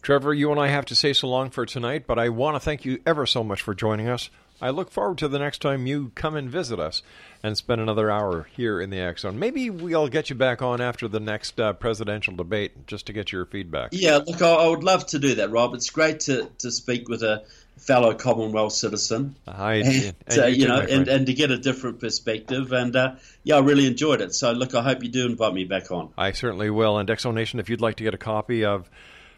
Trevor, 0.04 0.34
you 0.34 0.52
and 0.52 0.60
I 0.60 0.68
have 0.68 0.86
to 0.86 0.96
say 0.96 1.12
so 1.12 1.28
long 1.28 1.50
for 1.50 1.66
tonight, 1.66 2.06
but 2.06 2.20
I 2.20 2.30
want 2.30 2.56
to 2.56 2.60
thank 2.60 2.86
you 2.86 3.02
ever 3.06 3.26
so 3.26 3.44
much 3.44 3.62
for 3.62 3.74
joining 3.74 4.10
us. 4.10 4.30
I 4.62 4.72
look 4.72 4.90
forward 4.92 5.20
to 5.20 5.28
the 5.28 5.38
next 5.38 5.62
time 5.62 5.86
you 5.86 6.12
come 6.16 6.36
and 6.36 6.50
visit 6.50 6.80
us 6.80 7.04
and 7.44 7.56
spend 7.56 7.80
another 7.80 8.10
hour 8.10 8.48
here 8.56 8.82
in 8.82 8.90
the 8.90 9.16
Zone. 9.18 9.38
Maybe 9.38 9.70
we'll 9.70 10.08
get 10.08 10.30
you 10.30 10.36
back 10.36 10.62
on 10.62 10.82
after 10.82 11.08
the 11.08 11.20
next 11.20 11.60
uh, 11.60 11.74
presidential 11.74 12.36
debate 12.36 12.88
just 12.88 13.06
to 13.08 13.14
get 13.14 13.32
your 13.32 13.46
feedback. 13.46 13.90
Yeah, 13.92 14.18
look, 14.26 14.42
I, 14.42 14.54
I, 14.54 14.68
would 14.68 14.84
love 14.84 15.06
to 15.08 15.20
do 15.20 15.36
that, 15.36 15.52
Rob. 15.52 15.76
It's 15.76 15.92
great 15.92 16.22
to, 16.22 16.50
to 16.60 16.72
speak 16.72 17.08
with 17.08 17.22
a 17.22 17.44
fellow 17.78 18.16
Commonwealth 18.16 18.74
citizen. 18.74 19.36
Hi, 19.48 19.76
and, 19.76 20.16
and 20.26 20.40
uh, 20.40 20.46
you, 20.48 20.64
too, 20.64 20.68
know, 20.68 20.80
and, 20.80 21.08
and 21.08 21.28
to 21.28 21.34
get 21.34 21.52
a 21.52 21.58
different 21.58 22.00
perspective. 22.00 22.72
And 22.72 22.96
uh, 22.96 23.16
yeah, 23.44 23.58
I 23.58 23.60
really 23.60 23.86
enjoyed 23.86 24.22
it. 24.22 24.34
So, 24.34 24.52
look, 24.54 24.74
I 24.74 24.82
hope 24.82 25.04
you 25.04 25.10
do 25.10 25.28
invite 25.28 25.54
me 25.54 25.66
back 25.66 25.92
on. 25.92 26.10
I 26.18 26.32
certainly 26.32 26.72
will. 26.72 26.98
And 26.98 27.08
Exo 27.08 27.32
Nation, 27.32 27.60
if 27.60 27.70
you'd 27.70 27.82
like 27.82 27.98
to 27.98 28.04
get 28.04 28.16
a 28.16 28.18
copy 28.18 28.66
of 28.66 28.90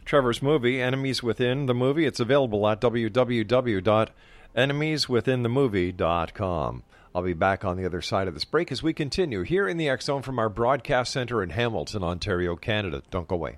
Trevor's 0.05 0.41
movie, 0.41 0.81
Enemies 0.81 1.21
Within 1.21 1.65
the 1.65 1.75
Movie, 1.75 2.05
it's 2.05 2.21
available 2.21 2.65
at 2.69 2.79
www.enemieswithinthemovie.com. 4.59 6.83
I'll 7.15 7.23
be 7.23 7.33
back 7.33 7.65
on 7.65 7.77
the 7.77 7.85
other 7.85 8.01
side 8.01 8.27
of 8.27 8.33
this 8.33 8.45
break 8.45 8.71
as 8.71 8.83
we 8.83 8.93
continue 8.93 9.43
here 9.43 9.67
in 9.67 9.77
the 9.77 9.89
Zone 10.01 10.21
from 10.21 10.37
our 10.37 10.49
broadcast 10.49 11.11
center 11.11 11.41
in 11.41 11.51
Hamilton, 11.51 12.03
Ontario, 12.03 12.55
Canada. 12.55 13.01
Don't 13.09 13.27
go 13.27 13.35
away. 13.35 13.57